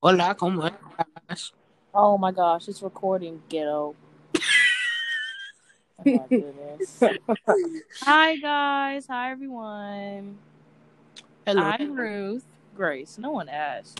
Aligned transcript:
Hola, 0.00 0.34
¿cómo 0.36 0.66
estás? 0.66 1.52
Oh 1.92 2.18
my 2.18 2.30
gosh, 2.30 2.68
it's 2.68 2.82
recording 2.82 3.42
ghetto. 3.48 3.94
Oh. 6.04 6.28
Hi 8.02 8.36
guys, 8.36 9.06
hi 9.06 9.30
everyone. 9.32 10.38
Hello. 11.46 11.62
I'm 11.62 11.96
Ruth 11.96 12.44
Grace. 12.76 13.16
No 13.18 13.30
one 13.30 13.48
asked. 13.48 13.98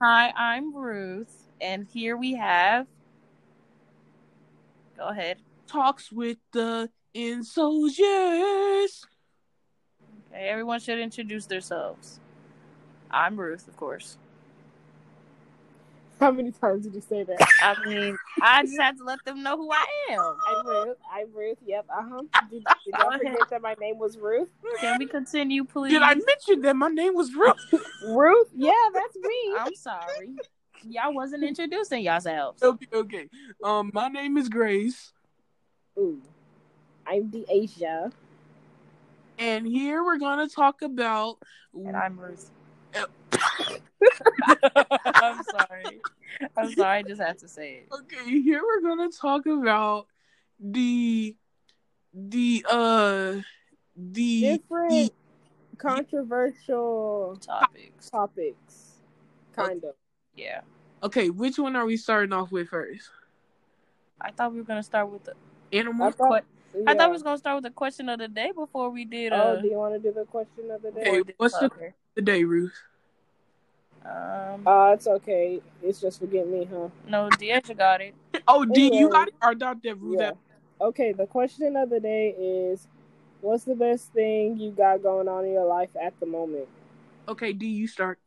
Hi, 0.00 0.32
I'm 0.36 0.74
Ruth, 0.74 1.48
and 1.60 1.86
here 1.92 2.16
we 2.16 2.34
have. 2.34 2.86
Go 4.96 5.08
ahead. 5.08 5.38
Talks 5.66 6.12
with 6.12 6.38
the 6.52 6.88
Insoldiers. 7.14 9.04
Okay, 10.30 10.48
everyone 10.48 10.78
should 10.78 11.00
introduce 11.00 11.46
themselves. 11.46 12.20
I'm 13.12 13.38
Ruth, 13.38 13.68
of 13.68 13.76
course. 13.76 14.16
How 16.20 16.30
many 16.30 16.52
times 16.52 16.84
did 16.84 16.94
you 16.94 17.00
say 17.00 17.24
that? 17.24 17.40
I 17.60 17.84
mean, 17.84 18.16
I 18.40 18.62
just 18.62 18.80
had 18.80 18.96
to 18.98 19.04
let 19.04 19.24
them 19.24 19.42
know 19.42 19.56
who 19.56 19.72
I 19.72 19.86
am. 20.10 20.36
I'm 20.48 20.66
Ruth. 20.66 20.96
I'm 21.12 21.26
Ruth. 21.34 21.58
Yep. 21.66 21.86
Uh 21.90 22.02
huh. 22.02 22.22
Did, 22.48 22.64
did 22.84 22.94
y'all 22.98 23.10
forget 23.10 23.50
that 23.50 23.60
my 23.60 23.74
name 23.80 23.98
was 23.98 24.16
Ruth? 24.16 24.48
Can 24.80 24.98
we 25.00 25.06
continue, 25.06 25.64
please? 25.64 25.90
Did 25.90 26.02
I 26.02 26.14
mention 26.14 26.60
that 26.62 26.76
my 26.76 26.88
name 26.88 27.14
was 27.14 27.34
Ruth? 27.34 27.56
Ruth? 28.06 28.48
Yeah, 28.54 28.72
that's 28.94 29.16
me. 29.16 29.54
I'm 29.58 29.74
sorry. 29.74 30.36
Y'all 30.88 31.12
wasn't 31.12 31.42
introducing 31.44 32.02
yourselves. 32.02 32.62
okay, 32.62 32.86
okay. 32.92 33.28
Um, 33.62 33.90
my 33.92 34.08
name 34.08 34.36
is 34.36 34.48
Grace, 34.48 35.12
Ooh. 35.98 36.20
I'm 37.06 37.30
Deasia. 37.30 38.12
and 39.38 39.66
here 39.66 40.04
we're 40.04 40.18
gonna 40.18 40.48
talk 40.48 40.82
about. 40.82 41.38
And 41.74 41.96
I'm 41.96 42.18
Ruth. 42.18 42.50
I'm 45.04 45.42
sorry. 45.44 46.00
I'm 46.56 46.72
sorry. 46.72 46.98
I 46.98 47.02
just 47.02 47.20
had 47.20 47.38
to 47.38 47.48
say 47.48 47.84
it. 47.84 47.88
Okay, 47.92 48.40
here 48.40 48.62
we're 48.62 48.88
gonna 48.88 49.10
talk 49.10 49.46
about 49.46 50.06
the 50.58 51.34
the 52.14 52.64
uh 52.70 53.36
the 53.96 54.40
Different 54.58 55.12
controversial 55.78 57.38
Topics. 57.40 58.10
topics. 58.10 59.00
Kind 59.54 59.84
of. 59.84 59.94
Yeah. 60.34 60.60
okay. 61.02 61.30
Which 61.30 61.58
one 61.58 61.76
are 61.76 61.84
we 61.84 61.96
starting 61.96 62.32
off 62.32 62.52
with 62.52 62.68
first? 62.68 63.10
I 64.20 64.30
thought 64.30 64.52
we 64.52 64.58
were 64.58 64.64
gonna 64.64 64.82
start 64.82 65.10
with 65.10 65.24
the. 65.24 65.34
Animal. 65.72 66.06
I 66.08 66.10
thought, 66.10 66.44
I 66.74 66.78
yeah. 66.92 66.94
thought 66.94 67.10
we 67.10 67.12
was 67.14 67.22
gonna 67.22 67.38
start 67.38 67.56
with 67.56 67.64
the 67.64 67.70
question 67.70 68.08
of 68.08 68.18
the 68.18 68.28
day 68.28 68.52
before 68.54 68.90
we 68.90 69.04
did. 69.04 69.32
Oh, 69.32 69.36
Uh, 69.36 69.60
do 69.60 69.68
you 69.68 69.76
want 69.76 69.94
to 69.94 70.00
do 70.00 70.12
the 70.12 70.24
question 70.24 70.70
of 70.70 70.82
the 70.82 70.90
day? 70.90 71.00
Hey, 71.00 71.04
before 71.10 71.16
we 71.18 71.24
did 71.24 71.34
what's 71.38 71.54
the- 71.54 71.60
soccer. 71.68 71.94
the 72.14 72.22
day, 72.22 72.44
Ruth. 72.44 72.74
Um. 74.04 74.66
Uh, 74.66 74.92
it's 74.94 75.06
okay. 75.06 75.60
It's 75.82 76.00
just 76.00 76.18
forget 76.18 76.48
me, 76.48 76.64
huh? 76.70 76.88
no, 77.06 77.28
Deja 77.38 77.74
got 77.74 78.00
it. 78.00 78.14
Oh, 78.48 78.64
D, 78.64 78.80
you 78.84 78.88
Anyway. 78.88 79.10
got 79.12 79.28
it? 79.28 79.34
Or 79.42 79.54
not 79.54 79.82
that 79.84 79.94
Ruth? 79.96 80.18
Yeah. 80.18 80.32
Okay, 80.80 81.12
the 81.12 81.26
question 81.26 81.76
of 81.76 81.90
the 81.90 82.00
day 82.00 82.30
is 82.30 82.88
what's 83.40 83.62
the 83.64 83.76
best 83.76 84.12
thing 84.12 84.58
you 84.58 84.72
got 84.72 85.02
going 85.02 85.28
on 85.28 85.44
in 85.44 85.52
your 85.52 85.66
life 85.66 85.90
at 86.00 86.18
the 86.18 86.26
moment? 86.26 86.66
Okay, 87.28 87.52
D, 87.52 87.66
you 87.68 87.86
start. 87.86 88.18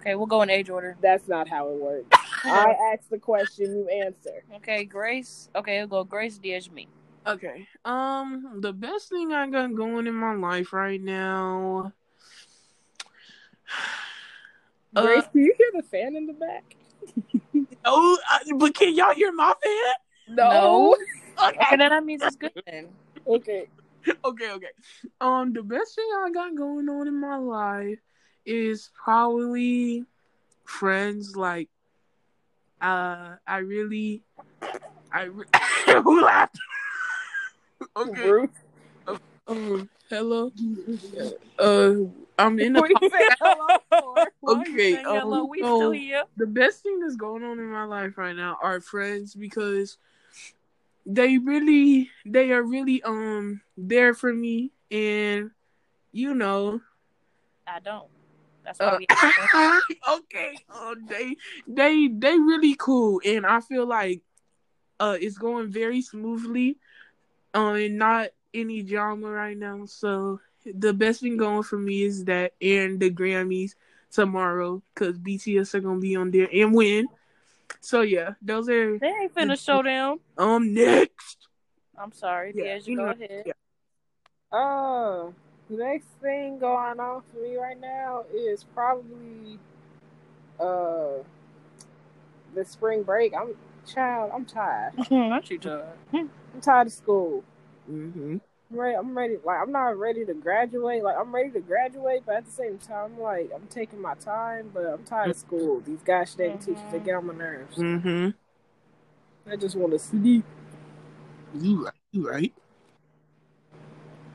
Okay, 0.00 0.16
we'll 0.16 0.26
go 0.26 0.42
in 0.42 0.50
age 0.50 0.68
order. 0.70 0.96
That's 1.00 1.28
not 1.28 1.48
how 1.48 1.68
it 1.68 1.76
works. 1.80 2.08
I 2.44 2.74
ask 2.92 3.08
the 3.08 3.18
question, 3.18 3.76
you 3.76 3.88
answer. 3.88 4.42
Okay, 4.56 4.84
Grace. 4.84 5.48
Okay, 5.54 5.78
we'll 5.78 5.86
go 5.86 6.02
Grace, 6.04 6.38
Deja, 6.38 6.72
me. 6.72 6.88
Okay. 7.26 7.68
Um, 7.84 8.58
the 8.60 8.72
best 8.72 9.08
thing 9.08 9.32
I 9.32 9.48
got 9.48 9.74
going 9.74 10.06
in 10.06 10.14
my 10.14 10.34
life 10.34 10.72
right 10.72 11.00
now. 11.00 11.92
Uh, 14.94 15.00
Grace, 15.00 15.24
do 15.32 15.40
you 15.40 15.54
hear 15.56 15.70
the 15.72 15.82
fan 15.88 16.14
in 16.16 16.26
the 16.26 16.34
back? 16.34 16.76
Oh, 17.86 18.18
uh, 18.30 18.56
but 18.58 18.74
can 18.74 18.94
y'all 18.94 19.14
hear 19.14 19.32
my 19.32 19.54
fan? 19.62 20.36
No. 20.36 20.94
Okay. 21.42 21.56
Okay, 21.58 21.76
then 21.76 21.90
that 21.90 22.04
means 22.04 22.22
it's 22.22 22.36
good 22.36 22.52
then. 22.66 22.88
Okay. 23.26 23.66
okay, 24.24 24.50
okay. 24.52 24.68
Um, 25.20 25.52
the 25.54 25.62
best 25.62 25.94
thing 25.94 26.06
I 26.14 26.30
got 26.30 26.54
going 26.54 26.88
on 26.90 27.08
in 27.08 27.18
my 27.18 27.36
life 27.36 27.98
is 28.44 28.90
probably 29.02 30.04
friends. 30.64 31.34
Like, 31.34 31.70
uh, 32.82 33.36
I 33.46 33.58
really, 33.58 34.22
I 35.10 35.22
re- 35.22 35.46
who 35.86 36.22
laughed? 36.22 36.58
Okay. 37.96 38.28
Ruth. 38.28 38.64
Um, 39.46 39.88
hello. 40.08 40.52
Uh, 41.58 41.94
I'm 42.38 42.58
in 42.58 42.72
the. 42.72 42.82
hello 43.40 43.68
for? 44.40 44.60
Okay, 44.60 44.94
saying 44.94 45.04
hello? 45.06 45.42
um, 45.42 45.48
we 45.48 45.60
so- 45.60 45.76
still 45.76 45.90
here. 45.92 46.24
the 46.36 46.46
best 46.46 46.82
thing 46.82 46.98
that's 46.98 47.14
going 47.14 47.44
on 47.44 47.58
in 47.58 47.70
my 47.70 47.84
life 47.84 48.18
right 48.18 48.34
now 48.34 48.58
are 48.60 48.80
friends 48.80 49.34
because 49.34 49.98
they 51.06 51.38
really 51.38 52.10
they 52.24 52.50
are 52.52 52.62
really 52.62 53.02
um 53.02 53.60
there 53.76 54.14
for 54.14 54.32
me 54.32 54.72
and 54.90 55.50
you 56.12 56.34
know 56.34 56.80
I 57.66 57.80
don't. 57.80 58.08
That's 58.64 58.78
why 58.80 58.86
uh, 58.86 58.98
we. 58.98 59.06
okay 60.14 60.58
uh, 60.72 60.94
they 61.06 61.36
they 61.66 62.08
they 62.08 62.38
really 62.38 62.74
cool 62.74 63.20
and 63.24 63.46
I 63.46 63.60
feel 63.60 63.86
like 63.86 64.22
uh 65.00 65.16
it's 65.20 65.38
going 65.38 65.70
very 65.70 66.02
smoothly 66.02 66.78
um 67.54 67.74
and 67.76 67.98
not 67.98 68.28
any 68.54 68.82
drama 68.82 69.28
right 69.30 69.56
now 69.56 69.84
so 69.86 70.40
the 70.74 70.92
best 70.92 71.20
thing 71.20 71.36
going 71.36 71.62
for 71.62 71.78
me 71.78 72.02
is 72.02 72.24
that 72.24 72.52
and 72.60 73.00
the 73.00 73.10
Grammys 73.10 73.74
tomorrow 74.10 74.82
because 74.94 75.18
BTS 75.18 75.74
are 75.74 75.80
gonna 75.80 75.98
be 76.00 76.16
on 76.16 76.30
there 76.30 76.48
and 76.52 76.74
win 76.74 77.08
so 77.80 78.02
yeah 78.02 78.34
those 78.42 78.68
are 78.68 78.98
They 78.98 79.06
ain't 79.08 79.34
finna 79.34 79.62
show 79.62 79.82
them. 79.82 80.18
um 80.38 80.72
next 80.74 81.48
I'm 81.98 82.12
sorry, 82.12 82.52
Yeah, 82.56 82.74
Deja, 82.76 82.90
you 82.90 82.96
go 82.96 83.04
know- 83.06 83.10
ahead. 83.12 83.42
yeah. 83.46 83.52
Uh, 84.50 85.30
the 85.70 85.76
next 85.76 86.06
thing 86.20 86.58
going 86.58 86.98
on 87.00 87.22
for 87.30 87.38
me 87.42 87.56
right 87.56 87.78
now 87.80 88.24
is 88.34 88.64
probably 88.74 89.58
uh 90.58 91.22
the 92.54 92.64
spring 92.64 93.02
break. 93.02 93.32
I'm 93.34 93.54
child. 93.86 94.30
I'm 94.34 94.44
tired. 94.44 94.92
Not 95.10 95.48
you, 95.50 95.58
Todd. 95.60 95.84
I'm 96.54 96.60
tired 96.60 96.86
of 96.88 96.92
school. 96.92 97.44
mm-hmm. 97.90 98.36
I'm 98.70 98.78
ready. 98.78 98.96
I'm 98.96 99.16
ready. 99.18 99.36
Like 99.44 99.58
I'm 99.60 99.72
not 99.72 99.98
ready 99.98 100.24
to 100.24 100.34
graduate. 100.34 101.02
Like 101.02 101.16
I'm 101.18 101.34
ready 101.34 101.50
to 101.50 101.60
graduate, 101.60 102.22
but 102.24 102.36
at 102.36 102.46
the 102.46 102.50
same 102.50 102.78
time, 102.78 103.18
like 103.20 103.50
I'm 103.54 103.66
taking 103.68 104.00
my 104.00 104.14
time. 104.14 104.70
But 104.72 104.86
I'm 104.86 105.04
tired 105.04 105.30
of 105.30 105.36
school. 105.36 105.80
These 105.80 106.00
gosh 106.04 106.34
dang 106.34 106.58
teachers, 106.58 106.80
they 106.90 106.98
get 106.98 107.14
on 107.14 107.26
my 107.26 107.34
nerves. 107.34 107.76
Mm-hmm. 107.76 108.30
I 109.50 109.56
just 109.56 109.76
want 109.76 109.92
to 109.92 109.98
sleep. 109.98 110.44
You 111.54 111.84
right. 111.84 111.94
You 112.12 112.30
right. 112.30 112.52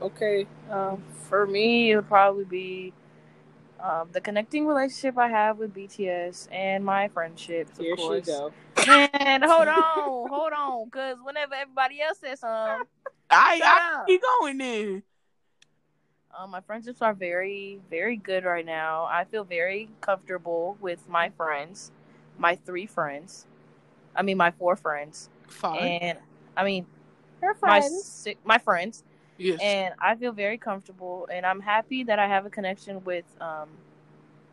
Okay. 0.00 0.46
Um, 0.70 1.02
for 1.28 1.46
me, 1.46 1.90
it 1.90 1.96
would 1.96 2.08
probably 2.08 2.44
be 2.44 2.92
um, 3.80 4.08
the 4.12 4.20
connecting 4.20 4.66
relationship 4.66 5.18
I 5.18 5.28
have 5.28 5.58
with 5.58 5.74
BTS 5.74 6.48
and 6.52 6.84
my 6.84 7.08
friendships, 7.08 7.78
of 7.78 7.84
Here 7.84 7.96
she 7.96 8.02
course. 8.02 8.26
go. 8.26 8.52
And 8.88 9.44
hold 9.44 9.68
on, 9.68 10.28
hold 10.28 10.52
on, 10.52 10.84
because 10.86 11.16
whenever 11.22 11.54
everybody 11.54 12.00
else 12.00 12.18
says 12.18 12.40
something, 12.40 12.86
I, 13.30 13.60
I 13.62 14.04
keep 14.06 14.22
going 14.40 14.58
then. 14.58 15.02
um, 16.38 16.50
my 16.50 16.60
friendships 16.60 17.02
are 17.02 17.14
very, 17.14 17.80
very 17.90 18.16
good 18.16 18.44
right 18.44 18.64
now. 18.64 19.04
I 19.04 19.24
feel 19.24 19.44
very 19.44 19.88
comfortable 20.00 20.76
with 20.80 21.06
my 21.08 21.30
friends, 21.30 21.90
my 22.38 22.56
three 22.56 22.86
friends. 22.86 23.46
I 24.14 24.22
mean, 24.22 24.36
my 24.36 24.50
four 24.52 24.76
friends, 24.76 25.28
Fine. 25.48 25.78
and 25.78 26.18
I 26.56 26.64
mean 26.64 26.86
Her 27.40 27.54
my 27.62 27.80
friends. 27.80 28.04
si- 28.04 28.36
my 28.44 28.58
friends. 28.58 29.04
yes. 29.36 29.60
and 29.62 29.94
I 30.00 30.14
feel 30.16 30.32
very 30.32 30.58
comfortable, 30.58 31.28
and 31.32 31.44
I'm 31.46 31.60
happy 31.60 32.04
that 32.04 32.18
I 32.18 32.26
have 32.26 32.46
a 32.46 32.50
connection 32.50 33.04
with 33.04 33.24
um, 33.40 33.68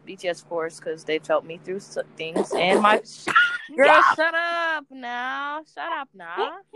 BTS, 0.08 0.44
of 0.44 0.50
course, 0.50 0.80
because 0.80 1.04
they've 1.04 1.26
helped 1.26 1.48
me 1.48 1.60
through 1.64 1.80
things. 2.18 2.52
And 2.54 2.82
my 2.82 3.02
girl, 3.76 3.86
Yeah. 3.86 4.02
shut 4.16 4.34
up 4.36 4.86
now, 4.92 5.64
shut 5.74 5.92
up 5.92 6.10
now. 6.14 6.58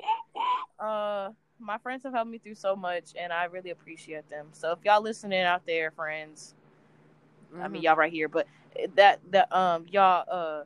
Uh, 0.80 1.31
my 1.59 1.77
friends 1.80 2.03
have 2.03 2.13
helped 2.13 2.31
me 2.31 2.38
through 2.38 2.56
so 2.56 2.74
much, 2.75 3.12
and 3.19 3.33
I 3.33 3.45
really 3.45 3.71
appreciate 3.71 4.30
them. 4.30 4.47
So 4.53 4.71
if 4.71 4.80
y'all 4.86 5.01
listening 5.01 5.41
out 5.41 5.65
there, 5.65 5.91
friends, 5.91 6.53
I 7.62 7.68
Mm-hmm. 7.68 7.74
mean 7.74 7.81
y'all 7.83 7.95
right 7.97 8.12
here, 8.12 8.30
but 8.30 8.47
that 8.95 9.19
that 9.31 9.51
um 9.53 9.86
y'all 9.91 10.24
uh 10.30 10.63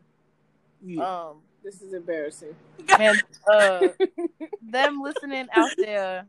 Yeah. 0.85 1.03
um 1.29 1.37
This 1.63 1.81
is 1.81 1.93
embarrassing. 1.93 2.55
man 2.97 3.21
uh 3.51 3.89
them 4.61 5.01
listening 5.01 5.47
out 5.51 5.71
there, 5.79 6.25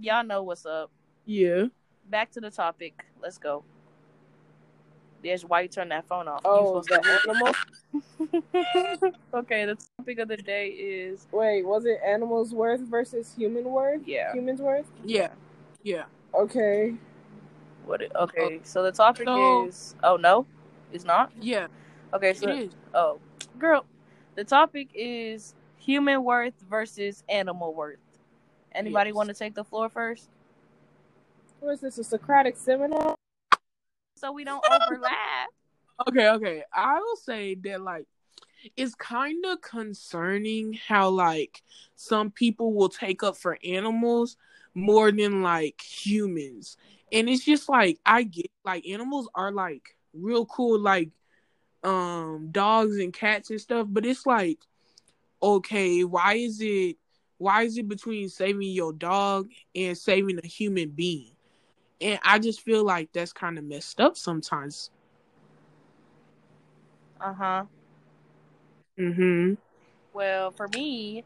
y'all 0.00 0.24
know 0.24 0.42
what's 0.42 0.64
up. 0.64 0.90
yeah. 1.26 1.66
back 2.08 2.30
to 2.32 2.40
the 2.40 2.50
topic. 2.50 3.04
Let's 3.20 3.38
go. 3.38 3.64
There's 5.22 5.44
why 5.44 5.60
you 5.62 5.68
turn 5.68 5.88
that 5.90 6.06
phone 6.08 6.26
off. 6.28 6.40
Oh, 6.44 6.82
the 6.82 7.20
animal. 7.28 7.54
to- 9.02 9.12
okay, 9.34 9.64
the 9.66 9.76
topic 9.98 10.18
of 10.18 10.28
the 10.28 10.36
day 10.36 10.68
is 10.68 11.26
Wait, 11.30 11.62
was 11.64 11.84
it 11.84 12.00
animals 12.04 12.52
worth 12.52 12.80
versus 12.80 13.32
human 13.36 13.64
worth? 13.64 14.02
yeah. 14.06 14.32
Humans 14.32 14.60
worth. 14.60 14.86
Yeah. 15.04 15.28
Yeah. 15.84 16.04
Okay. 16.34 16.94
What? 17.84 18.02
It, 18.02 18.12
okay, 18.16 18.56
oh. 18.58 18.60
so 18.64 18.82
the 18.82 18.92
topic 18.92 19.26
So- 19.26 19.66
is 19.66 19.94
oh 20.02 20.16
no. 20.16 20.46
It's 20.92 21.04
not. 21.04 21.32
Yeah, 21.40 21.68
Okay, 22.12 22.34
so 22.34 22.48
it 22.50 22.58
is. 22.64 22.70
oh, 22.92 23.18
girl, 23.58 23.86
the 24.34 24.44
topic 24.44 24.88
is 24.94 25.54
human 25.78 26.22
worth 26.22 26.52
versus 26.68 27.24
animal 27.30 27.72
worth. 27.72 27.96
Anybody 28.74 29.08
Yes. 29.10 29.14
want 29.16 29.28
to 29.30 29.34
take 29.34 29.54
the 29.54 29.64
floor 29.64 29.88
first, 29.88 30.28
What 31.60 31.72
is 31.72 31.80
this? 31.80 31.96
A 31.98 32.04
Socratic 32.04 32.56
seminar? 32.58 33.14
So 34.22 34.32
we 34.32 34.44
don't 34.44 34.64
overlap? 34.70 35.48
Okay, 36.08 36.28
okay. 36.30 36.64
I 36.72 36.98
will 36.98 37.16
say 37.16 37.54
that 37.54 37.80
like 37.80 38.06
it's 38.76 38.94
kind 38.94 39.44
of 39.46 39.60
concerning 39.60 40.72
how 40.72 41.10
like 41.10 41.62
some 41.94 42.30
people 42.30 42.72
will 42.72 42.88
take 42.88 43.22
up 43.22 43.36
for 43.36 43.56
animals 43.62 44.36
more 44.74 45.12
than 45.12 45.42
like 45.42 45.80
humans. 45.80 46.76
And 47.12 47.28
it's 47.28 47.44
just 47.44 47.68
like 47.68 48.00
I 48.04 48.24
get 48.24 48.50
like 48.64 48.88
animals 48.88 49.28
are 49.34 49.52
like 49.52 49.96
real 50.12 50.44
cool 50.46 50.80
like 50.80 51.10
um 51.84 52.48
dogs 52.50 52.96
and 52.96 53.12
cats 53.12 53.50
and 53.50 53.60
stuff, 53.60 53.86
but 53.88 54.04
it's 54.04 54.26
like 54.26 54.58
okay, 55.40 56.02
why 56.02 56.34
is 56.34 56.60
it 56.60 56.96
why 57.38 57.62
is 57.62 57.76
it 57.76 57.86
between 57.86 58.28
saving 58.28 58.72
your 58.72 58.92
dog 58.92 59.50
and 59.76 59.96
saving 59.96 60.40
a 60.42 60.46
human 60.48 60.88
being? 60.88 61.32
And 62.02 62.18
I 62.24 62.38
just 62.38 62.62
feel 62.62 62.84
like 62.84 63.12
that's 63.12 63.32
kind 63.32 63.58
of 63.58 63.64
messed 63.64 64.00
up 64.00 64.16
sometimes. 64.16 64.90
Uh 67.20 67.34
huh. 67.34 67.64
Mhm. 68.98 69.56
Well, 70.12 70.50
for 70.50 70.68
me, 70.68 71.24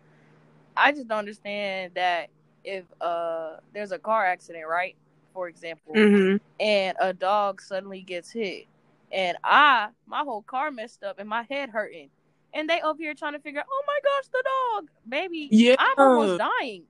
I 0.76 0.92
just 0.92 1.08
don't 1.08 1.18
understand 1.20 1.92
that 1.94 2.28
if 2.64 2.84
uh 3.00 3.56
there's 3.72 3.92
a 3.92 3.98
car 3.98 4.26
accident, 4.26 4.66
right? 4.68 4.96
For 5.34 5.48
example, 5.48 5.94
Mhm. 5.94 6.40
and 6.60 6.96
a 7.00 7.12
dog 7.12 7.60
suddenly 7.60 8.02
gets 8.02 8.30
hit, 8.30 8.66
and 9.12 9.36
I 9.44 9.88
my 10.06 10.20
whole 10.20 10.42
car 10.42 10.70
messed 10.70 11.02
up 11.04 11.18
and 11.18 11.28
my 11.28 11.42
head 11.44 11.70
hurting, 11.70 12.10
and 12.54 12.68
they 12.68 12.80
over 12.82 12.98
here 13.02 13.14
trying 13.14 13.34
to 13.34 13.40
figure, 13.40 13.64
oh 13.68 13.84
my 13.86 13.98
gosh, 14.02 14.28
the 14.32 14.44
dog, 14.44 14.88
baby, 15.08 15.48
Yeah. 15.50 15.76
I'm 15.78 15.98
almost 15.98 16.38
dying. 16.38 16.84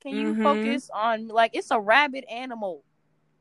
Can 0.00 0.14
you 0.14 0.34
Mhm. 0.34 0.42
focus 0.42 0.90
on 0.94 1.28
like 1.28 1.52
it's 1.54 1.70
a 1.70 1.80
rabid 1.80 2.24
animal? 2.24 2.82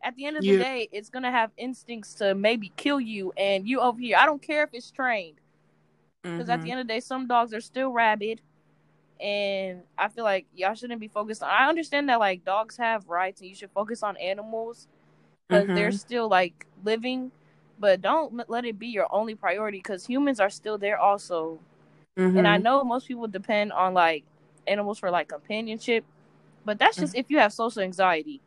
At 0.06 0.16
the 0.16 0.26
end 0.28 0.38
of 0.38 0.46
the 0.46 0.54
Yeah. 0.54 0.60
day, 0.60 0.90
it's 0.92 1.10
gonna 1.10 1.32
have 1.32 1.52
instincts 1.58 2.14
to 2.16 2.36
maybe 2.36 2.72
kill 2.78 3.02
you, 3.02 3.34
and 3.36 3.68
you 3.68 3.82
over 3.82 4.00
here. 4.00 4.18
I 4.18 4.28
don't 4.28 4.42
care 4.42 4.64
if 4.64 4.70
it's 4.74 4.92
trained. 4.92 5.40
Because 6.24 6.50
at 6.50 6.62
the 6.62 6.70
Mhm. 6.70 6.72
end 6.72 6.82
of 6.82 6.88
the 6.88 6.94
day, 6.94 7.00
some 7.02 7.28
dogs 7.28 7.54
are 7.54 7.62
still 7.62 7.90
rabid, 7.92 8.42
and 9.20 9.84
I 9.98 10.10
feel 10.10 10.24
like 10.24 10.46
y'all 10.56 10.76
shouldn't 10.76 11.02
be 11.02 11.08
focused 11.08 11.42
on. 11.44 11.50
I 11.50 11.68
understand 11.70 12.10
that 12.10 12.20
like 12.20 12.46
dogs 12.46 12.78
have 12.78 13.10
rights, 13.10 13.42
and 13.42 13.50
you 13.50 13.56
should 13.56 13.72
focus 13.72 14.04
on 14.04 14.16
animals 14.18 14.88
because 15.48 15.68
they're 15.74 15.92
Mhm. 15.92 16.00
still 16.00 16.30
like 16.30 16.68
living, 16.84 17.32
but 17.80 18.02
don't 18.02 18.48
let 18.50 18.66
it 18.66 18.78
be 18.80 18.88
your 18.88 19.08
only 19.12 19.36
priority 19.36 19.80
because 19.80 20.06
humans 20.06 20.40
are 20.40 20.52
still 20.52 20.78
there 20.78 21.00
also. 21.00 21.60
And 22.36 22.48
I 22.48 22.58
Mhm. 22.58 22.64
know 22.64 22.84
most 22.84 23.08
people 23.08 23.28
depend 23.28 23.74
on 23.74 23.94
like 23.94 24.24
animals 24.68 25.00
for 25.00 25.10
like 25.12 25.30
companionship, 25.30 26.06
but 26.66 26.80
that's 26.80 27.00
just 27.00 27.16
if 27.16 27.30
you 27.32 27.40
have 27.40 27.54
social 27.54 27.82
anxiety. 27.82 28.42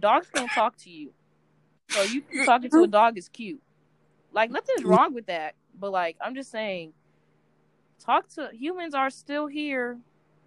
Dogs 0.00 0.28
can't 0.34 0.50
talk 0.50 0.76
to 0.78 0.90
you, 0.90 1.12
so 1.88 2.02
you 2.02 2.22
talking 2.44 2.70
to 2.70 2.82
a 2.82 2.88
dog 2.88 3.18
is 3.18 3.28
cute. 3.28 3.60
Like 4.32 4.50
nothing's 4.50 4.84
wrong 4.84 5.14
with 5.14 5.26
that, 5.26 5.54
but 5.78 5.92
like 5.92 6.16
I'm 6.20 6.34
just 6.34 6.50
saying, 6.50 6.92
talk 7.98 8.28
to 8.34 8.50
humans 8.52 8.94
are 8.94 9.10
still 9.10 9.46
here, 9.46 9.98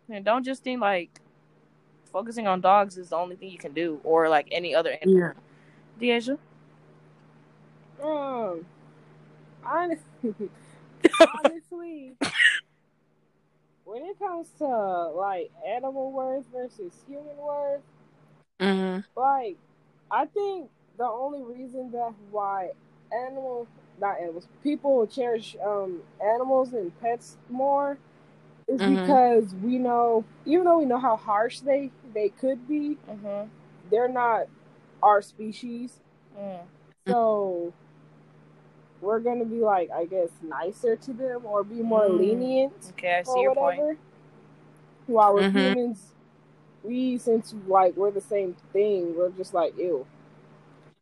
and 0.09 0.23
don't 0.25 0.43
just 0.43 0.63
think 0.63 0.81
like 0.81 1.19
focusing 2.11 2.47
on 2.47 2.61
dogs 2.61 2.97
is 2.97 3.09
the 3.09 3.15
only 3.15 3.35
thing 3.35 3.49
you 3.49 3.57
can 3.57 3.73
do, 3.73 3.99
or 4.03 4.29
like 4.29 4.47
any 4.51 4.73
other 4.75 4.97
animal. 5.01 5.19
Yeah. 5.19 5.33
Deja, 5.99 6.37
Um, 8.01 8.65
honestly, 9.65 10.49
honestly, 11.43 12.15
when 13.85 14.03
it 14.03 14.17
comes 14.19 14.47
to 14.57 14.65
like 14.67 15.51
animal 15.67 16.11
words 16.11 16.47
versus 16.51 16.93
human 17.07 17.37
worth, 17.37 17.81
Mhm. 18.59 19.03
like 19.15 19.57
I 20.11 20.25
think 20.25 20.69
the 20.97 21.05
only 21.05 21.41
reason 21.43 21.91
that 21.91 22.13
why 22.31 22.71
animals, 23.11 23.67
not 23.99 24.19
animals 24.19 24.47
people 24.63 25.05
cherish 25.07 25.55
um 25.65 26.01
animals 26.23 26.73
and 26.73 26.97
pets 26.99 27.37
more 27.49 27.97
is 28.67 28.81
Mhm. 28.81 29.05
because 29.05 29.53
we 29.55 29.77
know 29.77 30.23
even 30.45 30.65
though 30.65 30.79
we 30.79 30.85
know 30.85 30.97
how 30.99 31.15
harsh 31.15 31.59
they 31.59 31.91
they 32.13 32.29
could 32.29 32.67
be 32.67 32.97
mm-hmm. 33.09 33.47
they're 33.91 34.07
not 34.07 34.47
our 35.01 35.21
species 35.21 35.99
mm. 36.37 36.59
so 37.07 37.73
we're 39.01 39.19
gonna 39.19 39.45
be 39.45 39.59
like 39.59 39.89
i 39.91 40.05
guess 40.05 40.29
nicer 40.41 40.95
to 40.95 41.13
them 41.13 41.41
or 41.45 41.63
be 41.63 41.81
more 41.81 42.07
Mm. 42.07 42.17
lenient 42.19 42.73
okay, 42.91 43.17
I 43.19 43.23
see 43.23 43.31
or 43.31 43.43
your 43.43 43.55
point. 43.55 43.79
whatever 43.79 43.97
while 45.07 45.35
with 45.35 45.45
Mhm. 45.45 45.53
humans 45.53 46.13
we 46.83 47.17
since 47.17 47.53
like 47.67 47.95
we're 47.95 48.11
the 48.11 48.21
same 48.21 48.55
thing 48.71 49.15
we're 49.15 49.29
just 49.29 49.53
like 49.53 49.77
ew 49.77 50.05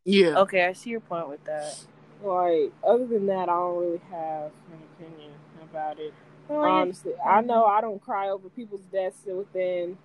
Yeah. 0.04 0.38
Okay, 0.40 0.64
I 0.64 0.72
see 0.72 0.90
your 0.90 1.00
point 1.00 1.28
with 1.28 1.44
that. 1.44 1.78
Like, 2.22 2.72
other 2.86 3.06
than 3.06 3.26
that, 3.26 3.48
I 3.48 3.54
don't 3.54 3.80
really 3.80 4.00
have 4.10 4.52
an 4.70 4.78
opinion 4.96 5.32
about 5.62 5.98
it. 5.98 6.14
Well, 6.48 6.62
yeah. 6.62 6.72
Honestly, 6.74 7.12
I 7.24 7.38
mm-hmm. 7.38 7.48
know 7.48 7.64
I 7.66 7.80
don't 7.80 8.00
cry 8.00 8.28
over 8.28 8.48
people's 8.48 8.84
deaths 8.92 9.18
within 9.26 9.98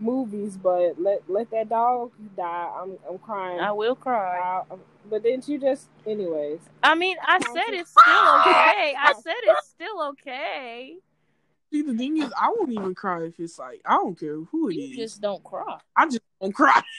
movies, 0.00 0.56
but 0.56 1.00
let 1.00 1.22
let 1.28 1.50
that 1.50 1.68
dog 1.68 2.12
die. 2.36 2.70
I'm 2.74 2.98
I'm 3.08 3.18
crying. 3.18 3.60
I 3.60 3.72
will 3.72 3.94
cry. 3.94 4.62
I- 4.70 4.76
but 5.10 5.22
didn't 5.24 5.48
you 5.48 5.58
just, 5.58 5.88
anyways? 6.06 6.60
I 6.82 6.94
mean, 6.94 7.16
I 7.22 7.40
said 7.40 7.74
it's 7.74 7.90
still 7.90 8.04
okay. 8.40 8.94
I 8.96 9.12
said 9.20 9.34
it's 9.42 9.68
still 9.68 10.02
okay. 10.10 10.96
See, 11.72 11.80
the 11.82 11.94
thing 11.94 12.18
is, 12.18 12.30
I 12.38 12.48
won't 12.54 12.70
even 12.70 12.94
cry 12.94 13.22
if 13.24 13.40
it's 13.40 13.58
like 13.58 13.80
I 13.86 13.94
don't 13.94 14.18
care 14.18 14.36
who 14.36 14.68
it 14.68 14.74
is. 14.76 14.90
You 14.90 14.96
just 14.96 15.20
don't 15.22 15.42
cry. 15.42 15.78
I 15.96 16.04
just 16.06 16.20
don't 16.40 16.52
cry. 16.54 16.80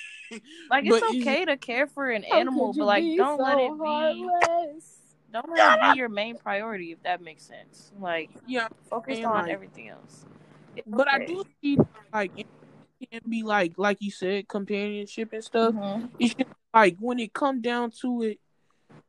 Like 0.72 0.86
But 0.90 1.04
it's 1.04 1.12
it's- 1.14 1.22
okay 1.22 1.46
to 1.46 1.58
care 1.58 1.86
for 1.86 2.10
an 2.10 2.24
animal, 2.24 2.74
but 2.74 2.86
like 2.86 3.04
don't 3.18 3.40
let 3.40 3.60
it 3.60 3.72
be 3.72 3.78
heartless? 3.86 5.00
don't 5.31 5.48
let 5.52 5.78
it 5.80 5.94
be 5.94 6.00
your 6.00 6.10
main 6.10 6.38
priority 6.38 6.92
if 6.92 7.04
that 7.04 7.22
makes 7.22 7.44
sense. 7.44 7.92
Like 8.00 8.31
yeah, 8.48 8.68
focus 8.90 9.20
on 9.24 9.44
like- 9.44 9.52
everything 9.52 9.90
else. 9.90 10.25
It's 10.76 10.88
but 10.88 11.08
I 11.08 11.24
do 11.26 11.44
see 11.62 11.78
like 12.12 12.31
it 12.36 12.48
can 13.12 13.22
be 13.30 13.44
like 13.44 13.74
like 13.78 13.98
you 14.02 14.10
said, 14.10 14.48
companionship 14.48 15.34
and 15.34 15.44
stuff. 15.44 15.76
Mhm. 15.76 16.10
It's 16.18 16.34
just 16.34 16.50
like 16.74 16.98
when 17.00 17.19
it 17.19 17.31
come 17.31 17.62
down 17.62 17.92
to 18.02 18.24
it, 18.24 18.40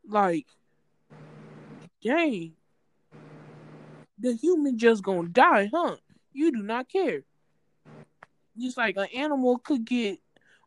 like, 0.06 0.46
dang, 2.02 2.52
the 4.24 4.32
human 4.34 4.78
just 4.78 5.02
gonna 5.02 5.28
die, 5.28 5.70
huh? 5.72 5.96
You 6.32 6.50
do 6.50 6.62
not 6.62 6.88
care. 6.88 7.22
Just 8.58 8.78
like 8.78 8.96
an 8.96 9.08
animal 9.14 9.58
could 9.58 9.84
get, 9.84 10.18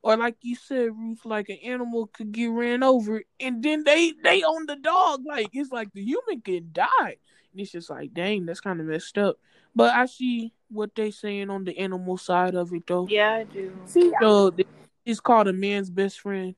or 0.03 0.15
like 0.15 0.35
you 0.41 0.55
said, 0.55 0.95
Ruth, 0.95 1.25
like 1.25 1.49
an 1.49 1.57
animal 1.63 2.07
could 2.07 2.31
get 2.31 2.51
ran 2.51 2.83
over, 2.83 3.23
and 3.39 3.63
then 3.63 3.83
they 3.83 4.13
they 4.23 4.43
own 4.43 4.67
the 4.67 4.75
dog. 4.75 5.23
Like 5.25 5.49
it's 5.53 5.71
like 5.71 5.91
the 5.93 6.03
human 6.03 6.41
can 6.41 6.69
die, 6.71 7.17
and 7.51 7.55
it's 7.55 7.71
just 7.71 7.89
like, 7.89 8.13
dang, 8.13 8.45
that's 8.45 8.61
kind 8.61 8.79
of 8.79 8.85
messed 8.85 9.17
up. 9.17 9.37
But 9.75 9.95
I 9.95 10.05
see 10.05 10.53
what 10.69 10.93
they 10.95 11.09
saying 11.09 11.49
on 11.49 11.63
the 11.63 11.77
animal 11.79 12.17
side 12.17 12.53
of 12.53 12.71
it, 12.73 12.85
though. 12.85 13.07
Yeah, 13.09 13.31
I 13.31 13.43
do. 13.45 13.71
See, 13.85 14.11
So 14.21 14.51
it's 15.03 15.19
called 15.19 15.47
a 15.47 15.53
man's 15.53 15.89
best 15.89 16.19
friend, 16.19 16.53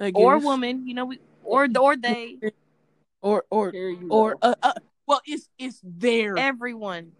I 0.00 0.10
guess. 0.10 0.22
Or 0.22 0.38
woman, 0.38 0.86
you 0.86 0.94
know, 0.94 1.04
we 1.04 1.18
or 1.44 1.68
or 1.78 1.96
they, 1.96 2.38
or 3.20 3.44
or 3.50 3.72
here 3.72 3.94
or 4.08 4.36
uh, 4.40 4.54
uh 4.62 4.72
well 5.12 5.20
it's 5.26 5.48
it's 5.58 5.78
there 5.84 6.38
everyone, 6.38 7.12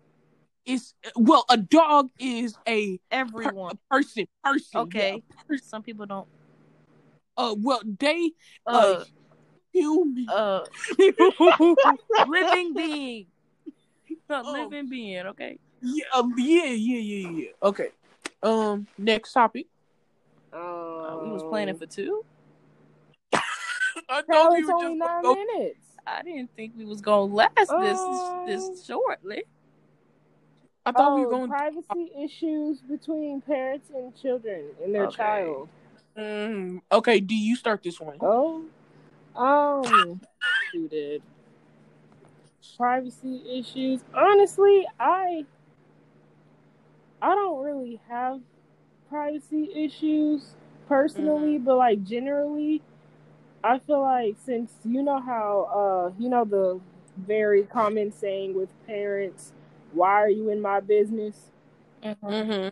it's 0.65 0.95
well 1.15 1.45
a 1.51 1.59
dog 1.59 2.09
is 2.19 2.57
a, 2.67 2.97
per- 2.97 3.03
everyone. 3.11 3.73
a 3.75 3.95
person 3.95 4.27
person 4.43 4.81
Okay. 4.81 5.23
yeah, 5.29 5.45
person. 5.47 5.67
Some 5.67 5.83
people 5.83 6.07
don't. 6.07 6.27
uh 7.37 7.55
well 7.59 7.83
they 7.99 8.33
uh, 8.67 8.71
Uh, 8.73 9.05
human 9.73 10.27
uh, 10.31 10.65
living 12.27 12.73
being, 12.75 13.27
a 14.31 14.43
Oh. 14.43 14.53
living 14.53 14.89
being. 14.89 15.27
Okay. 15.27 15.59
yeah 15.83 16.05
um, 16.15 16.33
yeah 16.39 16.65
yeah 16.65 16.99
yeah 16.99 17.29
yeah 17.29 17.51
okay 17.63 17.89
um 18.43 18.87
next 18.97 19.33
topic 19.35 19.67
Uh, 20.53 21.19
we 21.25 21.31
was 21.31 21.43
planning 21.45 21.75
for 21.77 21.85
two. 21.87 22.25
I 23.35 23.41
Hell, 24.09 24.25
thought 24.27 24.53
we 24.53 24.59
it's 24.61 24.71
only 24.71 24.95
nine 24.97 25.23
minutes. 25.23 25.92
I 26.07 26.23
didn't 26.23 26.51
think 26.57 26.75
we 26.77 26.85
was 26.85 27.01
gonna 27.01 27.33
last 27.33 27.51
this 27.57 27.71
Oh. 27.71 28.41
this 28.45 28.85
shortly. 28.87 29.45
I 30.85 30.93
thought 30.93 31.13
oh, 31.13 31.17
we 31.17 31.23
were 31.25 31.31
going 31.31 31.49
privacy 31.49 32.11
issues 32.19 32.81
between 32.81 33.41
parents 33.41 33.91
and 33.95 34.15
children 34.17 34.65
and 34.83 34.95
their 34.95 35.07
Okay. 35.07 35.17
child. 35.17 35.69
mm, 36.19 36.81
okay 36.91 37.21
do 37.21 37.35
you 37.35 37.57
start 37.57 37.83
this 37.83 38.01
one 38.01 38.17
Oh, 38.21 38.65
um, 39.37 40.21
you 40.73 40.89
did. 40.89 41.23
Privacy 42.77 43.43
issues. 43.59 44.01
Honestly, 44.15 44.87
I 44.99 45.45
I 47.21 47.35
don't 47.35 47.63
really 47.63 48.01
have 48.09 48.41
privacy 49.09 49.71
issues 49.75 50.55
personally, 50.89 51.59
but 51.59 51.77
like 51.77 52.03
generally, 52.03 52.83
I 53.65 53.79
feel 53.79 54.01
like 54.01 54.37
since 54.45 54.73
you 54.85 55.03
know 55.03 55.21
how 55.21 56.13
uh 56.15 56.21
you 56.23 56.29
know 56.29 56.45
the 56.45 56.81
very 57.17 57.65
common 57.65 58.13
saying 58.13 58.55
with 58.55 58.71
parents, 58.87 59.53
why 59.93 60.13
are 60.13 60.31
you 60.31 60.51
in 60.51 60.61
my 60.61 60.81
business? 60.81 61.37
Mm-hmm. 62.03 62.27
Mm-hmm. 62.27 62.69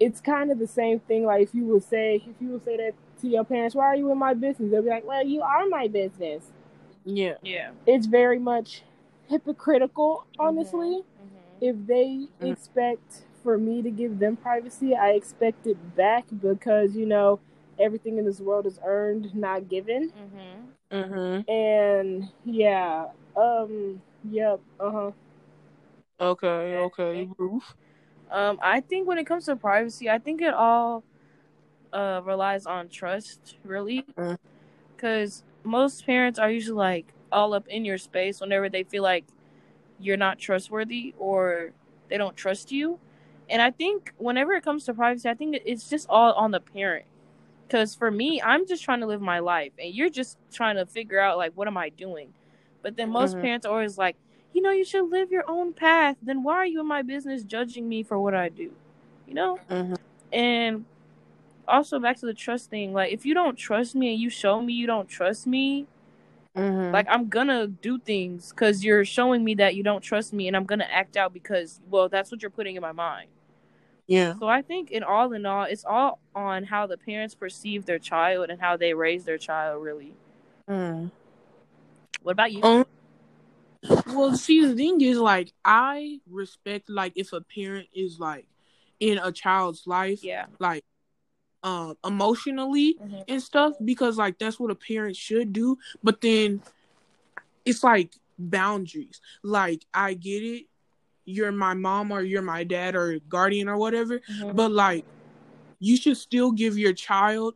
It's 0.00 0.20
kind 0.20 0.50
of 0.50 0.58
the 0.58 0.66
same 0.66 1.00
thing. 1.00 1.24
Like 1.24 1.42
if 1.42 1.54
you 1.54 1.64
would 1.66 1.84
say 1.84 2.16
if 2.26 2.36
you 2.40 2.48
would 2.50 2.64
say 2.64 2.76
that 2.76 2.94
to 3.22 3.28
your 3.28 3.44
parents, 3.44 3.74
why 3.74 3.86
are 3.86 3.96
you 3.96 4.10
in 4.12 4.18
my 4.18 4.34
business? 4.34 4.70
They'll 4.70 4.82
be 4.82 4.90
like, 4.90 5.06
well, 5.06 5.24
you 5.26 5.42
are 5.42 5.66
my 5.68 5.88
business. 5.88 6.44
Yeah. 7.04 7.34
Yeah. 7.42 7.70
It's 7.86 8.06
very 8.06 8.38
much 8.38 8.82
hypocritical, 9.28 10.26
honestly. 10.38 11.02
Mm-hmm. 11.02 11.64
If 11.64 11.86
they 11.86 12.28
Mhm. 12.40 12.52
expect 12.52 13.24
for 13.42 13.58
me 13.58 13.82
to 13.82 13.90
give 13.90 14.18
them 14.18 14.36
privacy, 14.36 14.94
I 14.94 15.10
expect 15.10 15.66
it 15.66 15.96
back 15.96 16.24
because 16.42 16.96
you 16.96 17.06
know 17.06 17.40
everything 17.78 18.18
in 18.18 18.24
this 18.24 18.40
world 18.40 18.66
is 18.66 18.78
earned, 18.84 19.34
not 19.34 19.68
given. 19.68 20.10
Mm-hmm. 20.10 20.96
Mm-hmm. 20.96 21.50
And 21.50 22.28
yeah, 22.44 23.06
um, 23.36 24.00
yep, 24.30 24.60
uh 24.78 24.90
huh. 24.90 25.10
Okay. 26.20 26.76
Okay. 26.76 27.28
Ruth. 27.38 27.74
Um, 28.30 28.58
I 28.62 28.80
think 28.80 29.06
when 29.06 29.18
it 29.18 29.26
comes 29.26 29.46
to 29.46 29.56
privacy, 29.56 30.08
I 30.08 30.18
think 30.18 30.40
it 30.40 30.54
all 30.54 31.04
uh 31.92 32.20
relies 32.24 32.66
on 32.66 32.88
trust, 32.88 33.56
really, 33.64 34.04
because 34.96 35.42
most 35.64 36.06
parents 36.06 36.38
are 36.38 36.50
usually 36.50 36.76
like 36.76 37.12
all 37.32 37.54
up 37.54 37.66
in 37.68 37.84
your 37.84 37.98
space 37.98 38.40
whenever 38.40 38.68
they 38.68 38.84
feel 38.84 39.02
like 39.02 39.24
you're 39.98 40.16
not 40.16 40.38
trustworthy 40.38 41.14
or 41.18 41.70
they 42.08 42.16
don't 42.18 42.36
trust 42.36 42.72
you. 42.72 42.98
And 43.48 43.60
I 43.60 43.70
think 43.70 44.12
whenever 44.18 44.52
it 44.54 44.64
comes 44.64 44.84
to 44.84 44.94
privacy, 44.94 45.28
I 45.28 45.34
think 45.34 45.58
it's 45.64 45.88
just 45.90 46.08
all 46.08 46.32
on 46.32 46.50
the 46.50 46.60
parent. 46.60 47.04
Because 47.66 47.94
for 47.94 48.10
me, 48.10 48.40
I'm 48.42 48.66
just 48.66 48.84
trying 48.84 49.00
to 49.00 49.06
live 49.06 49.20
my 49.20 49.38
life, 49.40 49.72
and 49.78 49.94
you're 49.94 50.10
just 50.10 50.38
trying 50.52 50.76
to 50.76 50.86
figure 50.86 51.18
out 51.20 51.38
like 51.38 51.52
what 51.54 51.66
am 51.68 51.76
I 51.76 51.88
doing. 51.88 52.32
But 52.82 52.96
then 52.96 53.10
most 53.10 53.36
Mhm. 53.36 53.40
parents 53.40 53.66
are 53.66 53.72
always 53.72 53.98
like, 53.98 54.16
you 54.52 54.62
know, 54.62 54.70
you 54.70 54.84
should 54.84 55.10
live 55.10 55.30
your 55.32 55.44
own 55.48 55.72
path. 55.72 56.16
Then 56.22 56.42
why 56.42 56.54
are 56.56 56.66
you 56.66 56.80
in 56.80 56.86
my 56.86 57.02
business 57.02 57.42
judging 57.42 57.88
me 57.88 58.02
for 58.02 58.18
what 58.18 58.34
I 58.34 58.48
do? 58.50 58.72
You 59.26 59.34
know. 59.34 59.60
Mm-hmm. 59.70 59.94
And 60.32 60.84
also 61.66 61.98
back 61.98 62.18
to 62.18 62.26
the 62.26 62.34
trust 62.34 62.70
thing, 62.70 62.92
like 62.92 63.12
if 63.12 63.24
you 63.24 63.34
don't 63.34 63.56
trust 63.56 63.94
me 63.94 64.12
and 64.12 64.20
you 64.20 64.30
show 64.30 64.60
me 64.60 64.72
you 64.74 64.86
don't 64.86 65.08
trust 65.08 65.46
me, 65.46 65.86
Mm-hmm. 66.56 66.92
like 66.92 67.06
I'm 67.10 67.28
gonna 67.28 67.66
do 67.66 67.98
things 67.98 68.50
because 68.50 68.84
you're 68.84 69.04
showing 69.04 69.42
me 69.44 69.54
that 69.56 69.74
you 69.74 69.82
don't 69.82 70.02
trust 70.02 70.32
me, 70.32 70.46
and 70.46 70.56
I'm 70.56 70.64
gonna 70.64 70.88
act 70.90 71.16
out 71.16 71.32
because 71.32 71.80
well, 71.90 72.08
that's 72.08 72.30
what 72.30 72.42
you're 72.42 72.50
putting 72.50 72.76
in 72.76 72.82
my 72.82 72.92
mind. 72.92 73.28
Yeah. 74.06 74.34
So 74.38 74.46
I 74.48 74.62
think 74.62 74.90
in 74.90 75.02
all 75.02 75.32
in 75.32 75.46
all, 75.46 75.64
it's 75.64 75.84
all 75.84 76.20
on 76.34 76.64
how 76.64 76.86
the 76.86 76.96
parents 76.96 77.34
perceive 77.34 77.86
their 77.86 77.98
child 77.98 78.50
and 78.50 78.60
how 78.60 78.76
they 78.76 78.94
raise 78.94 79.24
their 79.24 79.38
child. 79.38 79.82
Really. 79.82 80.12
Mm. 80.68 81.10
What 82.22 82.32
about 82.32 82.52
you? 82.52 82.62
Um, 82.62 82.86
well, 84.06 84.34
see, 84.36 84.64
the 84.64 84.74
thing 84.74 85.00
is, 85.00 85.18
like, 85.18 85.52
I 85.64 86.20
respect, 86.30 86.88
like, 86.88 87.12
if 87.16 87.32
a 87.32 87.40
parent 87.42 87.88
is 87.94 88.18
like 88.18 88.46
in 89.00 89.18
a 89.18 89.30
child's 89.30 89.86
life, 89.86 90.22
Yeah. 90.24 90.46
like, 90.58 90.84
um, 91.62 91.96
emotionally 92.04 92.96
hmm 93.00 93.22
and 93.26 93.42
stuff, 93.42 93.72
because 93.82 94.18
like 94.18 94.38
that's 94.38 94.60
what 94.60 94.70
a 94.70 94.74
parent 94.74 95.16
should 95.16 95.50
do. 95.52 95.78
But 96.02 96.20
then 96.20 96.60
it's 97.64 97.82
like 97.82 98.12
boundaries. 98.38 99.20
Like, 99.42 99.86
I 99.94 100.12
get 100.12 100.42
it, 100.42 100.66
you're 101.24 101.52
my 101.52 101.74
mom 101.74 102.10
or 102.10 102.22
you're 102.22 102.42
my 102.42 102.64
dad 102.64 102.94
or 102.94 103.18
guardian 103.28 103.68
or 103.68 103.76
whatever, 103.76 104.20
hmm 104.26 104.52
but 104.52 104.70
like, 104.70 105.04
you 105.80 105.96
should 105.96 106.16
still 106.16 106.52
give 106.52 106.78
your 106.78 106.92
child 106.92 107.54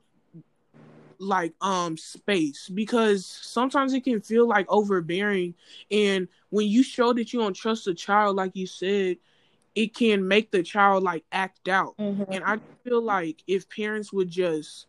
like 1.20 1.52
um 1.60 1.96
space 1.96 2.68
because 2.68 3.26
sometimes 3.26 3.92
it 3.92 4.04
can 4.04 4.20
feel 4.20 4.46
like 4.46 4.66
overbearing. 4.68 5.54
And 5.90 6.28
when 6.50 6.68
you 6.68 6.82
show 6.82 7.12
that 7.12 7.32
you 7.32 7.40
don't 7.40 7.54
trust 7.54 7.86
a 7.88 7.94
child 7.94 8.36
like 8.36 8.54
you 8.54 8.66
said 8.66 9.16
it 9.74 9.94
can 9.94 10.26
make 10.26 10.50
the 10.50 10.62
child 10.62 11.02
like 11.02 11.24
act 11.32 11.68
out. 11.68 11.94
Hmm 11.98 12.22
and 12.30 12.44
i 12.44 12.58
feel 12.84 13.00
like 13.02 13.42
if 13.46 13.68
parents 13.70 14.12
would 14.12 14.28
just 14.30 14.86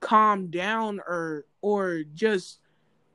calm 0.00 0.48
down 0.48 1.00
or 1.06 1.44
or 1.60 2.02
just 2.14 2.58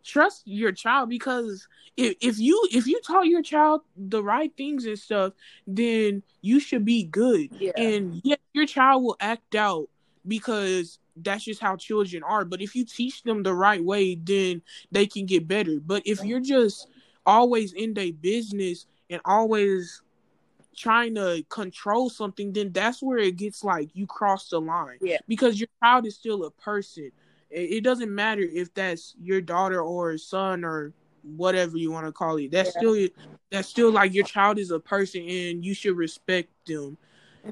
trust 0.07 0.43
your 0.45 0.71
child 0.71 1.09
because 1.09 1.67
if, 1.97 2.15
if 2.21 2.39
you 2.39 2.55
if 2.71 2.87
you 2.87 2.99
taught 3.05 3.27
your 3.27 3.41
child 3.41 3.81
the 3.97 4.23
right 4.23 4.53
things 4.55 4.85
and 4.85 4.97
stuff 4.97 5.33
then 5.67 6.23
you 6.41 6.59
should 6.61 6.85
be 6.85 7.03
good 7.03 7.49
Yeah. 7.59 7.73
and 7.75 8.21
yeah 8.23 8.37
your 8.53 8.65
child 8.65 9.03
will 9.03 9.17
act 9.19 9.53
out 9.53 9.89
because 10.25 10.99
that's 11.17 11.43
just 11.43 11.59
how 11.59 11.75
children 11.75 12.23
are 12.23 12.45
but 12.45 12.61
if 12.61 12.73
you 12.73 12.85
teach 12.85 13.23
them 13.23 13.43
the 13.43 13.53
right 13.53 13.83
way 13.83 14.15
then 14.15 14.61
they 14.91 15.07
can 15.07 15.25
get 15.25 15.45
better 15.47 15.79
but 15.85 16.03
if 16.05 16.23
you're 16.23 16.39
just 16.39 16.87
always 17.25 17.73
in 17.73 17.93
their 17.93 18.13
business 18.13 18.85
and 19.09 19.19
always 19.25 20.01
trying 20.75 21.15
to 21.15 21.43
control 21.49 22.09
something 22.09 22.53
then 22.53 22.71
that's 22.71 23.01
where 23.03 23.17
it 23.17 23.35
gets 23.35 23.63
like 23.63 23.89
you 23.93 24.05
cross 24.07 24.49
the 24.49 24.61
line 24.61 24.99
Yeah. 25.01 25.17
because 25.27 25.59
your 25.59 25.69
child 25.83 26.05
is 26.05 26.15
still 26.15 26.45
a 26.45 26.51
person 26.51 27.11
it, 27.49 27.83
doesn't 27.83 28.13
matter 28.13 28.41
if 28.41 28.73
that's 28.73 29.15
your 29.21 29.41
daughter 29.41 29.81
or 29.81 30.17
son 30.17 30.63
or 30.63 30.93
whatever 31.23 31.77
you 31.77 31.91
want 31.91 32.05
to 32.05 32.11
call 32.11 32.37
it 32.37 32.51
that's 32.51 32.69
Yeah. 32.69 32.71
still 32.71 33.07
that's 33.51 33.67
still 33.67 33.91
like 33.91 34.13
your 34.13 34.23
child 34.23 34.57
is 34.59 34.71
a 34.71 34.79
person 34.79 35.21
and 35.21 35.63
you 35.65 35.73
should 35.73 35.95
respect 35.97 36.49
them 36.67 36.97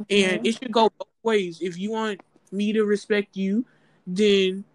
and 0.09 0.39
Mhm. 0.39 0.45
it 0.45 0.57
should 0.57 0.71
go 0.71 0.89
both 0.97 1.07
ways. 1.23 1.59
If 1.61 1.77
you 1.77 1.91
want 1.91 2.21
me 2.51 2.73
to 2.73 2.83
respect 2.83 3.35
you, 3.35 3.65
then 4.05 4.65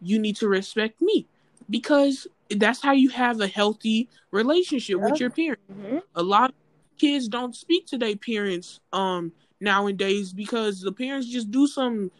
you 0.00 0.18
need 0.18 0.36
to 0.36 0.48
respect 0.48 1.00
me 1.00 1.26
because 1.68 2.26
that's 2.50 2.82
how 2.82 2.92
you 2.92 3.10
have 3.10 3.40
a 3.40 3.46
healthy 3.46 4.08
relationship 4.30 4.98
Yeah. 4.98 5.00
with 5.00 5.20
your 5.20 5.30
parents. 5.30 5.62
Mhm. 5.70 6.02
A 6.14 6.22
lot 6.22 6.50
of 6.50 6.56
kids 6.98 7.28
don't 7.28 7.54
speak 7.54 7.86
to 7.86 7.98
their 7.98 8.16
parents 8.16 8.80
um 8.92 9.32
nowadays 9.60 10.32
because 10.32 10.80
the 10.80 10.92
parents 10.92 11.28
just 11.28 11.50
do 11.50 11.66
some 11.66 12.10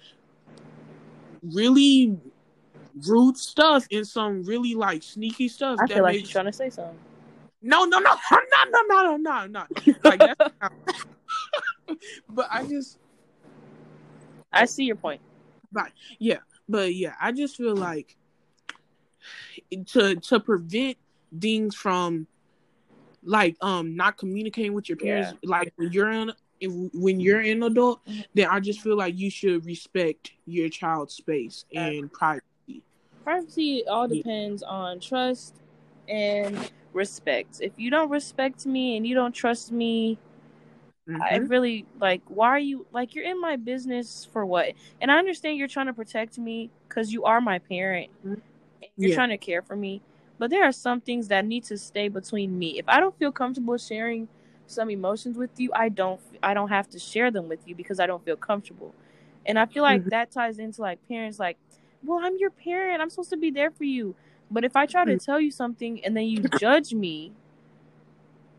really 1.43 2.19
rude 3.09 3.37
stuff 3.37 3.87
and 3.91 4.07
some 4.07 4.43
really 4.45 4.75
like 4.75 5.03
sneaky 5.03 5.49
stuff 5.49 5.79
I 5.81 5.87
that 5.87 5.95
feel 5.95 6.03
like 6.03 6.13
makes 6.13 6.23
she's 6.29 6.31
trying 6.31 6.47
to 6.47 6.53
say 6.53 6.71
something. 6.71 6.97
no 7.63 7.85
no 7.85 7.99
no 8.01 8.15
no 8.31 8.39
no 8.71 8.81
no 8.89 9.17
no 9.17 9.17
no 9.17 9.47
no 9.47 9.65
like 10.05 10.21
that's 10.21 10.41
but 12.29 12.49
I 12.53 12.65
just 12.65 12.99
I 14.53 14.65
see 14.67 14.85
your 14.85 14.97
point. 14.97 15.21
yeah 16.21 16.39
but 16.69 16.95
yeah 16.95 17.15
i 17.21 17.33
just 17.33 17.57
feel 17.57 17.75
like 17.75 18.17
to 19.87 20.15
to 20.17 20.39
prevent 20.41 20.97
things 21.41 21.75
from 21.75 22.27
like 23.25 23.57
um 23.61 23.97
not 23.97 24.17
communicating 24.17 24.73
with 24.73 24.89
your 24.89 24.97
parents 24.97 25.33
like 25.45 25.73
when 25.77 25.91
you're 25.93 26.11
in 26.11 26.33
when 26.95 27.19
you're 27.21 27.41
an 27.41 27.63
adult 27.65 28.05
Mhm. 28.07 28.25
then 28.35 28.49
i 28.49 28.61
just 28.61 28.81
feel 28.81 28.97
like 28.97 29.19
you 29.19 29.31
should 29.31 29.67
respect 29.67 30.31
your 30.47 30.69
child's 30.69 31.15
space 31.15 31.65
and 31.75 32.11
privacy 32.13 32.45
Privacy 33.25 33.85
all 33.89 34.07
depends 34.07 34.63
on 34.63 35.01
trust 35.01 35.55
and 36.09 36.71
respect. 36.93 37.61
If 37.61 37.73
you 37.77 37.91
don't 37.91 38.11
respect 38.11 38.67
me 38.67 38.97
and 38.97 39.07
you 39.07 39.15
don't 39.15 39.33
trust 39.33 39.73
me, 39.73 40.19
I 41.21 41.39
Mhm. 41.39 41.49
really 41.49 41.87
like. 41.99 42.23
Why 42.29 42.49
are 42.49 42.59
you 42.59 42.87
like? 42.93 43.15
You're 43.15 43.25
in 43.25 43.41
my 43.41 43.57
business 43.57 44.29
for 44.31 44.45
what? 44.45 44.73
And 45.01 45.11
I 45.11 45.19
understand 45.19 45.59
you're 45.59 45.69
trying 45.69 45.87
to 45.87 45.93
protect 45.95 46.39
me 46.39 46.71
because 46.89 47.13
you 47.13 47.25
are 47.25 47.41
my 47.41 47.59
parent. 47.59 48.11
Mhm. 48.25 48.33
And 48.83 48.91
you're 48.99 49.11
Yeah. 49.11 49.15
trying 49.15 49.31
to 49.31 49.39
care 49.39 49.63
for 49.63 49.77
me, 49.77 50.03
but 50.39 50.51
there 50.51 50.65
are 50.65 50.73
some 50.73 51.01
things 51.01 51.29
that 51.29 51.45
need 51.47 51.65
to 51.65 51.79
stay 51.79 52.09
between 52.09 52.59
me. 52.59 52.79
If 52.79 52.89
I 52.89 53.01
don't 53.01 53.17
feel 53.19 53.33
comfortable 53.33 53.79
sharing 53.79 54.29
some 54.67 54.91
emotions 54.91 55.37
with 55.39 55.59
you, 55.59 55.71
I 55.75 55.89
don't. 55.89 56.21
I 56.43 56.53
don't 56.53 56.69
have 56.69 56.89
to 56.91 56.99
share 56.99 57.31
them 57.31 57.49
with 57.49 57.67
you 57.67 57.75
because 57.75 58.01
I 58.01 58.07
don't 58.07 58.25
feel 58.25 58.37
comfortable. 58.37 58.95
And 59.47 59.59
I 59.59 59.67
feel 59.67 59.83
like 59.83 60.05
Mhm. 60.05 60.11
that 60.11 60.31
ties 60.31 60.59
into 60.59 60.83
like 60.83 61.07
parents 61.09 61.39
like, 61.39 61.59
well, 62.05 62.21
I'm 62.23 62.37
your 62.39 62.51
parent. 62.51 63.01
I'm 63.01 63.11
supposed 63.11 63.31
to 63.31 63.37
be 63.37 63.51
there 63.51 63.71
for 63.71 63.85
you. 63.85 64.15
But 64.51 64.65
if 64.65 64.77
I 64.77 64.87
try 64.87 65.05
to 65.05 65.15
mm. 65.15 65.25
tell 65.25 65.41
you 65.41 65.51
something 65.51 66.05
and 66.05 66.17
then 66.17 66.25
you 66.25 66.43
judge 66.59 66.93
me, 66.93 67.33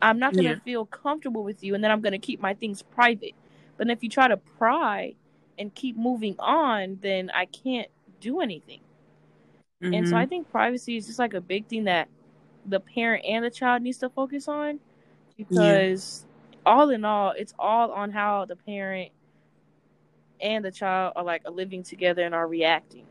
I'm 0.02 0.18
not 0.18 0.34
gonna 0.34 0.50
Yeah. 0.50 0.58
feel 0.64 0.84
comfortable 0.84 1.42
with 1.42 1.64
you, 1.64 1.74
and 1.74 1.82
then 1.82 1.90
I'm 1.90 2.00
gonna 2.00 2.18
keep 2.18 2.40
my 2.40 2.54
things 2.54 2.82
private. 2.82 3.34
But 3.76 3.88
if 3.88 4.02
you 4.02 4.08
try 4.08 4.28
to 4.28 4.36
pry 4.36 5.14
and 5.58 5.74
keep 5.74 5.96
moving 5.96 6.36
on, 6.38 6.98
then 7.00 7.30
I 7.30 7.46
can't 7.46 7.88
do 8.20 8.40
anything. 8.40 8.80
And 9.80 10.08
so. 10.08 10.16
I 10.16 10.22
mm-hmm. 10.22 10.28
think 10.30 10.50
privacy 10.50 10.96
is 10.96 11.06
just 11.06 11.18
like 11.18 11.34
a 11.34 11.40
big 11.40 11.66
thing 11.66 11.84
that 11.84 12.08
the 12.64 12.80
parent 12.80 13.24
and 13.26 13.44
the 13.44 13.50
child 13.50 13.82
needs 13.82 13.98
to 13.98 14.08
focus 14.08 14.48
on, 14.48 14.80
because 15.36 16.26
all 16.64 16.90
in 16.90 17.04
all, 17.04 17.30
it's 17.30 17.54
all 17.58 17.92
on 17.92 18.10
how 18.10 18.44
the 18.46 18.56
parent 18.56 19.12
and 20.40 20.64
the 20.64 20.72
child 20.72 21.12
are 21.14 21.24
like 21.24 21.48
living 21.48 21.82
together 21.82 22.22
and 22.22 22.34
are 22.34 22.48
reacting. 22.48 23.06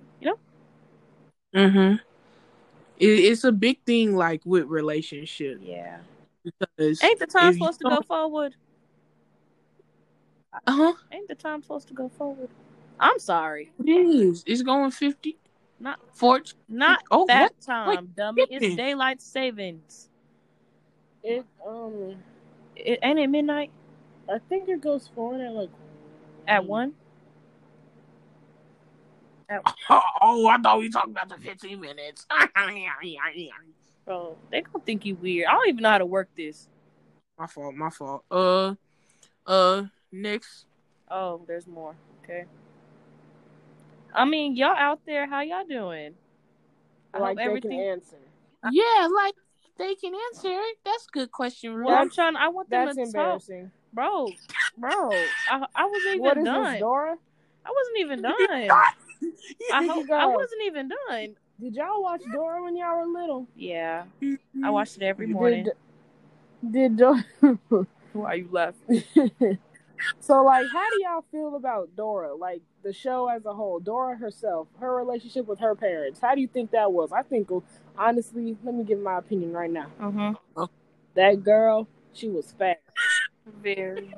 You 1.55 1.61
know? 1.61 1.69
Mhm. 1.69 1.99
It, 2.97 3.07
it's 3.07 3.43
a 3.43 3.51
big 3.51 3.83
thing 3.85 4.15
like 4.15 4.41
with 4.45 4.65
relationships 4.65 5.61
Yeah. 5.63 5.97
because 6.43 7.01
Ain't 7.01 7.19
the 7.19 7.27
time 7.27 7.53
supposed 7.53 7.79
to 7.79 7.85
go 7.85 8.01
forward? 8.01 8.55
uh-huh 10.67 10.93
Ain't 11.11 11.27
the 11.27 11.35
time 11.35 11.61
supposed 11.61 11.87
to 11.89 11.93
go 11.93 12.09
forward? 12.09 12.49
I'm 12.99 13.19
sorry. 13.19 13.71
it 13.85 13.91
is 13.91 14.43
it's 14.47 14.61
going 14.61 14.91
50 14.91 15.37
Not 15.79 15.99
Fort. 16.13 16.53
not 16.69 16.99
Oh, 17.11 17.25
that 17.27 17.41
what? 17.41 17.61
time, 17.61 17.87
Wait, 17.89 18.15
dummy. 18.15 18.45
It's 18.49 18.75
daylight 18.75 19.21
savings. 19.21 20.09
It 21.23 21.45
um, 21.67 22.15
It, 22.75 22.99
ain't 23.03 23.19
it 23.19 23.27
midnight 23.27 23.71
I 24.29 24.39
think 24.49 24.69
it 24.69 24.81
goes 24.81 25.09
forward 25.13 25.41
at 25.41 25.53
like 25.53 25.69
at 26.47 26.65
one? 26.65 26.93
Oh, 29.89 30.01
oh, 30.21 30.47
I 30.47 30.57
thought 30.57 30.79
we 30.79 30.89
talked 30.89 31.09
about 31.09 31.29
the 31.29 31.37
15 31.37 31.79
minutes. 31.79 32.25
Bro, 34.05 34.35
they 34.51 34.61
gonna 34.61 34.83
think 34.85 35.05
you 35.05 35.15
weird. 35.15 35.47
I 35.47 35.53
don't 35.53 35.67
even 35.69 35.81
know 35.83 35.89
how 35.89 35.97
to 35.99 36.05
work 36.05 36.29
this. 36.35 36.67
my 37.37 37.47
fault. 37.47 37.75
My 37.75 37.89
fault. 37.89 38.23
Uh, 38.29 38.75
uh, 39.47 39.83
next. 40.11 40.65
Oh, 41.09 41.41
there's 41.47 41.67
more. 41.67 41.95
Okay. 42.23 42.45
I 44.13 44.25
mean, 44.25 44.55
y'all 44.55 44.75
out 44.75 45.01
there, 45.05 45.27
how 45.27 45.41
y'all 45.41 45.65
doing? 45.65 46.13
I 47.13 47.19
like 47.19 47.29
hope 47.29 47.37
they 47.37 47.43
everything. 47.43 47.71
can 47.71 47.79
answer. 47.79 48.17
Yeah, 48.71 49.07
like 49.13 49.35
they 49.77 49.95
can 49.95 50.13
answer 50.33 50.49
it. 50.51 50.77
That's 50.85 51.05
a 51.05 51.11
good 51.11 51.31
question, 51.31 51.83
Well, 51.83 51.95
I'm 51.95 52.09
trying. 52.09 52.35
I 52.35 52.47
want 52.49 52.69
them 52.69 52.85
That's 52.85 52.97
to 52.97 53.03
talk, 53.03 53.07
embarrassing. 53.07 53.71
bro. 53.93 54.27
Bro, 54.77 55.11
I, 55.51 55.65
I 55.75 55.85
wasn't 55.85 56.19
What 56.21 56.31
even 56.31 56.39
is 56.39 56.45
done. 56.45 56.73
this, 56.73 56.79
Dora? 56.79 57.15
I 57.65 57.69
wasn't 57.71 57.97
even 57.99 58.21
done. 58.23 58.69
I 59.73 59.81
Did 59.81 59.89
hope? 59.89 60.11
I 60.11 60.25
wasn't 60.27 60.61
even 60.65 60.89
done. 60.89 61.35
Did 61.59 61.75
y'all 61.75 62.03
watch 62.03 62.21
Dora 62.31 62.63
when 62.63 62.75
y'all 62.75 62.97
were 62.97 63.19
little? 63.19 63.47
Yeah, 63.55 64.03
I 64.63 64.69
watched 64.69 64.97
it 64.97 65.03
every 65.03 65.27
morning. 65.27 65.67
Did 66.69 66.97
Dora? 66.97 67.23
Why 68.13 68.33
you 68.35 68.49
laughing? 68.51 69.03
so, 70.19 70.43
like, 70.43 70.65
how 70.71 70.89
do 70.89 71.01
y'all 71.01 71.25
feel 71.31 71.55
about 71.55 71.95
Dora? 71.95 72.35
Like 72.35 72.61
the 72.83 72.93
show 72.93 73.27
as 73.27 73.45
a 73.45 73.53
whole, 73.53 73.79
Dora 73.79 74.17
herself, 74.17 74.67
her 74.79 74.95
relationship 74.95 75.47
with 75.47 75.59
her 75.59 75.75
parents. 75.75 76.19
How 76.21 76.35
do 76.35 76.41
you 76.41 76.47
think 76.47 76.71
that 76.71 76.91
was? 76.91 77.11
I 77.11 77.23
think, 77.23 77.49
honestly, 77.97 78.57
let 78.63 78.75
me 78.75 78.83
give 78.83 78.99
my 78.99 79.17
opinion 79.17 79.53
right 79.53 79.71
now. 79.71 79.87
Mm-hmm. 79.99 80.63
That 81.15 81.43
girl, 81.43 81.87
she 82.13 82.29
was 82.29 82.53
fat. 82.57 82.81
Very 83.61 84.13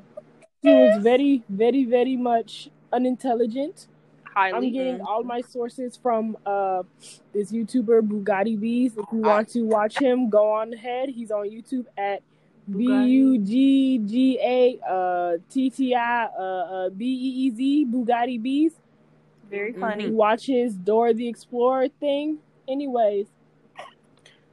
She 0.64 0.70
was 0.70 1.04
very, 1.04 1.44
very, 1.50 1.86
very 1.86 2.16
much 2.16 2.70
unintelligent. 2.92 3.88
Highly. 4.38 4.68
I'm 4.68 4.74
getting 4.74 5.02
all 5.02 5.24
my 5.24 5.42
sources 5.42 5.98
from 6.02 6.38
uh 6.46 6.84
this 7.34 7.52
YouTuber 7.52 8.02
Bugatti 8.08 8.60
Bees. 8.60 8.94
If 8.98 9.06
you 9.12 9.20
want 9.20 9.50
to 9.50 9.62
watch 9.64 9.98
him, 10.00 10.30
go 10.30 10.52
on 10.54 10.74
ahead. 10.74 11.10
He's 11.10 11.32
on 11.32 11.50
YouTube 11.50 11.86
at 11.98 12.22
B 12.70 12.84
U 12.86 13.38
G 13.40 13.98
G 14.00 14.40
A 14.42 14.80
uh 14.88 15.38
T 15.50 15.70
T 15.70 15.96
I 15.96 16.26
uh 16.26 16.42
uh 16.42 16.90
B 16.90 17.06
E 17.06 17.30
E 17.48 17.50
Z 17.52 17.86
Bugatti 17.92 18.42
Bees. 18.42 18.74
very 19.50 19.74
funny. 19.74 20.10
Watch 20.10 20.46
his 20.48 20.76
Dora 20.76 21.14
the 21.14 21.28
Explorer 21.30 21.88
thing. 22.00 22.40
Anyways, 22.68 23.28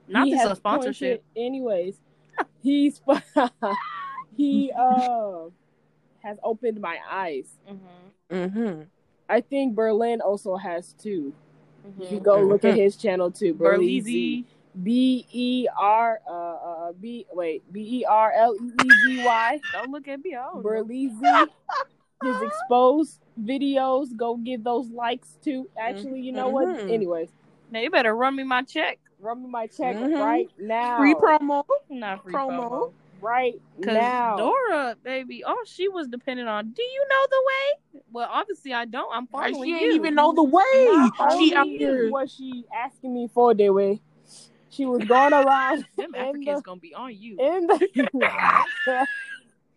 Not 0.06 0.26
he 0.26 0.32
this 0.32 0.42
has 0.42 0.52
a 0.52 0.56
sponsorship. 0.56 1.24
pointed- 1.34 1.44
anyways, 1.46 1.96
he's 2.62 3.00
he 4.36 4.70
uh 4.78 5.50
has 6.22 6.38
opened 6.42 6.80
my 6.80 6.96
eyes. 7.10 7.48
Mm-hmm. 7.68 8.34
Mm-hmm. 8.36 8.82
I 9.28 9.40
think 9.40 9.74
Berlin 9.74 10.20
also 10.20 10.56
has 10.56 10.92
2 11.02 11.10
you 11.10 11.32
Mm-hmm. 11.86 12.18
go 12.18 12.40
look 12.40 12.64
at 12.64 12.74
his 12.84 12.96
channel 12.96 13.30
too, 13.30 13.54
Berleezy. 13.54 14.42
Berleezy. 14.42 14.44
B 14.82 15.26
E 15.30 15.68
R 15.78 16.20
uh 16.28 16.32
uh 16.32 16.92
B 16.92 17.26
wait 17.32 17.62
B 17.72 18.00
E 18.00 18.04
R 18.04 18.32
L 18.32 18.56
E 18.56 18.72
E 18.82 18.88
Z 18.90 19.22
Y 19.24 19.60
Don't 19.72 19.90
look 19.92 20.08
at 20.08 20.18
me. 20.24 20.34
I. 20.34 20.48
Berleezy. 20.56 21.48
His 22.22 22.42
exposed 22.48 23.20
videos, 23.40 24.16
go 24.16 24.36
give 24.36 24.64
those 24.64 24.88
likes 24.88 25.36
too. 25.44 25.68
Actually, 25.78 26.22
you 26.22 26.32
know 26.32 26.48
what? 26.48 26.68
Mhm. 26.68 26.90
Anyways, 26.90 27.28
Now 27.70 27.80
you 27.80 27.90
better 27.90 28.14
run 28.16 28.34
me 28.36 28.42
my 28.44 28.62
check. 28.62 28.98
run 29.20 29.42
me 29.42 29.48
my 29.48 29.66
check 29.68 29.94
Mhm. 29.96 30.18
right 30.18 30.50
now. 30.58 30.98
Free 30.98 31.14
promo. 31.14 31.64
Not 31.88 32.22
free 32.24 32.32
Promo. 32.34 32.70
promo. 32.70 32.92
Right 33.20 33.60
Cause 33.82 33.94
now. 33.94 34.36
Dora, 34.36 34.96
baby, 35.02 35.42
all 35.44 35.56
she 35.66 35.88
was 35.88 36.08
dependent 36.08 36.48
on. 36.48 36.70
Do 36.70 36.82
you 36.82 37.06
know 37.08 37.26
the 37.30 37.42
way? 37.46 38.02
Well, 38.12 38.28
obviously 38.30 38.72
I 38.72 38.84
don't. 38.84 39.08
I'm 39.14 39.28
Like, 39.32 39.52
following 39.52 39.68
she 39.68 39.74
you. 39.74 39.76
ain't 39.80 39.94
even 39.94 40.14
know 40.14 40.32
the 40.32 40.42
way. 40.44 40.62
Not 40.86 41.12
She 41.38 41.54
out 41.54 41.66
only 41.66 41.78
here. 41.78 42.10
was 42.10 42.32
she 42.32 42.64
asking 42.74 43.14
me 43.14 43.28
for 43.32 43.54
the 43.54 43.70
way, 43.70 44.00
she 44.70 44.86
was 44.86 45.04
going 45.04 45.32
around 45.34 45.86
Them 45.96 46.14
in 46.14 46.20
Africans 46.20 46.58
the 46.58 46.62
gonna 46.62 46.80
be 46.80 46.94
on 46.94 47.14
you. 47.14 47.36
in 47.38 47.66
the 47.66 47.88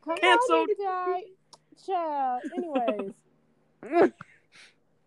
Come 0.06 0.18
Canceled. 0.22 0.70
on, 0.88 1.22
child. 1.86 2.42
Anyways. 2.56 3.12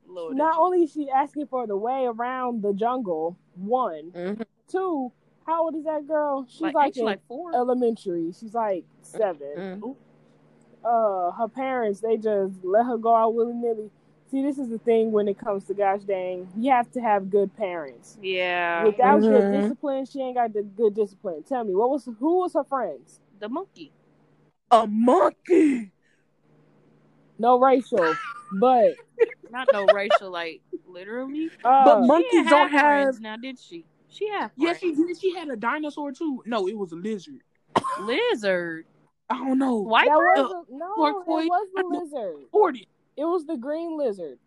Lord, 0.06 0.36
Not 0.36 0.58
only 0.58 0.82
is 0.84 0.92
she 0.92 1.08
asking 1.08 1.46
for 1.46 1.66
the 1.66 1.76
way 1.76 2.04
around 2.04 2.62
the 2.62 2.72
jungle, 2.72 3.36
one. 3.54 4.10
Mhm. 4.10 4.44
Two, 4.68 5.12
how 5.50 5.64
old 5.64 5.74
is 5.74 5.84
that 5.84 6.06
girl? 6.06 6.46
She's 6.48 6.60
like, 6.62 6.74
like, 6.74 6.94
she 6.94 7.02
like 7.02 7.20
four. 7.26 7.54
elementary. 7.54 8.32
She's 8.38 8.54
like 8.54 8.84
7 9.02 9.80
Mhm. 9.82 9.96
Uh, 10.84 11.30
her 11.32 11.48
parents 11.48 12.00
they 12.00 12.16
just 12.16 12.64
let 12.64 12.86
her 12.86 12.96
go 12.96 13.14
out 13.14 13.34
willy 13.34 13.52
nilly. 13.54 13.90
See, 14.30 14.42
this 14.42 14.58
is 14.58 14.68
the 14.68 14.78
thing 14.78 15.10
when 15.12 15.26
it 15.28 15.36
comes 15.38 15.64
to 15.64 15.74
gosh 15.74 16.02
dang, 16.02 16.48
you 16.56 16.70
have 16.70 16.90
to 16.92 17.00
have 17.00 17.30
good 17.30 17.54
parents. 17.56 18.16
yeah, 18.22 18.84
Without 18.84 19.20
good 19.20 19.44
Mhm. 19.44 19.50
discipline, 19.62 20.06
she 20.06 20.20
ain't 20.22 20.36
got 20.36 20.52
the 20.52 20.62
good 20.62 20.94
discipline. 20.94 21.42
Tell 21.42 21.64
me, 21.64 21.74
what 21.74 21.90
was 21.90 22.04
who 22.18 22.38
was 22.38 22.54
her 22.54 22.64
friends? 22.64 23.20
the 23.40 23.48
monkey. 23.48 23.90
A 24.70 24.86
monkey. 24.86 25.90
No 27.38 27.58
racial, 27.58 28.14
but 28.52 28.92
Not 29.50 29.72
no 29.72 29.90
racial, 29.90 30.30
like 30.30 30.60
literally. 30.86 31.50
uh, 31.64 31.84
But 31.84 32.00
monkeys 32.06 32.46
don't 32.48 32.70
have 32.70 32.80
have. 32.80 32.82
friends 33.14 33.20
now, 33.20 33.36
did 33.36 33.58
she? 33.58 33.84
She 34.10 34.28
had 34.28 34.50
Yes, 34.56 34.78
she 34.80 34.94
did. 34.94 35.18
She 35.20 35.34
had 35.34 35.48
a 35.48 35.56
dinosaur 35.56 36.12
too. 36.12 36.42
No, 36.46 36.68
it 36.68 36.76
was 36.76 36.92
a 36.92 36.96
lizard. 36.96 37.42
lizard. 38.00 38.86
I 39.28 39.38
don't 39.38 39.58
know. 39.58 39.76
White 39.76 40.08
that 40.08 40.18
girl? 40.18 40.66
a, 40.68 40.74
no, 40.74 40.94
Turquoise. 40.96 41.44
it 41.44 41.48
was 41.48 41.68
the 41.74 41.84
lizard. 41.86 42.46
Forty. 42.50 42.88
It 43.16 43.24
was 43.24 43.46
the 43.46 43.56
green 43.56 43.96
lizard. 43.96 44.38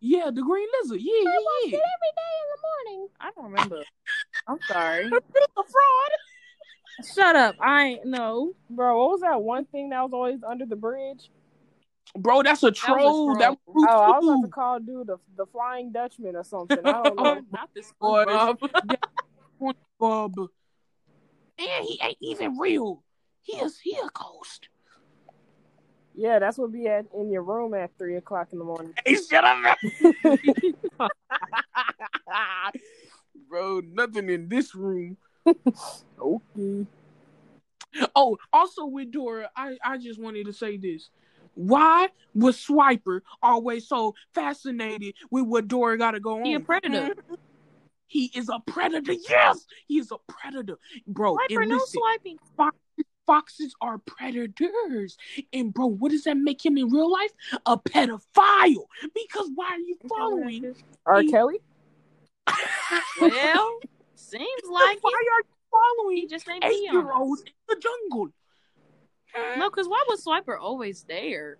Yeah, 0.00 0.26
the 0.26 0.42
green 0.42 0.68
lizard. 0.80 1.00
Yeah, 1.00 1.12
I 1.12 1.22
yeah, 1.24 1.38
watched 1.44 1.72
yeah. 1.72 1.78
it 1.78 1.82
every 1.96 2.12
day 2.16 2.34
in 2.42 2.48
the 2.54 2.60
morning. 2.68 3.08
I 3.20 3.30
don't 3.34 3.44
remember. 3.44 3.84
I'm 4.46 4.58
sorry. 4.68 5.06
A 5.06 5.62
fraud. 5.62 7.14
Shut 7.14 7.36
up. 7.36 7.56
I 7.60 7.84
ain't 7.84 8.06
no. 8.06 8.54
Bro, 8.70 8.98
what 8.98 9.10
was 9.10 9.20
that 9.22 9.40
one 9.40 9.64
thing 9.66 9.90
that 9.90 10.02
was 10.02 10.12
always 10.12 10.42
under 10.42 10.66
the 10.66 10.76
bridge? 10.76 11.30
Bro, 12.16 12.42
that's 12.44 12.62
a 12.62 12.70
troll. 12.70 13.34
That 13.34 13.44
troll. 13.44 13.58
was 13.66 13.86
Oh, 13.88 14.00
I 14.00 14.18
was 14.18 14.24
about 14.28 14.42
to 14.42 14.50
call 14.50 14.80
dude 14.80 15.06
the, 15.06 15.18
the 15.36 15.46
Flying 15.46 15.92
Dutchman 15.92 16.36
or 16.36 16.44
something. 16.44 16.84
I 16.86 17.02
don't 17.04 17.16
know. 17.20 17.40
not 17.52 17.70
this 17.74 17.92
Boy. 18.00 18.24
Bob. 18.24 18.58
Bob. 19.98 20.38
And 21.58 21.84
he 21.84 22.00
ain't 22.02 22.16
even 22.20 22.58
real. 22.58 23.02
He 23.42 23.56
is 23.56 23.78
he 23.80 23.96
a 23.96 24.08
ghost. 24.12 24.68
yeah, 26.14 26.38
that's 26.38 26.58
what 26.58 26.72
be 26.72 26.86
at 26.86 27.06
in 27.14 27.30
your 27.30 27.42
room 27.42 27.74
at 27.74 27.90
three 27.98 28.16
o'clock 28.16 28.48
in 28.52 28.58
the 28.58 28.64
morning. 28.64 28.94
Hey, 29.04 29.16
shut 29.16 29.44
up, 29.44 29.78
bro. 29.80 31.08
bro, 33.48 33.80
nothing 33.80 34.28
in 34.28 34.48
this 34.48 34.74
room. 34.74 35.16
Okay. 36.20 36.86
Oh, 38.14 38.36
also 38.52 38.86
with 38.86 39.10
Dora, 39.10 39.50
I, 39.56 39.76
I 39.84 39.98
just 39.98 40.20
wanted 40.20 40.46
to 40.46 40.52
say 40.52 40.76
this. 40.76 41.10
Why 41.58 42.08
was 42.34 42.56
Swiper 42.56 43.22
always 43.42 43.88
so 43.88 44.14
fascinated 44.32 45.14
with 45.30 45.44
what 45.44 45.66
Dora 45.66 45.98
got 45.98 46.12
to 46.12 46.20
go 46.20 46.38
on? 46.38 46.44
He 46.44 46.54
a 46.54 46.60
predator. 46.60 47.14
Mm-hmm. 47.16 47.34
He 48.06 48.30
is 48.34 48.48
a 48.48 48.60
predator. 48.64 49.12
Yes, 49.28 49.66
he 49.88 49.98
is 49.98 50.12
a 50.12 50.18
predator, 50.32 50.78
bro. 51.08 51.34
Swiper, 51.36 51.60
and 51.62 51.68
no 51.70 51.76
listen, 51.78 52.00
swiping. 52.00 52.38
foxes 53.26 53.74
are 53.80 53.98
predators, 53.98 55.16
and 55.52 55.74
bro, 55.74 55.86
what 55.86 56.12
does 56.12 56.22
that 56.24 56.36
make 56.36 56.64
him 56.64 56.78
in 56.78 56.88
real 56.90 57.10
life? 57.10 57.32
A 57.66 57.76
pedophile. 57.76 58.86
Because 59.12 59.50
why 59.56 59.66
are 59.72 59.78
you 59.78 59.96
following? 60.08 60.74
R. 61.06 61.22
He- 61.22 61.30
Kelly? 61.30 61.58
Well, 63.20 63.78
seems 64.14 64.62
like 64.70 64.98
why 65.02 65.10
it. 65.10 65.14
are 65.14 65.22
you 65.22 65.42
He 65.42 65.70
following 65.70 66.28
just 66.28 66.48
ain't 66.48 66.64
eight 66.64 66.70
be 66.70 66.88
year 66.92 67.10
on. 67.12 67.20
olds 67.20 67.42
in 67.42 67.52
the 67.68 67.76
jungle? 67.80 68.28
No, 69.56 69.70
because 69.70 69.88
why 69.88 70.02
was 70.08 70.24
Swiper 70.24 70.58
always 70.58 71.04
there? 71.04 71.58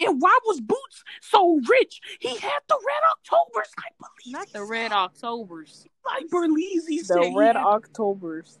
And 0.00 0.20
why 0.20 0.36
was 0.44 0.60
Boots 0.60 1.04
so 1.20 1.60
rich? 1.68 2.00
He 2.20 2.36
had 2.36 2.58
the 2.68 2.78
Red 2.86 3.02
Octobers, 3.12 3.72
I 3.78 3.88
believe. 3.98 4.32
Not 4.32 4.52
the. 4.52 4.64
Red 4.64 4.92
Octobers. 4.92 5.86
Like 6.04 6.26
Berleezy 6.28 6.98
said. 7.04 7.16
The 7.16 7.34
Red 7.36 7.56
Octobers. 7.56 8.58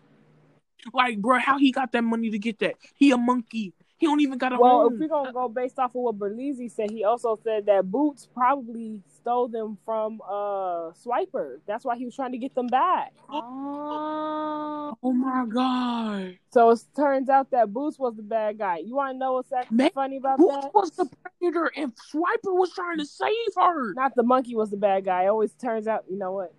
like, 0.92 1.18
bro, 1.18 1.38
how 1.38 1.58
he 1.58 1.72
got 1.72 1.92
that 1.92 2.02
money 2.02 2.30
to 2.30 2.38
get 2.38 2.60
that? 2.60 2.74
He 2.94 3.10
a 3.10 3.16
monkey. 3.16 3.74
He 3.98 4.06
don't 4.06 4.20
even 4.20 4.38
got 4.38 4.52
a 4.52 4.58
Well, 4.58 4.82
home. 4.82 4.94
if 4.94 5.00
we're 5.00 5.08
gonna 5.08 5.32
go 5.32 5.48
based 5.48 5.78
off 5.78 5.90
of 5.90 6.02
what 6.02 6.18
Berleezy 6.18 6.70
said, 6.70 6.90
he 6.90 7.04
also 7.04 7.38
said 7.44 7.66
that 7.66 7.90
Boots 7.90 8.28
probably 8.34 9.00
stole 9.08 9.48
them 9.48 9.78
from 9.84 10.20
uh 10.28 10.90
Swiper. 10.92 11.58
That's 11.66 11.84
why 11.84 11.96
he 11.96 12.04
was 12.04 12.14
trying 12.16 12.32
to 12.32 12.38
get 12.38 12.54
them 12.54 12.66
back. 12.66 13.12
Oh, 13.30 14.96
oh 15.02 15.12
my 15.12 15.46
god. 15.46 16.38
So 16.50 16.70
it 16.70 16.80
turns 16.96 17.28
out 17.28 17.50
that 17.52 17.72
Boots 17.72 17.98
was 17.98 18.16
the 18.16 18.22
bad 18.22 18.58
guy. 18.58 18.78
You 18.78 18.96
want 18.96 19.14
to 19.14 19.18
know 19.18 19.34
what's 19.34 19.52
actually 19.52 19.76
Man, 19.76 19.90
funny 19.94 20.16
about 20.16 20.38
Boots 20.38 20.56
that? 20.64 20.74
was 20.74 20.90
the 20.92 21.06
predator 21.40 21.70
and 21.76 21.92
Swiper 22.12 22.52
was 22.58 22.72
trying 22.72 22.98
to 22.98 23.06
save 23.06 23.30
her. 23.56 23.94
Not 23.94 24.14
the 24.16 24.22
monkey 24.24 24.56
was 24.56 24.70
the 24.70 24.76
bad 24.76 25.04
guy. 25.04 25.24
It 25.24 25.28
always 25.28 25.52
turns 25.52 25.86
out, 25.86 26.04
you 26.10 26.18
know 26.18 26.32
what? 26.32 26.52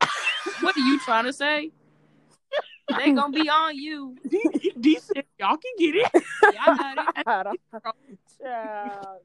what 0.60 0.76
are 0.76 0.80
you 0.80 0.98
trying 1.00 1.24
to 1.24 1.32
say? 1.32 1.72
They 2.88 3.12
gonna 3.12 3.32
be 3.32 3.48
on 3.48 3.76
you. 3.76 4.16
D, 4.28 4.72
D 4.78 4.98
y'all 5.38 5.56
can 5.56 5.72
get 5.78 5.94
it. 5.96 6.12
Y'all 6.54 6.76
got 6.76 6.98
it. 6.98 7.26
I 7.26 7.42
don't- 7.42 7.60
Child, 8.40 9.20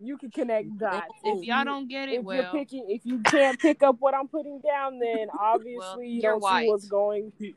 you 0.00 0.16
can 0.16 0.30
connect 0.30 0.78
dots. 0.78 1.08
If 1.24 1.44
y'all 1.44 1.64
don't 1.64 1.88
get 1.88 2.08
it, 2.08 2.20
if 2.20 2.24
it, 2.24 2.34
you're 2.34 2.44
picking, 2.52 2.86
if 2.88 3.04
you 3.04 3.18
can't 3.20 3.58
pick 3.58 3.82
up 3.82 3.96
what 3.98 4.14
I'm 4.14 4.28
putting 4.28 4.60
down, 4.60 4.98
then 4.98 5.28
obviously 5.38 6.08
you 6.08 6.22
you're 6.22 6.32
don't 6.32 6.40
white. 6.42 6.62
see 6.64 6.68
what's 6.70 6.86
going. 6.88 7.32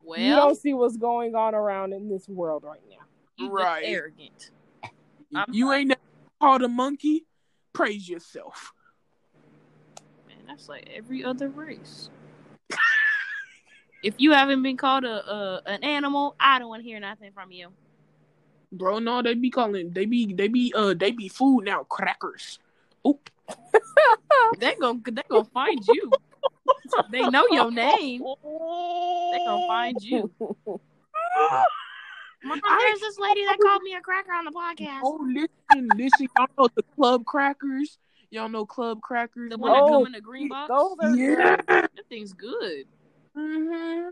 Well, 0.00 0.20
you 0.20 0.34
don't 0.34 0.56
see 0.58 0.72
what's 0.72 0.96
going 0.96 1.34
on 1.34 1.54
around 1.54 1.92
in 1.92 2.08
this 2.08 2.26
world 2.28 2.64
right 2.64 2.80
now. 2.88 3.04
you 3.36 3.50
Right. 3.50 3.84
arrogant. 3.84 4.50
I'm 5.34 5.44
you 5.52 5.70
ain't 5.70 5.88
never 5.88 6.00
called 6.40 6.62
a 6.62 6.68
monkey. 6.68 7.26
Praise 7.74 8.08
yourself. 8.08 8.72
Man, 10.26 10.38
that's 10.46 10.66
like 10.66 10.88
every 10.94 11.22
other 11.22 11.50
race. 11.50 12.08
If 14.02 14.14
you 14.18 14.32
haven't 14.32 14.62
been 14.62 14.76
called 14.76 15.04
a, 15.04 15.30
a 15.30 15.62
an 15.66 15.84
animal, 15.84 16.36
I 16.38 16.58
don't 16.58 16.68
want 16.68 16.82
to 16.82 16.88
hear 16.88 17.00
nothing 17.00 17.32
from 17.32 17.50
you. 17.52 17.68
Bro, 18.70 19.00
no, 19.00 19.22
they 19.22 19.34
be 19.34 19.50
calling 19.50 19.92
they 19.92 20.04
be 20.04 20.32
they 20.32 20.48
be 20.48 20.72
uh 20.76 20.94
they 20.94 21.10
be 21.10 21.28
food 21.28 21.64
now, 21.64 21.84
crackers. 21.84 22.58
Oh 23.04 23.18
They 24.58 24.74
gon' 24.74 25.02
they 25.04 25.22
gonna 25.28 25.44
find 25.44 25.86
you. 25.86 26.10
They 27.10 27.28
know 27.28 27.46
your 27.50 27.70
name. 27.70 28.22
They 28.22 29.38
gonna 29.44 29.66
find 29.66 30.02
you. 30.02 30.30
Mom, 32.44 32.60
there's 32.78 33.00
this 33.00 33.18
lady 33.18 33.44
that 33.46 33.58
called 33.60 33.82
me 33.82 33.94
a 33.94 34.00
cracker 34.00 34.32
on 34.32 34.44
the 34.44 34.50
podcast. 34.52 35.00
Oh 35.02 35.18
listen, 35.26 35.96
listen, 35.96 36.28
y'all 36.36 36.46
know 36.58 36.68
the 36.74 36.82
club 36.94 37.24
crackers? 37.24 37.98
Y'all 38.30 38.48
know 38.50 38.66
club 38.66 39.00
crackers? 39.00 39.50
The 39.50 39.56
one 39.56 39.72
that 39.72 39.82
Oh, 39.82 39.88
come 39.88 40.06
in 40.06 40.12
the 40.12 40.20
green 40.20 40.48
box. 40.48 40.68
Those 40.68 40.96
are 41.00 41.16
Yeah. 41.16 41.56
That 41.66 42.08
thing's 42.10 42.34
good. 42.34 42.86
Mm-hmm. 43.38 44.08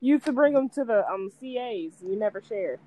You 0.00 0.14
used 0.14 0.24
to 0.26 0.32
bring 0.32 0.52
them 0.54 0.68
to 0.70 0.84
the 0.84 1.08
um 1.08 1.30
CAs. 1.40 2.02
You 2.02 2.16
never 2.16 2.42
shared. 2.46 2.78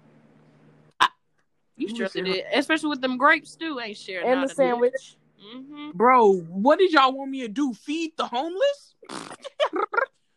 You 1.78 1.88
Who 1.88 1.96
sure 1.96 2.08
said- 2.08 2.26
did, 2.26 2.46
especially 2.54 2.89
with 2.89 3.02
them 3.02 3.17
grapes 3.17 3.56
too. 3.56 3.80
Ain't 3.82 3.98
sharing 3.98 4.28
And 4.28 4.44
the 4.44 4.54
sandwich. 4.54 5.17
Mm-hmm. 5.56 5.91
Bro, 5.91 6.34
what 6.41 6.78
did 6.78 6.91
y'all 6.91 7.12
want 7.13 7.32
me 7.32 7.41
to 7.41 7.48
do? 7.48 7.74
Feed 7.74 8.12
the 8.17 8.26
homeless? 8.26 8.96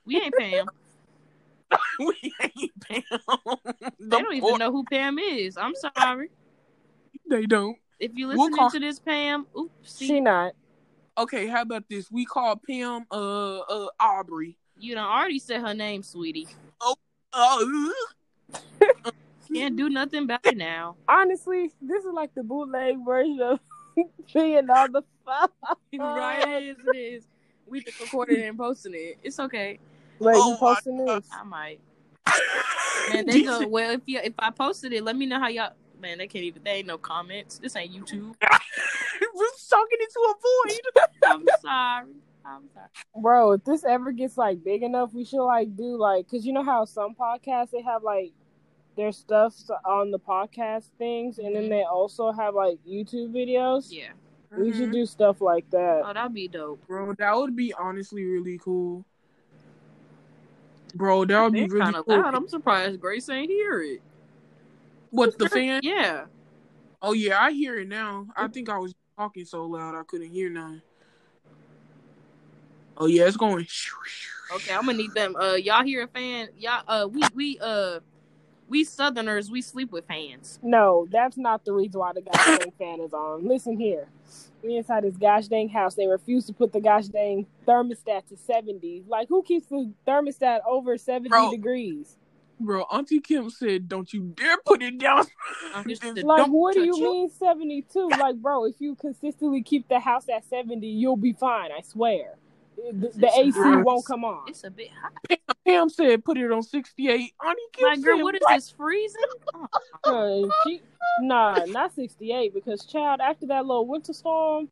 We 0.07 0.21
ain't 0.21 0.35
Pam. 0.39 0.67
we 1.99 2.35
ain't 2.43 2.73
Pam. 2.81 3.03
They 3.99 4.09
don't 4.09 4.35
even 4.35 4.59
know 4.59 4.71
who 4.71 4.85
Pam 4.85 5.19
is. 5.19 5.57
I'm 5.57 5.73
sorry. 5.97 6.29
They 7.27 7.47
don't. 7.47 7.79
If 7.99 8.11
you 8.15 8.29
We'll 8.29 8.37
listening 8.37 8.59
call- 8.59 8.71
to 8.71 8.81
this, 8.81 8.99
Pam, 8.99 9.47
oopsie. 9.57 10.07
She 10.07 10.21
not. 10.21 10.53
Okay, 11.17 11.47
how 11.47 11.63
about 11.63 11.85
this? 11.89 12.11
We 12.11 12.27
call 12.27 12.57
Pam 12.69 13.07
uh 13.11 13.61
uh 13.61 13.87
Aubrey. 13.99 14.59
You 14.79 14.95
done 14.95 15.05
already 15.05 15.39
said 15.39 15.61
her 15.61 15.75
name, 15.75 16.03
sweetie. 16.03 16.49
Oh, 16.81 16.97
oh. 17.33 17.95
Can't 19.53 19.77
do 19.77 19.89
nothing 19.89 20.25
about 20.25 20.45
it 20.45 20.57
now. 20.57 20.97
Honestly, 21.09 21.71
this 21.81 22.05
is 22.05 22.13
like 22.13 22.35
the 22.35 22.43
bootleg 22.43 22.97
version 23.05 23.41
of 23.41 23.61
being 24.35 24.69
on 24.69 24.93
the 24.93 25.03
phone. 25.25 25.49
right, 25.99 26.45
it 26.47 26.63
is. 26.65 26.77
It 26.87 26.97
is. 26.97 27.25
We 27.67 27.83
just 27.83 28.01
recorded 28.01 28.39
it 28.39 28.49
and 28.49 28.59
posting 28.59 28.95
it. 28.95 29.19
It's 29.23 29.39
okay. 29.41 29.79
Like 30.19 30.37
Oh 30.39 30.53
you 30.53 30.57
posting 30.59 31.05
this. 31.05 31.29
I 31.33 31.45
might. 31.45 31.81
Man, 33.11 33.27
they 33.27 33.43
go. 33.43 33.67
Well, 33.67 33.93
if 33.93 34.03
you 34.07 34.21
if 34.23 34.35
I 34.39 34.51
posted 34.51 34.93
it, 34.93 35.05
let 35.05 35.17
me 35.17 35.27
know 35.27 35.39
how 35.39 35.49
y'all. 35.49 35.73
Man, 36.01 36.19
they 36.19 36.27
can't 36.27 36.45
even. 36.45 36.63
They 36.63 36.73
ain't 36.73 36.87
no 36.87 36.99
comments. 36.99 37.59
This 37.59 37.77
ain't 37.77 37.93
YouTube. 37.93 38.35
Ruth's 39.35 39.69
talking 39.69 39.99
into 40.01 40.21
a 40.21 40.35
void. 40.43 40.81
I'm 41.25 41.47
sorry. 41.63 42.07
I'm 42.45 42.69
sorry. 42.75 42.87
Bro, 43.21 43.53
if 43.53 43.65
this 43.65 43.85
ever 43.85 44.13
gets 44.13 44.37
like 44.37 44.63
big 44.65 44.83
enough, 44.83 45.13
we 45.15 45.25
should 45.25 45.45
like 45.45 45.75
do 45.77 45.97
like 45.97 46.27
because 46.27 46.45
you 46.47 46.53
know 46.53 46.63
how 46.65 46.85
some 46.85 47.15
podcasts 47.15 47.71
they 47.71 47.83
have 47.83 48.03
like 48.03 48.33
their 48.97 49.13
stuff 49.13 49.55
on 49.85 50.11
the 50.11 50.19
podcast 50.19 50.85
things, 50.99 51.39
and 51.39 51.55
then 51.57 51.65
Mhm. 51.65 51.69
they 51.71 51.83
also 51.83 52.31
have 52.33 52.55
like 52.55 52.79
YouTube 52.87 53.33
videos. 53.33 53.89
Yeah. 53.91 54.13
We 54.57 54.73
should 54.73 54.93
do 54.93 55.05
stuff 55.05 55.41
like 55.41 55.69
that. 55.71 56.03
Oh, 56.07 56.13
that'd 56.13 56.33
be 56.33 56.47
dope. 56.47 56.87
Bro, 56.87 57.15
that 57.15 57.35
would 57.37 57.57
be 57.57 57.73
honestly 57.75 58.25
really 58.25 58.57
cool. 58.59 59.05
Bro, 60.95 61.25
that 61.25 61.43
would 61.43 61.53
be 61.53 61.61
They're 61.61 61.69
really 61.71 61.81
kind 61.81 61.97
of 61.97 62.05
cool. 62.07 62.21
loud. 62.21 62.35
I'm 62.35 62.47
surprised 62.47 63.01
Grace 63.01 63.29
ain't 63.29 63.51
hear 63.51 63.81
it. 63.83 64.01
What 65.11 65.37
the 65.39 65.49
fan? 65.49 65.81
Yeah. 65.83 66.27
Oh 67.03 67.13
yeah, 67.13 67.41
I 67.41 67.51
hear 67.51 67.79
it 67.81 67.89
now. 67.89 68.29
I 68.37 68.47
think 68.49 68.69
I 68.69 68.79
was 68.79 68.95
talking 69.19 69.45
so 69.45 69.65
loud 69.67 69.95
I 69.97 70.03
couldn't 70.05 70.31
hear 70.31 70.49
nothing. 70.51 70.83
Oh 72.97 73.07
yeah, 73.07 73.27
it's 73.27 73.37
going. 73.37 73.67
Okay, 74.55 74.73
I'm 74.75 74.87
gonna 74.87 74.99
need 74.99 75.13
them. 75.15 75.35
Uh, 75.37 75.55
y'all 75.55 75.83
hear 75.85 76.05
a 76.05 76.09
fan? 76.09 76.49
Y'all, 76.59 76.83
uh, 76.87 77.09
we 77.11 77.23
we 77.35 77.59
uh, 77.61 78.01
we 78.69 78.85
Southerners, 78.85 79.51
we 79.51 79.63
sleep 79.63 79.91
with 79.91 80.07
fans. 80.07 80.59
No, 80.63 81.07
that's 81.11 81.37
not 81.37 81.65
the 81.65 81.73
reason 81.73 82.01
why 82.01 82.13
the 82.13 82.23
gosh 82.23 82.59
dang 82.59 82.71
fan 82.79 83.01
is 83.01 83.13
on. 83.13 83.47
Listen 83.49 83.79
here. 83.79 84.09
We 84.63 84.77
inside 84.77 85.05
this 85.05 85.17
gosh 85.17 85.49
dang 85.49 85.69
house. 85.69 85.95
They 85.95 86.07
refuse 86.07 86.47
to 86.47 86.53
put 86.53 86.73
the 86.73 86.81
gosh 86.81 87.07
dang 87.07 87.47
thermostat 87.67 88.27
to 88.29 88.37
70. 88.37 89.05
Like, 89.07 89.29
who 89.29 89.43
keeps 89.43 89.67
the 89.67 89.93
thermostat 90.07 90.61
over 90.67 90.97
70 90.97 91.29
Bro. 91.29 91.51
degrees? 91.51 92.17
Bro, 92.61 92.85
Auntie 92.85 93.21
Kim 93.21 93.51
said, 93.51 93.89
"Don't 93.89 94.11
you 94.13 94.23
dare 94.23 94.57
put 94.65 94.83
it 94.83 94.99
down." 94.99 95.27
I'm 95.75 95.85
just 95.89 96.03
It's- 96.05 96.15
the- 96.23 96.27
Like, 96.27 96.47
what 96.47 96.75
do 96.75 96.85
you 96.85 96.95
it. 96.97 97.01
mean 97.01 97.29
72? 97.31 98.09
Like, 98.11 98.37
bro, 98.37 98.65
if 98.67 98.77
you 98.79 98.95
consistently 98.95 99.63
keep 99.63 99.89
the 99.89 99.99
house 99.99 100.29
at 100.29 100.45
70, 100.45 100.87
you'll 100.87 101.17
be 101.17 101.33
fine, 101.33 101.71
I 101.77 101.81
swear. 101.83 102.37
The, 102.93 103.09
the 103.15 103.27
AC 103.39 103.51
gross. 103.53 103.85
won't 103.85 104.05
come 104.07 104.25
on. 104.25 104.45
It's 104.49 104.65
a 104.65 104.71
bit 104.71 104.91
hot. 105.01 105.39
Pam 105.67 105.89
said, 105.89 106.25
"Put 106.25 106.37
it 106.39 106.51
on 106.53 106.63
68." 106.63 107.33
Auntie 107.45 107.61
Kim 107.73 107.89
Like, 107.89 108.03
girl, 108.03 108.17
said, 108.19 108.23
what 108.23 108.35
is 108.35 108.41
this 108.49 108.71
freezing? 108.71 109.21
Oh, 110.05 110.45
Uh, 110.45 110.49
she, 110.67 110.83
nah, 111.21 111.65
not 111.69 111.95
68, 111.95 112.53
because, 112.53 112.85
child, 112.85 113.21
after 113.21 113.47
that 113.47 113.65
little 113.65 113.87
winter 113.87 114.13
storm, 114.13 114.69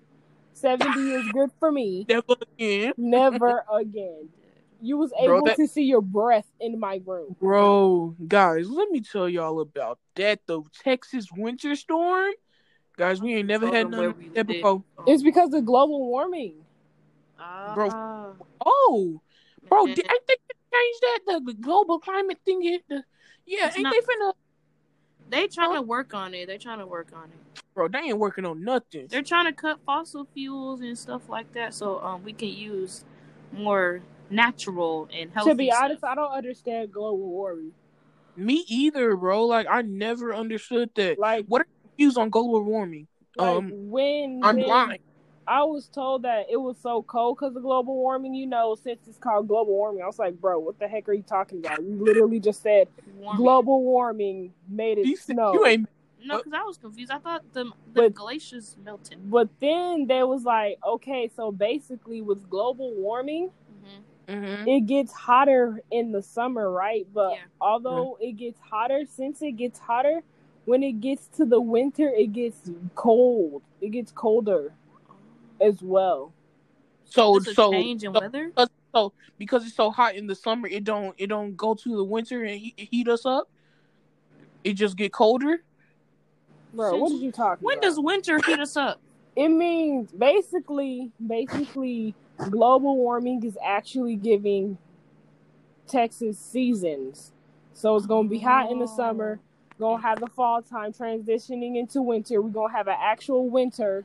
70 0.52 0.86
is 1.12 1.24
good 1.32 1.50
for 1.58 1.72
me. 1.72 2.04
Never 2.08 2.34
again, 2.58 2.92
Never 2.98 3.64
again. 3.72 4.28
You 4.84 4.98
was 4.98 5.12
Bro, 5.12 5.36
able 5.36 5.46
that- 5.46 5.56
to 5.56 5.66
see 5.68 5.84
your 5.84 6.02
breath 6.02 6.46
in 6.60 6.78
my 6.80 7.00
room. 7.06 7.36
bro. 7.40 8.14
Guys, 8.26 8.68
let 8.68 8.90
me 8.90 9.00
tell 9.00 9.28
y'all 9.28 9.60
about 9.60 9.98
that. 10.16 10.40
The 10.46 10.60
Texas 10.82 11.28
winter 11.32 11.74
storm. 11.76 12.32
Guys, 12.98 13.22
we 13.22 13.34
ain't 13.36 13.48
never 13.48 13.66
had 13.66 13.86
them 13.86 13.90
none 13.92 14.04
of 14.06 14.34
that 14.34 14.46
before. 14.46 14.82
It's 15.06 15.22
because 15.22 15.54
of 15.54 15.64
global 15.64 16.00
warming. 16.08 16.56
Bro. 17.74 17.90
Ah, 17.92 18.32
Oh, 18.64 19.20
bro, 19.68 19.86
man. 19.86 19.94
did, 19.94 20.06
ain't 20.10 20.26
they 20.28 20.34
finna 20.34 20.72
change 20.72 20.96
that? 21.00 21.18
The, 21.26 21.40
the 21.52 21.54
global 21.54 21.98
climate 21.98 22.38
thing. 22.44 22.64
is- 22.64 22.80
The, 22.88 23.04
yeah, 23.46 23.66
It's 23.68 23.76
ain't 23.76 23.84
not- 23.84 23.94
they 23.94 24.00
finna? 24.00 24.32
they 25.28 25.46
trying 25.48 25.74
to 25.74 25.82
work 25.82 26.14
on 26.14 26.34
it. 26.34 26.46
They're 26.46 26.58
trying 26.58 26.78
to 26.78 26.86
work 26.86 27.08
on 27.14 27.24
it. 27.24 27.62
Bro, 27.74 27.88
they 27.88 27.98
ain't 28.00 28.18
working 28.18 28.44
on 28.44 28.62
nothing. 28.62 29.06
They're 29.08 29.22
trying 29.22 29.46
to 29.46 29.52
cut 29.52 29.78
fossil 29.86 30.26
fuels 30.34 30.80
and 30.82 30.96
stuff 30.98 31.28
like 31.28 31.52
that, 31.54 31.72
so 31.74 32.00
um, 32.00 32.22
we 32.22 32.32
can 32.34 32.48
use 32.50 33.04
more 33.52 34.02
natural 34.30 35.08
and 35.12 35.30
healthy. 35.32 35.50
to 35.50 35.56
be 35.56 35.72
honest. 35.72 36.04
I 36.04 36.14
don't 36.14 36.32
understand 36.32 36.92
global 36.92 37.28
warming. 37.30 37.72
Me 38.36 38.64
either, 38.68 39.16
bro. 39.16 39.46
Like 39.46 39.66
I 39.68 39.82
never 39.82 40.34
understood 40.34 40.90
that. 40.96 41.18
Like, 41.18 41.46
What 41.46 41.62
are 41.62 41.66
your 41.84 41.92
views 42.08 42.16
on 42.16 42.30
global 42.30 42.62
warming? 42.62 43.08
like 43.36 43.48
um, 43.56 43.70
when, 43.90 44.40
I'm 44.42 44.56
when 44.56 44.64
blind. 44.64 44.98
I 45.46 45.64
was 45.64 45.88
told 45.88 46.22
that 46.22 46.46
it 46.50 46.56
was 46.56 46.76
so 46.78 47.02
cold 47.02 47.36
because 47.38 47.56
of 47.56 47.62
global 47.62 47.94
warming, 47.96 48.34
you 48.34 48.46
know, 48.46 48.74
since 48.76 49.00
it's 49.08 49.18
called 49.18 49.48
global 49.48 49.72
warming, 49.74 50.02
I 50.02 50.06
was 50.06 50.18
like, 50.18 50.40
bro, 50.40 50.58
what 50.58 50.78
the 50.78 50.86
heck 50.88 51.08
are 51.08 51.12
you 51.12 51.22
talking 51.22 51.58
about? 51.58 51.82
You 51.82 51.96
literally 52.02 52.38
just 52.40 52.62
said 52.62 52.88
Warming. 53.18 53.42
global 53.42 53.82
warming 53.82 54.52
made 54.68 54.98
it 54.98 55.06
You, 55.06 55.16
said- 55.16 55.34
snow. 55.36 55.54
you 55.54 55.66
ain't. 55.66 55.88
No, 56.24 56.36
because 56.38 56.52
I 56.52 56.62
was 56.62 56.76
confused. 56.78 57.10
I 57.10 57.18
thought 57.18 57.42
the 57.52 57.64
the 57.64 57.70
But- 57.94 58.14
glaciers 58.14 58.76
melted. 58.84 59.18
But 59.28 59.48
then 59.58 60.06
there 60.06 60.26
was 60.26 60.44
like, 60.44 60.78
okay, 60.86 61.28
so 61.34 61.50
basically 61.50 62.20
with 62.22 62.48
global 62.48 62.94
warming, 62.94 63.50
hmm 64.28 64.32
Mhm. 64.32 64.76
it 64.76 64.82
gets 64.86 65.12
hotter 65.12 65.82
in 65.90 66.12
the 66.12 66.22
summer, 66.22 66.70
right? 66.70 67.06
But 67.12 67.32
Yeah. 67.32 67.38
although 67.60 68.16
it 68.20 68.32
gets 68.36 68.60
hotter, 68.60 69.04
since 69.04 69.42
it 69.42 69.52
gets 69.52 69.80
hotter, 69.80 70.22
when 70.64 70.84
it 70.84 71.00
gets 71.00 71.26
to 71.38 71.44
the 71.44 71.60
winter, 71.60 72.08
it 72.08 72.28
gets 72.32 72.70
cold. 72.94 73.62
It 73.80 73.88
gets 73.88 74.12
colder 74.12 74.72
as 75.62 75.80
well. 75.82 76.32
So 77.04 77.36
It's 77.36 77.48
a 77.48 77.54
so 77.54 77.70
change 77.72 78.04
in 78.04 78.12
so, 78.14 78.20
weather. 78.20 78.52
so 78.94 79.12
because 79.38 79.66
it's 79.66 79.74
so 79.76 79.90
hot 79.90 80.14
in 80.14 80.26
the 80.26 80.34
summer, 80.34 80.66
it 80.68 80.84
don't 80.84 81.14
it 81.18 81.28
don't 81.28 81.56
go 81.56 81.74
to 81.74 81.96
the 81.96 82.04
winter 82.04 82.42
and 82.42 82.58
heat, 82.58 82.74
heat 82.90 83.08
us 83.08 83.26
up. 83.26 83.48
it 84.64 84.74
just 84.74 84.96
get 84.96 85.12
colder. 85.12 85.62
Bro, 86.74 86.96
what 86.98 87.12
are 87.12 87.16
you 87.16 87.30
talking 87.32 87.64
When 87.64 87.78
about? 87.78 87.88
does 87.88 88.00
winter 88.00 88.38
heat 88.46 88.58
us 88.58 88.76
up? 88.76 89.00
it 89.34 89.48
means 89.48 90.12
basically 90.12 91.10
basically 91.26 92.14
global 92.50 92.96
warming 92.96 93.42
is 93.44 93.56
actually 93.64 94.16
giving 94.16 94.76
Texas 95.86 96.38
seasons. 96.38 97.32
So 97.74 97.96
it's 97.96 98.06
gonna 98.06 98.28
be 98.28 98.38
hot 98.38 98.70
in 98.70 98.78
the 98.78 98.86
summer, 98.86 99.40
oh. 99.40 99.76
gonna 99.78 100.02
have 100.02 100.20
the 100.20 100.26
fall 100.28 100.62
time 100.62 100.92
transitioning 100.92 101.76
into 101.76 102.00
winter. 102.02 102.40
We're 102.40 102.50
gonna 102.50 102.72
have 102.72 102.88
an 102.88 102.96
actual 102.98 103.48
winter 103.50 104.04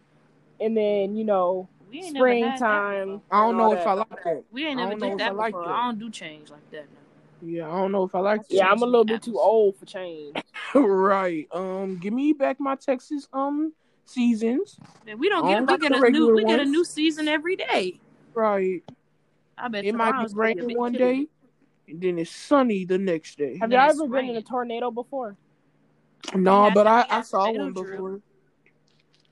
and 0.60 0.76
then, 0.76 1.16
you 1.16 1.24
know, 1.24 1.70
We 1.90 2.00
ain't 2.00 2.14
never 2.14 2.28
had 2.28 2.38
that 2.38 2.58
springtime. 2.58 3.22
I 3.32 3.40
don't 3.42 3.58
know 3.58 3.72
if 3.74 3.80
that. 3.80 3.88
I 3.88 3.94
like 3.94 4.24
that. 4.24 4.44
We 4.52 4.66
ain't 4.68 4.80
I 4.80 4.84
never 4.86 5.00
don't 5.00 5.10
did 5.12 5.20
that 5.20 5.30
I 5.32 5.34
like 5.34 5.54
before. 5.54 5.68
that. 5.68 5.74
I 5.74 5.86
don't 5.86 6.00
do 6.00 6.10
change 6.10 6.50
like 6.50 6.70
that 6.72 6.86
now. 6.92 7.00
Yeah, 7.42 7.68
I 7.70 7.78
don't 7.78 7.92
know 7.92 8.04
if 8.04 8.16
I 8.16 8.20
like 8.20 8.42
that. 8.48 8.52
Yeah, 8.54 8.68
I'm 8.68 8.82
a 8.82 8.86
little 8.86 9.06
bit 9.06 9.22
too 9.22 9.40
old 9.40 9.76
for 9.78 9.86
change. 9.86 10.36
right. 10.76 11.48
Um, 11.52 11.98
give 11.98 12.12
me 12.14 12.34
back 12.34 12.60
my 12.60 12.76
Texas 12.76 13.28
um 13.32 13.74
seasons. 14.06 14.80
Man, 15.06 15.20
we 15.20 15.30
don't 15.30 15.46
get 15.48 15.58
don't 15.66 15.70
we 15.70 15.78
get 15.78 15.96
a 15.96 16.02
regular 16.02 16.32
new 16.32 16.36
we 16.36 16.46
get 16.46 16.60
a 16.60 16.66
new 16.66 16.84
season 16.84 17.28
every 17.28 17.56
day. 17.56 18.00
Right. 18.34 18.84
I 19.58 19.68
bet 19.68 19.86
It 19.86 19.94
might 19.96 20.28
be 20.28 20.34
raining 20.34 20.78
one 20.78 20.94
chilly. 20.94 21.26
day, 21.26 21.28
and 21.90 22.02
then 22.02 22.18
it's 22.20 22.32
sunny 22.32 22.86
the 22.86 22.98
next 22.98 23.38
day. 23.38 23.58
Have 23.60 23.72
y'all 23.72 23.90
it's 23.90 24.00
ever 24.00 24.08
been 24.08 24.30
in 24.30 24.36
a 24.36 24.42
tornado 24.42 24.90
before? 24.92 25.36
No, 26.34 26.66
had- 26.66 26.74
but 26.74 26.88
I, 26.88 27.06
I 27.10 27.22
saw 27.22 27.46
tornado 27.46 27.64
one 27.66 27.74
drill. 27.74 28.22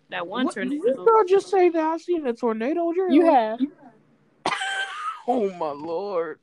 Before. 0.10 0.18
That 0.18 0.28
one 0.28 0.46
What, 0.46 0.56
did 0.56 0.72
this 0.72 0.98
just 1.30 1.50
say 1.50 1.70
that 1.70 1.82
I've 1.82 2.02
seen 2.02 2.26
a 2.26 2.34
tornado 2.34 2.91
drill? 2.94 3.13
You 3.13 3.32
have. 3.32 3.60
Oh 5.28 5.50
my 5.58 5.72
lord. 5.72 6.38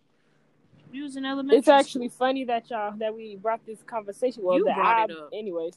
We 0.90 1.02
was 1.02 1.14
in 1.16 1.24
elementary. 1.24 1.58
It's 1.58 1.68
actually 1.68 2.08
funny 2.08 2.44
that 2.46 2.68
y'all 2.68 2.92
that 2.98 3.14
we 3.14 3.36
brought 3.36 3.64
this 3.64 3.78
conversation. 3.86 4.42
Well, 4.42 4.56
You 4.56 4.64
that 4.64 4.74
brought 4.74 4.98
I, 4.98 5.04
it 5.04 5.10
up. 5.12 5.30
anyways. 5.32 5.74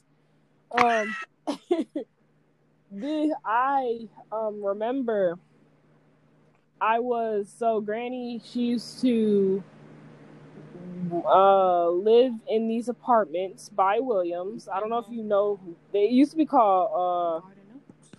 Um, 0.72 1.16
this 2.90 3.32
I 3.44 4.08
um 4.32 4.62
remember. 4.62 5.38
I 6.80 6.98
was 6.98 7.48
so 7.56 7.80
Granny. 7.80 8.42
She 8.44 8.60
used 8.62 9.00
to 9.02 9.62
uh 11.24 11.88
live 11.88 12.32
in 12.48 12.68
these 12.68 12.88
apartments 12.88 13.68
by 13.68 14.00
Williams. 14.00 14.68
I 14.68 14.80
don't 14.80 14.90
know 14.90 14.98
if 14.98 15.06
you 15.10 15.22
know. 15.22 15.60
They 15.92 16.06
used 16.06 16.32
to 16.32 16.36
be 16.36 16.44
called 16.44 17.42
uh 17.44 17.55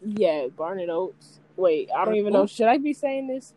yeah 0.01 0.47
Barnett 0.55 0.89
Oaks. 0.89 1.39
Wait, 1.55 1.89
I 1.95 2.05
don't 2.05 2.15
even 2.15 2.33
know. 2.33 2.45
Should 2.45 2.67
I 2.67 2.77
be 2.77 2.93
saying 2.93 3.27
this? 3.27 3.53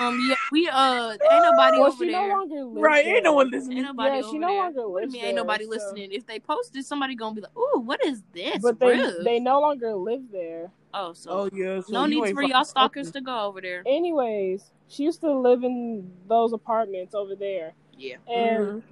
Um, 0.00 0.18
yeah, 0.28 0.34
we 0.50 0.68
uh, 0.68 1.10
ain't 1.12 1.20
nobody 1.44 1.78
well, 1.78 1.92
over 1.92 2.04
she 2.04 2.10
there. 2.10 2.28
no 2.28 2.34
longer 2.34 2.66
Right, 2.80 3.04
there. 3.04 3.14
ain't 3.16 3.24
no 3.24 3.34
one 3.34 3.50
listening. 3.50 3.78
Ain't 3.78 3.86
nobody 3.86 4.16
Yeah, 4.16 4.22
over 4.22 4.28
she 4.30 4.38
no 4.38 4.48
there. 4.48 4.56
longer 4.58 4.88
What 4.88 5.04
do 5.04 5.10
mean 5.10 5.16
ain't 5.24 5.24
there, 5.36 5.44
nobody 5.44 5.64
so- 5.64 5.70
listening? 5.70 6.12
If 6.12 6.26
they 6.26 6.40
posted, 6.40 6.84
somebody 6.84 7.14
gonna 7.14 7.34
be 7.36 7.42
like, 7.42 7.56
"Ooh, 7.56 7.78
what 7.80 8.04
is 8.04 8.20
this?" 8.32 8.58
But 8.60 8.80
they 8.80 8.98
Rude. 8.98 9.24
they 9.24 9.38
no 9.38 9.60
longer 9.60 9.94
live 9.94 10.22
there. 10.32 10.70
oh, 10.92 11.12
so 11.12 11.30
Oh 11.30 11.50
yeah. 11.52 11.80
So 11.82 11.92
no 11.92 12.06
you 12.06 12.24
need 12.24 12.34
for 12.34 12.42
y'all 12.42 12.64
stalkers 12.64 13.08
fucking- 13.08 13.20
to 13.22 13.24
go 13.26 13.44
over 13.46 13.60
there. 13.60 13.82
Anyways, 13.86 14.72
she 14.88 15.04
used 15.04 15.20
to 15.20 15.32
live 15.32 15.62
in 15.62 16.10
those 16.26 16.52
apartments 16.52 17.14
over 17.14 17.36
there. 17.36 17.74
Yeah. 17.96 18.16
And 18.28 18.82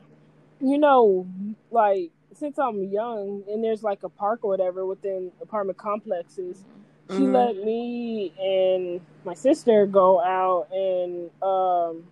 you 0.60 0.78
know, 0.78 1.26
like 1.72 2.12
since 2.34 2.58
I'm 2.58 2.84
young 2.84 3.44
and 3.48 3.62
there's 3.64 3.82
like 3.82 4.02
a 4.04 4.08
park 4.08 4.40
or 4.42 4.50
whatever 4.50 4.86
within 4.86 5.32
apartment 5.42 5.78
complexes, 5.78 6.64
she 7.16 7.26
Mhm. 7.26 7.32
let 7.32 7.56
me 7.56 8.32
and 8.38 9.00
my 9.24 9.34
sister 9.34 9.86
go 9.86 10.20
out 10.20 10.68
and 10.72 11.30
um 11.42 12.04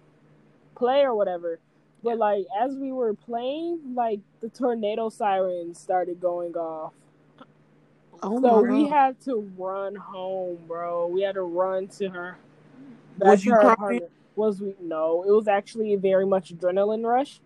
play 0.76 1.02
or 1.02 1.14
whatever. 1.14 1.58
But 2.02 2.18
like 2.18 2.46
as 2.60 2.76
we 2.76 2.92
were 2.92 3.14
playing, 3.14 3.94
like 3.94 4.20
the 4.40 4.48
tornado 4.48 5.08
sirens 5.10 5.80
started 5.80 6.20
going 6.20 6.54
off. 6.56 6.94
Oh 8.22 8.40
So 8.40 8.62
we 8.62 8.86
God. 8.86 8.90
had 8.90 9.20
to 9.22 9.50
run 9.58 9.96
home, 9.96 10.58
bro. 10.66 11.06
We 11.08 11.22
had 11.22 11.34
to 11.36 11.42
run 11.42 11.88
to 11.98 12.08
her. 12.10 12.38
Was 13.18 13.42
to 13.42 13.46
you 13.46 13.52
her 13.52 13.60
apartment. 13.60 14.10
Was 14.36 14.60
we? 14.60 14.74
No, 14.80 15.24
it 15.26 15.30
was 15.32 15.48
actually 15.48 15.94
a 15.94 15.98
very 15.98 16.26
much 16.26 16.54
adrenaline 16.54 17.04
rush. 17.04 17.40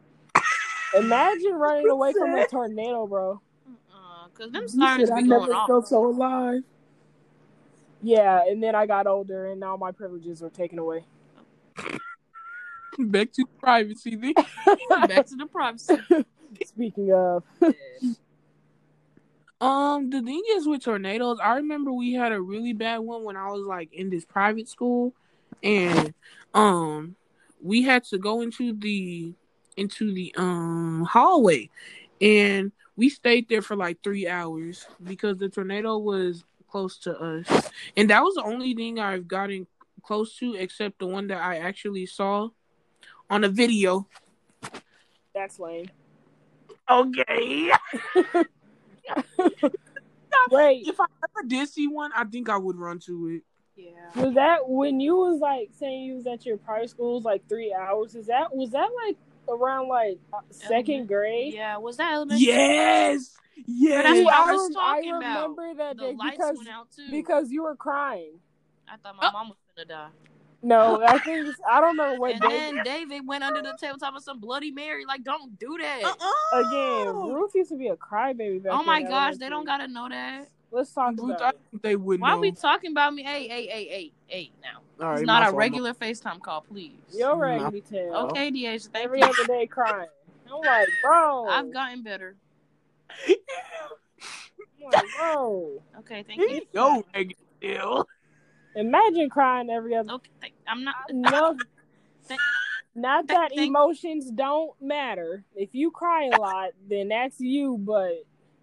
Imagine 0.97 1.53
running 1.55 1.89
away 1.89 2.13
from 2.13 2.35
a 2.35 2.47
tornado, 2.47 3.07
bro. 3.07 3.41
Uh, 3.93 4.29
Cause 4.35 4.51
them 4.51 4.67
sirens 4.69 5.09
said 5.09 5.17
I 5.19 5.23
be 5.23 5.29
going 5.29 5.41
never 5.43 5.55
off. 5.55 5.67
felt 5.69 5.89
so 5.89 6.07
alive. 6.07 6.63
Yeah, 8.03 8.41
and 8.47 8.63
then 8.63 8.75
I 8.75 8.87
got 8.87 9.07
older, 9.07 9.47
and 9.47 9.61
now 9.61 9.77
my 9.77 9.93
privileges 9.93 10.41
were 10.41 10.51
taken 10.51 10.79
away. 10.79 11.05
Back 12.99 13.33
to 13.35 13.45
privacy. 13.59 14.17
Then. 14.17 14.35
Back 14.89 15.27
to 15.27 15.37
the 15.37 15.47
privacy. 15.47 15.97
Speaking 16.67 17.13
of, 17.13 17.45
Um, 19.61 20.09
the 20.09 20.23
thing 20.23 20.43
is 20.53 20.67
with 20.67 20.83
tornadoes, 20.85 21.39
I 21.43 21.57
remember 21.57 21.93
we 21.93 22.15
had 22.15 22.33
a 22.33 22.41
really 22.41 22.73
bad 22.73 22.99
one 23.01 23.25
when 23.25 23.37
I 23.37 23.51
was 23.51 23.61
like 23.63 23.93
in 23.93 24.09
this 24.09 24.25
private 24.25 24.69
school, 24.71 25.13
and 25.63 26.15
um, 26.55 27.15
we 27.63 27.83
had 27.83 28.05
to 28.05 28.17
go 28.19 28.41
into 28.41 28.73
the 28.73 29.35
into 29.77 30.13
the 30.13 30.35
um 30.37 31.07
hallway, 31.09 31.71
and 32.21 32.73
we 32.97 33.09
stayed 33.09 33.49
there 33.49 33.63
for 33.63 33.77
like 33.77 34.03
three 34.03 34.29
hours 34.29 34.87
because 35.03 35.39
the 35.39 35.49
tornado 35.49 35.99
was 35.99 36.45
close 36.69 36.99
to 36.99 37.19
us, 37.19 37.71
and 37.97 38.11
that 38.11 38.23
was 38.23 38.35
the 38.35 38.45
only 38.45 38.75
thing 38.75 38.99
I've 38.99 39.29
gotten 39.29 39.67
close 40.03 40.37
to, 40.39 40.55
except 40.55 40.99
the 40.99 41.07
one 41.07 41.29
that 41.29 41.41
I 41.41 41.59
actually 41.59 42.07
saw 42.07 42.49
on 43.29 43.45
a 43.45 43.49
video. 43.49 44.07
that's 45.35 45.59
lame. 45.59 45.91
Okay. 46.89 47.71
Wait, 50.51 50.87
If 50.87 51.01
I 51.01 51.05
ever 51.05 51.47
did 51.47 51.69
see 51.69 51.87
one, 51.87 52.11
I 52.15 52.25
think 52.25 52.49
I 52.49 52.57
would 52.57 52.77
run 52.77 52.99
to 53.01 53.29
it. 53.29 53.43
Yeah. 53.77 54.23
was 54.23 54.35
that 54.35 54.69
when 54.69 55.01
you 55.01 55.17
was 55.17 55.41
like 55.41 55.71
saying 55.73 56.03
you 56.03 56.17
was 56.17 56.27
at 56.27 56.45
your 56.45 56.57
private 56.57 56.91
schools 56.91 57.25
like 57.25 57.49
three 57.49 57.73
hours? 57.73 58.15
Is 58.15 58.27
that 58.27 58.55
was 58.55 58.71
that 58.71 58.89
like 59.07 59.17
around 59.51 59.89
like 59.89 60.19
uh, 60.33 60.39
second 60.51 61.09
grade? 61.09 61.55
Yeah. 61.55 61.77
Was 61.79 61.97
that 61.99 62.13
elementary? 62.15 62.47
Yes. 62.47 63.37
Yes. 63.67 64.05
That's 64.05 64.25
what 64.25 64.35
I 64.35 64.43
I, 64.49 64.53
was 64.53 64.63
rem- 64.63 64.73
talking 64.75 65.13
I 65.13 65.17
about. 65.19 65.43
remember 65.51 65.75
that 65.75 65.97
The 65.97 66.03
day 66.05 66.17
because 66.31 66.57
went 66.57 66.69
out 66.71 66.89
too. 66.95 67.11
because 67.11 67.51
you 67.51 67.63
were 67.65 67.75
crying. 67.77 68.33
I 68.89 68.97
thought 68.97 69.17
my 69.17 69.29
Oh. 69.29 69.33
mom 69.33 69.49
was 69.51 69.57
gonna 69.77 69.87
die. 69.89 70.09
No, 70.63 71.03
I 71.03 71.19
think 71.19 71.39
it's- 71.39 71.61
I 71.71 71.81
don't 71.81 71.97
know 71.97 72.15
what 72.17 72.33
And 72.33 72.41
day. 72.43 72.49
then 72.49 72.85
David 72.85 73.27
went 73.27 73.43
under 73.43 73.63
the 73.63 73.75
table 73.81 73.97
talking 73.99 74.09
about 74.15 74.23
some 74.25 74.41
Bloody 74.41 74.71
Mary. 74.71 75.07
Like, 75.07 75.23
don't 75.25 75.59
do 75.59 75.79
that. 75.81 76.03
Uh-uh. 76.05 76.61
Again, 76.61 77.15
Ruth 77.33 77.55
used 77.55 77.71
to 77.71 77.77
be 77.79 77.89
a 77.89 77.97
crybaby 77.97 78.63
back 78.63 78.73
oh 78.75 78.83
my 78.83 79.03
gosh, 79.03 79.37
they 79.39 79.49
don't 79.49 79.65
gotta 79.65 79.89
know 79.89 80.09
that. 80.11 80.49
Let's 80.71 80.93
talk 80.93 81.15
Ruth, 81.19 81.33
I 81.33 81.35
about 81.37 81.55
it. 81.55 81.61
think 81.71 81.83
they 81.83 81.97
would 81.97 82.21
Why 82.21 82.31
know. 82.31 82.37
are 82.37 82.41
we 82.41 82.53
talking 82.53 82.91
about 82.93 83.15
me? 83.15 83.23
Hey, 83.23 83.49
hey, 83.49 83.67
hey, 83.67 83.85
hey, 83.89 84.13
hey, 84.27 84.53
now. 84.63 84.81
All 85.03 85.13
it's 85.13 85.21
right, 85.21 85.27
not 85.27 85.43
a 85.43 85.47
fault, 85.47 85.57
regular 85.57 85.95
FaceTime 85.95 86.41
call, 86.43 86.61
please. 86.63 86.93
Your 87.13 87.35
Mm, 87.37 87.41
raggedy 87.41 87.81
tail. 87.81 88.15
Okay, 88.31 88.51
DH, 88.51 88.53
thank 88.53 88.95
you. 88.97 89.01
Every 89.03 89.19
you. 89.21 89.25
other 89.27 89.45
day 89.47 89.67
crying. 89.67 90.09
I'm 90.53 90.61
like, 90.61 90.89
bro. 91.03 91.47
I've 91.49 91.73
gotten 91.73 92.03
better. 92.03 92.37
I'm 93.29 93.37
like, 94.93 95.05
bro. 95.19 95.83
Okay, 96.01 96.23
thank 96.25 96.41
Here 96.41 96.49
you. 96.49 96.55
you 96.57 96.67
go, 96.75 97.05
Megan 97.15 98.05
Imagine 98.77 99.29
crying 99.31 99.69
every 99.71 99.97
other. 99.97 100.13
Okay, 100.13 100.31
thank, 100.41 100.55
I'm 100.67 100.85
not. 100.85 100.95
No, 101.13 101.57
Thank- 102.25 102.41
not 102.95 103.27
that 103.29 103.51
thank- 103.55 103.69
emotions 103.69 104.31
don't 104.31 104.71
matter. 104.81 105.45
If 105.57 105.71
you 105.73 105.91
cry 105.91 106.31
a 106.33 106.41
lot, 106.41 106.71
then 106.89 107.09
that's 107.09 107.41
you. 107.41 107.77
But 107.79 108.11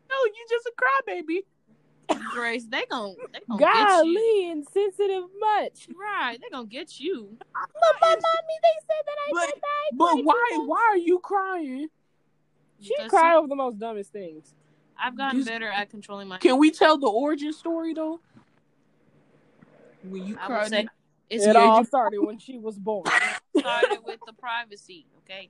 No, 0.09 0.15
you 0.25 0.45
just 0.49 0.65
a 0.67 0.71
crybaby. 1.11 1.39
Grace, 2.33 2.65
they 2.65 2.85
gon' 2.85 3.15
they 3.33 3.39
gon' 3.49 3.57
get 3.57 3.75
you. 3.75 3.85
golly, 4.15 4.49
insensitive 4.51 5.23
much. 5.39 5.87
Right, 5.99 6.37
they 6.41 6.49
gonna 6.49 6.65
get 6.67 6.99
you. 6.99 7.35
But 7.39 7.95
my 8.01 8.09
mommy, 8.09 8.57
they 8.63 8.79
said 8.81 9.05
that 9.05 9.15
I 9.27 9.29
But- 9.31 9.49
said 9.49 9.61
that. 9.61 9.65
I 9.65 9.95
But 9.95 10.13
cried 10.13 10.25
why? 10.25 10.47
too 10.51 10.57
much. 10.59 10.67
Why 10.67 10.87
are 10.91 10.97
you 10.97 11.19
crying? 11.19 11.89
She 12.79 12.93
Because 12.95 13.09
cried 13.09 13.35
over 13.35 13.47
the 13.47 13.55
most 13.55 13.79
dumbest 13.79 14.11
things. 14.11 14.53
I've 14.97 15.17
gotten 15.17 15.39
Just- 15.39 15.49
better 15.49 15.67
at 15.67 15.89
controlling 15.89 16.27
my. 16.27 16.37
Can 16.37 16.57
we 16.57 16.71
tell 16.71 16.97
the 16.97 17.07
origin 17.09 17.51
story 17.53 17.93
though? 17.93 18.19
When 20.03 20.25
you 20.25 20.37
I 20.39 20.45
cried, 20.45 20.69
say 20.69 20.87
it's 21.29 21.45
it 21.45 21.55
yeah, 21.55 21.61
all 21.61 21.79
you- 21.79 21.85
started 21.85 22.19
when 22.21 22.37
she 22.39 22.57
was 22.57 22.77
born. 22.77 23.05
started 23.57 23.99
with 24.05 24.19
the 24.25 24.33
privacy. 24.33 25.05
Okay, 25.23 25.49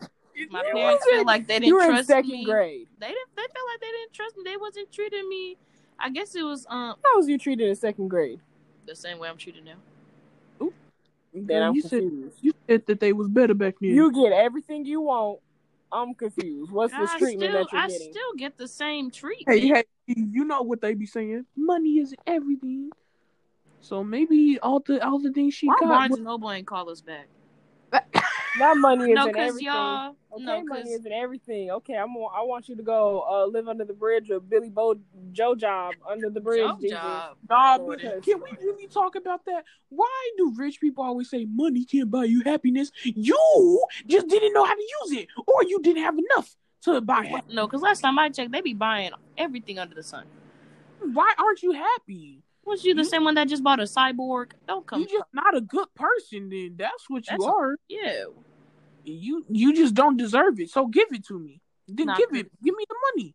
my 0.00 0.08
You 0.34 0.48
parents 0.48 0.74
wasn't- 0.74 1.02
feel 1.10 1.24
like 1.24 1.46
they 1.46 1.58
didn't 1.58 1.74
were 1.74 1.82
in 1.82 1.88
trust 1.90 2.08
second 2.08 2.30
me. 2.30 2.44
grade. 2.44 2.88
They 2.98 3.08
didn't. 3.08 3.34
They 3.36 3.42
felt 3.42 3.66
like 3.72 3.80
they 3.80 3.86
didn't 3.90 4.12
trust 4.14 4.36
me. 4.36 4.42
They 4.44 4.56
wasn't 4.56 4.90
treating 4.92 5.28
me. 5.28 5.58
I 5.98 6.10
guess 6.10 6.34
it 6.34 6.42
was 6.42 6.66
um 6.68 6.96
How 7.04 7.16
was 7.16 7.28
you 7.28 7.38
treated 7.38 7.68
in 7.68 7.76
second 7.76 8.08
grade? 8.08 8.40
the 8.86 8.96
same 8.96 9.18
way 9.18 9.28
I'm 9.28 9.36
treated 9.36 9.64
now. 9.64 9.74
Then 11.34 11.62
I'm 11.62 11.74
you 11.74 11.82
said 11.82 12.00
confused. 12.00 12.38
you 12.40 12.52
said 12.68 12.86
that 12.86 13.00
they 13.00 13.12
was 13.12 13.28
better 13.28 13.54
back 13.54 13.74
then. 13.80 13.90
You 13.94 14.10
get 14.12 14.32
everything 14.32 14.84
you 14.84 15.02
want. 15.02 15.40
I'm 15.92 16.14
confused. 16.14 16.70
What's 16.70 16.92
the 16.92 17.06
treatment 17.18 17.50
still, 17.50 17.64
that 17.64 17.72
you're 17.72 17.80
I 17.82 17.88
getting? 17.88 18.10
still 18.12 18.34
get 18.36 18.56
the 18.56 18.68
same 18.68 19.10
treatment. 19.10 19.60
hey, 19.60 19.68
hey, 19.68 19.84
you 20.06 20.44
know 20.44 20.62
what 20.62 20.80
they 20.80 20.94
be 20.94 21.06
saying? 21.06 21.44
Money 21.56 21.98
is 21.98 22.14
everything. 22.26 22.90
So 23.80 24.02
maybe 24.02 24.58
all 24.60 24.80
the 24.80 25.04
all 25.06 25.18
the 25.18 25.32
things 25.32 25.54
she 25.54 25.66
Why 25.68 25.76
got. 25.80 25.88
Barnes 25.88 26.16
and 26.16 26.24
Noble 26.24 26.50
ain't 26.50 26.66
call 26.66 26.90
us 26.90 27.00
back? 27.00 27.28
Not 28.56 28.76
money 28.76 29.12
no, 29.12 29.22
isn't 29.22 29.32
because 29.32 29.48
everything. 29.48 29.72
y'all. 29.72 30.16
Okay, 30.32 30.44
no, 30.44 30.64
money 30.64 30.92
isn't 30.92 31.12
everything. 31.12 31.70
Okay, 31.70 31.94
I'm. 31.94 32.10
I 32.10 32.42
want 32.42 32.68
you 32.68 32.76
to 32.76 32.82
go 32.82 33.24
uh, 33.28 33.46
live 33.46 33.68
under 33.68 33.84
the 33.84 33.94
bridge 33.94 34.28
with 34.28 34.48
Billy 34.48 34.68
Bo 34.68 34.96
Joe 35.32 35.54
Job 35.54 35.94
under 36.08 36.28
the 36.28 36.40
bridge. 36.40 36.66
job, 36.66 36.80
DJ. 36.80 36.90
job. 36.90 37.36
Nah, 37.48 37.76
Lord, 37.76 38.00
but 38.02 38.22
can 38.22 38.40
we 38.40 38.50
really 38.64 38.86
talk 38.88 39.16
about 39.16 39.44
that? 39.46 39.64
Why 39.88 40.30
do 40.36 40.54
rich 40.56 40.80
people 40.80 41.04
always 41.04 41.30
say 41.30 41.46
money 41.46 41.84
can't 41.84 42.10
buy 42.10 42.24
you 42.24 42.42
happiness? 42.44 42.92
You 43.04 43.86
just 44.06 44.28
didn't 44.28 44.52
know 44.52 44.64
how 44.64 44.74
to 44.74 44.86
use 45.02 45.22
it, 45.22 45.28
or 45.46 45.64
you 45.64 45.80
didn't 45.82 46.02
have 46.02 46.16
enough 46.18 46.54
to 46.82 47.00
buy 47.00 47.24
happiness. 47.24 47.54
No, 47.54 47.66
because 47.66 47.82
last 47.82 48.00
time 48.00 48.18
I 48.18 48.28
checked, 48.28 48.52
they 48.52 48.60
be 48.60 48.74
buying 48.74 49.12
everything 49.36 49.78
under 49.78 49.94
the 49.94 50.02
sun. 50.02 50.26
Why 51.00 51.32
aren't 51.38 51.62
you 51.62 51.72
happy? 51.72 52.42
Was 52.68 52.84
you 52.84 52.94
the 52.94 53.02
You- 53.02 53.08
same 53.08 53.24
one 53.24 53.34
that 53.34 53.48
just 53.48 53.62
bought 53.64 53.80
a 53.80 53.84
cyborg? 53.84 54.52
Don't 54.66 54.86
come. 54.86 55.00
You're 55.00 55.08
just 55.20 55.32
not 55.32 55.56
a 55.56 55.60
good 55.60 55.88
person. 55.94 56.48
Then 56.50 56.74
that's 56.76 57.08
what 57.08 57.26
you 57.26 57.32
That's 57.32 57.44
a- 57.44 57.48
are. 57.48 57.76
yeah. 57.88 58.24
You 59.04 59.44
you 59.48 59.74
just 59.74 59.94
don't 59.94 60.16
deserve 60.16 60.60
it. 60.60 60.70
So 60.70 60.86
give 60.86 61.08
it 61.12 61.24
to 61.26 61.38
me. 61.38 61.60
Then 61.86 62.06
Not 62.06 62.18
give 62.18 62.30
good. 62.30 62.46
it. 62.46 62.52
Give 62.62 62.74
me 62.76 62.84
the 62.88 62.96
money. 63.14 63.34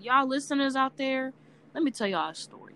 Y'all 0.00 0.26
listeners 0.26 0.74
out 0.74 0.96
there, 0.96 1.32
let 1.74 1.82
me 1.84 1.90
tell 1.90 2.06
y'all 2.06 2.30
a 2.30 2.34
story. 2.34 2.74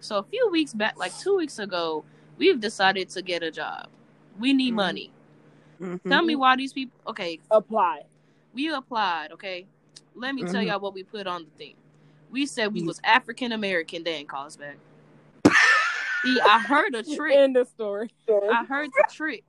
So 0.00 0.18
a 0.18 0.22
few 0.22 0.48
weeks 0.50 0.74
back, 0.74 0.98
like 0.98 1.16
two 1.18 1.36
weeks 1.36 1.58
ago, 1.58 2.04
we've 2.36 2.60
decided 2.60 3.08
to 3.10 3.22
get 3.22 3.42
a 3.42 3.50
job. 3.50 3.88
We 4.38 4.52
need 4.52 4.72
Mhm. 4.72 4.76
money. 4.76 5.12
Mhm. 5.80 6.02
Tell 6.08 6.22
me 6.22 6.36
why 6.36 6.56
these 6.56 6.72
people. 6.72 7.00
Okay, 7.06 7.40
Apply. 7.50 8.02
we 8.52 8.68
applied. 8.72 9.32
Okay, 9.32 9.66
let 10.14 10.34
me 10.34 10.42
tell 10.42 10.62
Mhm. 10.62 10.66
y'all 10.66 10.80
what 10.80 10.92
we 10.94 11.02
put 11.02 11.26
on 11.26 11.44
the 11.44 11.50
thing. 11.52 11.74
We 12.32 12.46
said 12.46 12.72
we 12.72 12.82
was 12.82 13.00
African 13.04 13.52
American. 13.52 14.02
They 14.02 14.14
ain't 14.14 14.28
call 14.28 14.46
us 14.46 14.56
back. 14.56 14.76
See, 16.24 16.40
I 16.40 16.58
heard 16.60 16.94
a 16.94 17.02
trick. 17.02 17.36
End 17.36 17.56
of 17.56 17.68
story. 17.68 18.10
I 18.28 18.64
heard 18.64 18.90
the 18.96 19.04
trick 19.12 19.44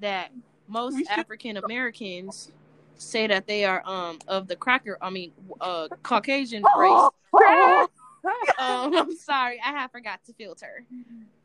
that 0.00 0.30
most 0.68 0.98
African 1.08 1.56
Americans 1.56 2.52
say 2.96 3.26
that 3.26 3.46
they 3.46 3.64
are 3.64 3.82
um 3.86 4.18
of 4.28 4.46
the 4.46 4.56
cracker. 4.56 4.98
I 5.00 5.10
mean, 5.10 5.32
uh, 5.60 5.88
Caucasian 6.02 6.62
race. 6.78 7.08
Um, 8.58 8.94
I'm 8.94 9.16
sorry, 9.16 9.60
I 9.64 9.70
have 9.70 9.90
forgot 9.90 10.22
to 10.24 10.32
filter. 10.34 10.84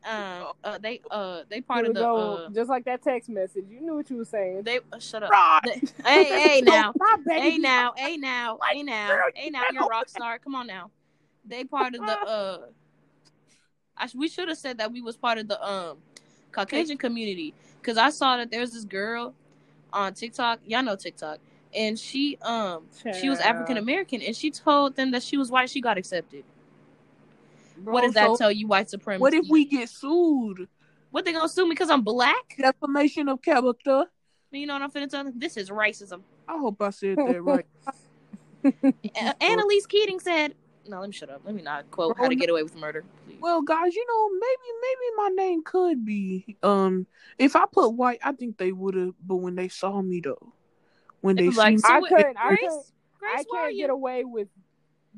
Um, 0.04 0.48
uh, 0.62 0.78
they 0.78 1.00
uh 1.10 1.42
they 1.48 1.60
part 1.60 1.80
Here 1.80 1.90
of 1.90 1.94
the 1.94 2.00
go. 2.00 2.36
uh 2.36 2.48
Just 2.50 2.68
like 2.68 2.84
that 2.84 3.02
text 3.02 3.28
message. 3.28 3.64
You 3.68 3.80
knew 3.80 3.94
what 3.96 4.08
you 4.10 4.18
were 4.18 4.24
saying. 4.24 4.62
they 4.62 4.80
uh, 4.92 4.98
shut 4.98 5.22
up. 5.22 5.30
They- 5.64 5.80
hey 6.04 6.38
hey 6.38 6.60
now 6.60 6.92
hey 7.26 7.58
now 7.58 7.92
hey 7.96 8.16
now 8.16 8.58
hey 8.70 8.82
now 8.82 9.20
hey 9.34 9.50
now 9.50 9.62
you're 9.72 9.84
a 9.84 9.88
rock 9.88 10.08
star. 10.08 10.38
Come 10.38 10.54
on 10.54 10.66
now. 10.66 10.90
They 11.44 11.64
part 11.64 11.94
of 11.94 12.04
the 12.04 12.12
uh. 12.28 12.58
I, 13.96 14.06
sh- 14.08 14.14
we 14.14 14.28
should 14.28 14.48
have 14.48 14.58
said 14.58 14.78
that 14.78 14.92
we 14.92 15.00
was 15.00 15.16
part 15.16 15.38
of 15.38 15.48
the 15.48 15.60
um 15.66 15.98
Caucasian 16.52 16.98
community 16.98 17.54
because 17.80 17.96
I 17.96 18.10
saw 18.10 18.36
that 18.36 18.50
there's 18.50 18.72
this 18.72 18.84
girl 18.84 19.34
on 19.92 20.12
TikTok. 20.14 20.60
Y'all 20.66 20.82
know 20.82 20.96
TikTok, 20.96 21.38
and 21.74 21.98
she 21.98 22.36
um 22.42 22.84
she 23.18 23.28
was 23.30 23.40
African 23.40 23.76
American, 23.78 24.20
and 24.22 24.36
she 24.36 24.50
told 24.50 24.96
them 24.96 25.12
that 25.12 25.22
she 25.22 25.36
was 25.36 25.50
white. 25.50 25.70
She 25.70 25.80
got 25.80 25.96
accepted. 25.98 26.44
Bro, 27.78 27.94
what 27.94 28.02
does 28.02 28.14
that 28.14 28.36
tell 28.38 28.50
you, 28.52 28.66
white 28.66 28.88
supremacy? 28.90 29.20
What 29.20 29.34
if 29.34 29.46
we 29.48 29.64
get 29.64 29.88
sued? 29.88 30.68
What 31.10 31.24
they 31.24 31.32
gonna 31.32 31.48
sue 31.48 31.64
me 31.64 31.70
because 31.70 31.90
I'm 31.90 32.02
black? 32.02 32.56
Defamation 32.58 33.28
of 33.28 33.40
character. 33.42 34.04
You 34.52 34.66
know 34.66 34.74
what 34.74 34.82
I'm 34.82 34.90
finna 34.90 35.08
tell 35.10 35.24
them? 35.24 35.34
This 35.36 35.56
is 35.56 35.70
racism. 35.70 36.22
I 36.48 36.56
hope 36.58 36.80
I 36.80 36.90
said 36.90 37.16
that 37.18 37.42
right. 37.42 37.66
Annalise 39.40 39.86
Keating 39.86 40.20
said, 40.20 40.54
"No, 40.88 41.00
let 41.00 41.08
me 41.08 41.12
shut 41.12 41.30
up. 41.30 41.42
Let 41.44 41.54
me 41.54 41.62
not 41.62 41.90
quote 41.90 42.16
Bro, 42.16 42.24
How 42.24 42.28
to 42.28 42.34
Get 42.36 42.50
Away 42.50 42.62
with 42.62 42.76
Murder." 42.76 43.04
Please. 43.26 43.38
Well, 43.40 43.62
guys, 43.62 43.94
you 43.94 44.04
know, 44.08 44.30
maybe 44.38 44.78
maybe 44.82 45.16
my 45.16 45.28
name 45.44 45.62
could 45.64 46.04
be 46.04 46.56
um 46.62 47.06
if 47.38 47.54
I 47.56 47.64
put 47.70 47.90
white, 47.90 48.20
I 48.24 48.32
think 48.32 48.56
they 48.58 48.72
would 48.72 48.94
have 48.94 49.14
but 49.24 49.36
when 49.36 49.54
they 49.54 49.68
saw 49.68 50.00
me 50.00 50.20
though. 50.20 50.52
When 51.20 51.36
They 51.36 51.46
they 51.46 51.50
see 51.52 51.56
like, 51.58 51.72
me, 51.74 51.78
so 51.78 51.88
I 51.88 51.98
what- 51.98 52.08
couldn't- 52.10 52.36
I 52.36 52.48
Grace, 52.48 52.60
couldn't- 52.60 52.84
Grace, 53.18 53.38
I 53.38 53.44
why 53.48 53.58
are 53.58 53.62
can't 53.64 53.74
you 53.74 53.82
get 53.82 53.90
away 53.90 54.24
with 54.24 54.48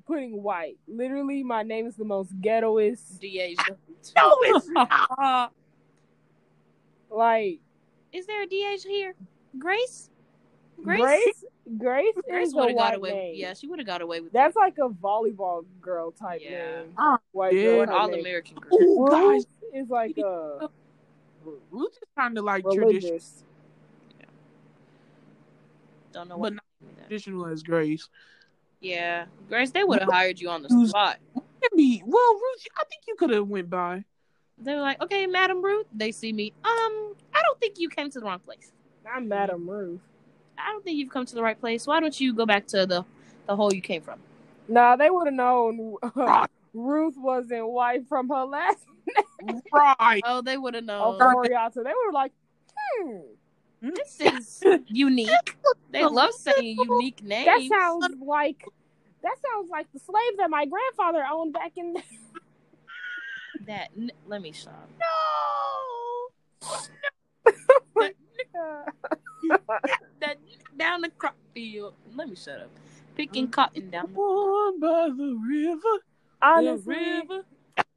putting 0.09 0.43
white. 0.43 0.79
Literally, 0.89 1.45
my 1.45 1.63
name 1.63 1.87
is 1.87 1.95
the 1.95 2.05
most 2.05 2.37
ghettoest. 2.41 3.21
DH? 3.21 3.61
No, 4.17 4.37
it's 4.43 4.69
not. 4.69 5.53
Like 7.11 7.61
Is 8.13 8.27
there 8.27 8.43
a 8.43 8.47
DH 8.47 8.83
here? 8.85 9.15
Grace? 9.59 10.11
Grace? 10.83 11.01
Grace. 11.03 11.45
Grace, 11.79 12.15
Grace 12.29 12.49
is 12.49 12.55
would 12.55 12.65
a 12.65 12.69
have 12.69 12.77
got 12.77 12.83
white 12.91 12.97
away. 12.97 13.13
name. 13.13 13.35
Yeah, 13.37 13.53
she 13.53 13.67
would 13.67 13.79
have 13.79 13.87
got 13.87 14.01
away 14.01 14.21
with 14.21 14.33
That's 14.33 14.57
like 14.57 14.79
a 14.79 14.89
volleyball 14.89 15.65
girl 15.83 16.11
type 16.13 16.41
Yeah. 16.43 16.81
name. 16.81 16.93
Ah, 16.97 17.19
White 17.33 17.55
yeah. 17.55 17.63
girl 17.65 17.83
an 17.83 17.89
all 17.91 18.09
name. 18.09 18.21
American 18.21 18.57
girl. 18.57 18.79
Ooh, 18.81 19.07
guys, 19.11 19.47
Ruth 19.63 19.75
is 19.75 19.91
like 19.91 20.17
a 20.19 20.69
Ruth 21.71 21.93
is 21.93 22.09
kind 22.17 22.39
of 22.39 22.45
like 22.45 22.65
traditional, 22.65 22.89
religious. 22.89 23.45
Don't 26.13 26.29
know 26.29 26.37
but 26.37 26.41
what. 26.41 26.53
not 26.55 26.65
traditional 27.07 27.47
as 27.47 27.63
Grace. 27.63 28.09
Yeah, 28.81 29.27
Grace, 29.49 29.71
they 29.71 29.85
would 29.85 30.01
have 30.01 30.11
hired 30.11 30.41
you 30.41 30.51
on 30.51 30.63
the 30.63 30.69
Who's- 30.69 30.91
spot. 30.91 31.19
Can 31.35 31.77
be 31.77 32.03
well, 32.07 32.35
Ruth. 32.35 32.67
I 32.81 32.85
think 32.85 33.03
you 33.09 33.17
could 33.17 33.31
have 33.31 33.49
went 33.49 33.69
by. 33.69 34.05
They 34.59 34.75
were 34.75 34.81
like, 34.81 35.03
"Okay, 35.03 35.27
Madam 35.27 35.61
Ruth." 35.61 35.87
They 35.93 36.13
see 36.13 36.33
me. 36.33 36.53
Um, 36.65 37.15
I 37.35 37.43
don't 37.45 37.59
think 37.59 37.81
you 37.81 37.89
came 37.89 38.11
to 38.11 38.21
the 38.21 38.27
wrong 38.27 38.39
place. 38.39 38.71
I'm 39.13 39.29
Madam 39.29 39.69
Ruth. 39.69 40.01
I 40.57 40.71
don't 40.71 40.85
think 40.85 40.99
you've 40.99 41.11
come 41.11 41.27
to 41.27 41.35
the 41.35 41.43
right 41.43 41.59
place. 41.59 41.85
Why 41.87 41.99
don't 41.99 42.19
you 42.21 42.33
go 42.33 42.47
back 42.47 42.67
to 42.69 42.87
the 42.87 43.05
the 43.47 43.57
hole 43.57 43.75
you 43.75 43.81
came 43.81 44.03
from? 44.03 44.21
Nah, 44.69 44.95
they 44.97 45.11
would 45.11 45.27
have 45.27 45.35
known 45.35 45.97
Right. 46.15 46.49
Ruth 46.75 47.15
wasn't 47.17 47.67
white 47.69 48.07
from 48.09 48.29
her 48.29 48.45
last 48.45 48.79
name. 49.43 49.61
right. 49.73 50.23
Oh, 50.25 50.43
they 50.43 50.57
would 50.57 50.75
have 50.75 50.85
oh, 50.89 51.17
known. 51.19 51.21
Oriata. 51.21 51.83
They 51.83 51.93
were 52.07 52.13
like, 52.13 52.33
hmm, 52.77 53.19
This 53.81 54.21
is 54.21 54.63
unique. 54.87 55.57
They 55.91 56.05
love 56.05 56.33
saying 56.33 56.77
unique 56.79 57.23
names. 57.23 57.47
that 57.47 57.79
sounds 57.79 58.17
like 58.21 58.65
that 59.23 59.37
sounds 59.53 59.71
like 59.71 59.91
the 59.93 59.99
slave 59.99 60.37
that 60.39 60.51
my 60.51 60.67
grandfather 60.67 61.25
owned 61.31 61.53
back 61.53 61.73
in. 61.77 61.95
that. 63.67 63.89
n- 63.97 64.13
Let 64.27 64.43
me 64.43 64.53
stop. 64.53 64.89
No. 65.01 66.69
That 70.21 70.37
down 70.77 71.03
the 71.03 71.11
crop 71.11 71.37
field. 71.55 71.95
Let 72.15 72.29
me 72.29 72.35
shut 72.35 72.61
up. 72.61 72.71
Picking 73.17 73.47
mm. 73.47 73.53
cotton 73.53 73.91
down 73.91 74.07
the, 74.09 74.15
Born 74.15 74.81
by 74.81 75.09
the 75.09 75.39
river. 75.49 76.03
On 76.43 76.65
the 76.65 76.77
river. 76.77 77.45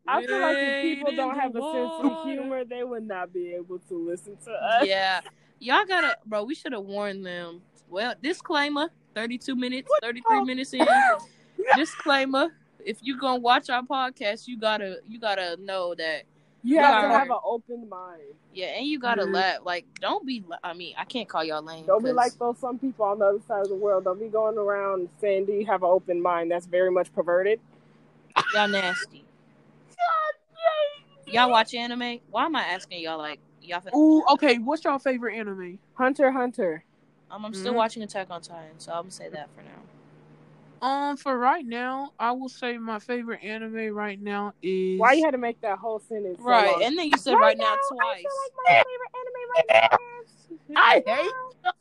I 0.08 0.26
feel 0.26 0.40
like 0.40 0.58
if 0.58 0.84
people 0.84 1.16
don't 1.16 1.38
have 1.40 1.54
the 1.54 1.64
a 1.64 1.72
sense 1.72 2.12
of 2.12 2.24
humor, 2.26 2.64
they 2.64 2.84
would 2.84 3.08
not 3.08 3.34
be 3.34 3.54
able 3.54 3.80
to 3.90 4.08
listen 4.08 4.38
to 4.46 4.52
us. 4.52 4.86
Yeah, 4.86 5.22
y'all 5.62 5.86
gotta, 5.86 6.18
bro. 6.26 6.44
We 6.44 6.56
should 6.56 6.74
have 6.74 6.84
warned 6.84 7.26
them. 7.26 7.62
Well, 7.90 8.14
disclaimer: 8.22 8.90
thirty-two 9.16 9.56
minutes, 9.56 9.90
thirty-three 10.02 10.44
minutes 10.44 10.74
in. 10.74 10.86
disclaimer: 11.78 12.50
If 12.84 12.98
you 13.02 13.18
gonna 13.20 13.40
watch 13.40 13.70
our 13.70 13.84
podcast, 13.84 14.48
you 14.48 14.58
gotta, 14.60 14.98
you 15.08 15.20
gotta 15.20 15.58
know 15.62 15.96
that. 15.96 16.24
You 16.64 16.78
have 16.78 17.02
to 17.04 17.10
have 17.10 17.30
an 17.30 17.38
open 17.44 17.90
mind. 17.90 18.22
Yeah, 18.54 18.68
and 18.68 18.86
you 18.86 19.00
gotta 19.00 19.24
Mhm. 19.24 19.34
laugh. 19.34 19.60
Like, 19.64 19.86
don't 20.00 20.26
be. 20.26 20.44
I 20.64 20.74
mean, 20.74 20.94
I 20.98 21.06
can't 21.06 21.28
call 21.28 21.44
y'all 21.44 21.62
lame. 21.64 21.86
Don't 21.86 22.04
be 22.04 22.12
like 22.12 22.38
those 22.38 22.58
some 22.60 22.78
people 22.78 23.06
on 23.06 23.20
the 23.20 23.26
other 23.26 23.40
side 23.48 23.62
of 23.62 23.70
the 23.70 23.76
world. 23.76 24.04
Don't 24.04 24.20
be 24.20 24.28
going 24.28 24.58
around 24.58 25.10
saying, 25.20 25.46
"Do 25.46 25.54
you 25.54 25.66
have 25.66 25.84
an 25.84 25.90
open 25.90 26.22
mind?" 26.22 26.52
That's 26.52 26.66
very 26.66 26.92
much 26.92 27.14
perverted. 27.14 27.60
y'all 28.54 28.68
nasty. 28.68 29.26
Y'all 31.28 31.50
watch 31.50 31.74
anime? 31.74 32.20
Why 32.30 32.46
am 32.46 32.56
I 32.58 32.62
asking 32.64 33.02
y'all? 33.02 33.18
Like, 33.18 33.40
y'all. 33.62 33.82
Finna, 33.82 33.96
Ooh, 33.96 34.24
okay. 34.34 34.58
What's 34.58 34.84
your 34.84 35.00
favorite 35.00 35.36
anime? 35.38 35.80
Hunter, 35.94 36.32
Hunter. 36.32 36.84
um, 37.30 37.46
I'm 37.46 37.54
still 37.54 37.74
Mhm. 37.74 37.78
watching 37.78 38.04
Attack 38.04 38.30
on 38.32 38.42
Titan, 38.42 38.80
so 38.80 38.92
I'm 38.92 39.04
gonna 39.04 39.12
say 39.12 39.30
that 39.30 39.50
for 39.56 39.62
now. 39.62 40.88
Um, 40.88 41.16
for 41.18 41.38
right 41.38 41.64
now, 41.66 42.12
I 42.20 42.32
will 42.32 42.50
say 42.50 42.78
my 42.80 42.98
favorite 43.00 43.44
anime 43.44 43.94
right 43.94 44.20
now 44.20 44.54
is 44.64 45.00
Why 45.00 45.14
you 45.14 45.24
had 45.24 45.32
to 45.32 45.38
make 45.38 45.62
that 45.62 45.78
whole 45.78 46.00
sentence? 46.00 46.40
so 46.40 46.46
Right, 46.46 46.66
long? 46.72 46.84
and 46.84 46.98
then 46.98 47.08
you 47.10 47.18
said 47.18 47.36
right, 47.36 47.56
now, 47.58 47.66
I 47.66 47.78
twice. 47.88 48.22
feel 48.24 48.32
like 48.44 48.54
my 48.68 48.84
favorite 48.84 49.12
anime 49.22 49.50
right 49.54 49.66
now. 49.92 49.98
I 50.76 51.04
hate 51.06 51.32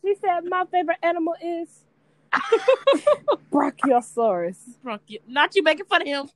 She 0.05 0.15
said 0.21 0.41
my 0.45 0.65
favorite 0.71 0.99
animal 1.03 1.35
is 1.43 1.85
Brachiosaurus. 3.51 4.59
Bronchi- 4.85 5.23
Not 5.27 5.55
you 5.57 5.63
making 5.63 5.87
fun 5.87 6.03
of 6.03 6.07
him. 6.07 6.29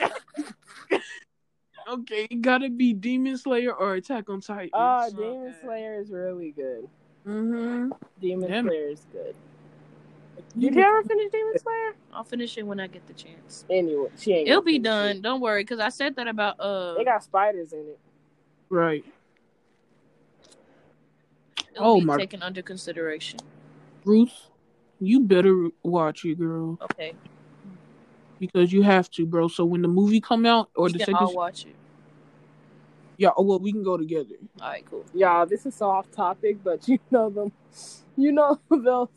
okay, 1.92 2.26
it 2.30 2.40
gotta 2.42 2.68
be 2.70 2.92
Demon 2.92 3.36
Slayer 3.36 3.72
or 3.72 3.94
Attack 3.94 4.28
on 4.30 4.40
Titan. 4.40 4.70
Uh, 4.74 5.08
Okay. 5.08 5.16
Demon 5.16 5.54
Slayer 5.62 6.00
is 6.00 6.10
really 6.10 6.50
good. 6.52 6.88
mm-hmm. 7.26 7.90
Demon 8.20 8.50
Damn. 8.50 8.66
Slayer 8.66 8.88
is 8.88 9.06
good. 9.12 9.34
Did 10.58 10.74
you 10.74 10.82
ever 10.82 11.02
finish 11.04 11.30
Demon 11.30 11.58
Slayer? 11.58 11.94
I'll 12.12 12.24
finish 12.24 12.56
it 12.58 12.62
when 12.64 12.80
I 12.80 12.86
get 12.86 13.06
the 13.06 13.12
chance. 13.12 13.64
Anyway, 13.70 14.08
she 14.18 14.32
ain't. 14.32 14.48
It'll 14.48 14.62
be 14.62 14.78
done. 14.78 15.16
it. 15.16 15.22
Don't 15.22 15.40
worry, 15.40 15.62
because 15.62 15.78
I 15.80 15.90
said 15.90 16.16
that 16.16 16.26
about 16.28 16.58
uh. 16.58 16.94
They 16.94 17.04
got 17.04 17.22
spiders 17.22 17.72
in 17.72 17.80
it. 17.80 17.98
Right. 18.68 19.04
It'll 21.74 21.86
Oh 21.86 21.98
be 22.00 22.06
my- 22.06 22.16
taken 22.16 22.42
under 22.42 22.62
consideration. 22.62 23.38
Ruth, 24.04 24.32
you 24.98 25.20
better 25.20 25.68
watch 25.82 26.24
it, 26.24 26.38
girl, 26.38 26.78
Okay, 26.82 27.12
because 28.38 28.72
you 28.72 28.82
have 28.82 29.10
to, 29.12 29.26
bro. 29.26 29.46
So 29.48 29.64
when 29.64 29.82
the 29.82 29.88
movie 29.88 30.20
come 30.20 30.46
out 30.46 30.70
or 30.74 30.86
we 30.86 30.92
the 30.92 30.98
can 30.98 31.06
second, 31.06 31.26
all 31.26 31.34
watch 31.34 31.66
it. 31.66 31.74
Yeah. 33.20 33.28
Oh 33.36 33.42
well, 33.42 33.58
we 33.60 33.70
can 33.70 33.82
go 33.82 33.98
together. 33.98 34.36
All 34.62 34.68
right, 34.70 34.82
cool. 34.88 35.04
Y'all, 35.12 35.44
this 35.44 35.66
is 35.66 35.74
so 35.74 35.90
off 35.90 36.10
topic, 36.10 36.56
but 36.64 36.88
you 36.88 36.98
know 37.10 37.28
them, 37.28 37.52
you 38.16 38.32
know 38.32 38.58
those 38.70 39.08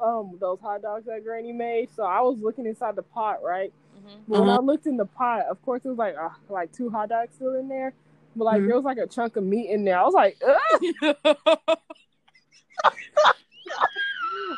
um 0.00 0.38
those 0.40 0.58
hot 0.60 0.80
dogs 0.80 1.04
that 1.04 1.22
Granny 1.22 1.52
made. 1.52 1.90
So 1.94 2.02
I 2.04 2.22
was 2.22 2.38
looking 2.40 2.64
inside 2.64 2.96
the 2.96 3.02
pot, 3.02 3.42
right? 3.44 3.70
hmm 3.94 4.08
when 4.26 4.48
I 4.48 4.52
Uh-huh. 4.54 4.62
looked 4.62 4.86
in 4.86 4.96
the 4.96 5.04
pot, 5.04 5.42
of 5.50 5.60
course 5.60 5.84
it 5.84 5.88
was 5.88 5.98
like 5.98 6.14
uh, 6.16 6.30
like 6.48 6.72
two 6.72 6.88
hot 6.88 7.10
dogs 7.10 7.34
still 7.34 7.54
in 7.54 7.68
there, 7.68 7.92
but 8.34 8.44
like 8.44 8.62
Mhm. 8.62 8.66
there 8.68 8.76
was 8.76 8.84
like 8.84 8.96
a 8.98 9.06
chunk 9.06 9.36
of 9.36 9.44
meat 9.44 9.68
in 9.70 9.84
there. 9.84 9.98
I 9.98 10.04
was 10.04 10.14
like, 10.14 10.40
Ugh! 10.42 11.16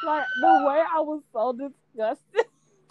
like 0.02 0.26
the 0.36 0.54
way 0.64 0.80
I 0.94 1.00
was 1.00 1.22
so 1.32 1.52
disgusted. 1.52 2.46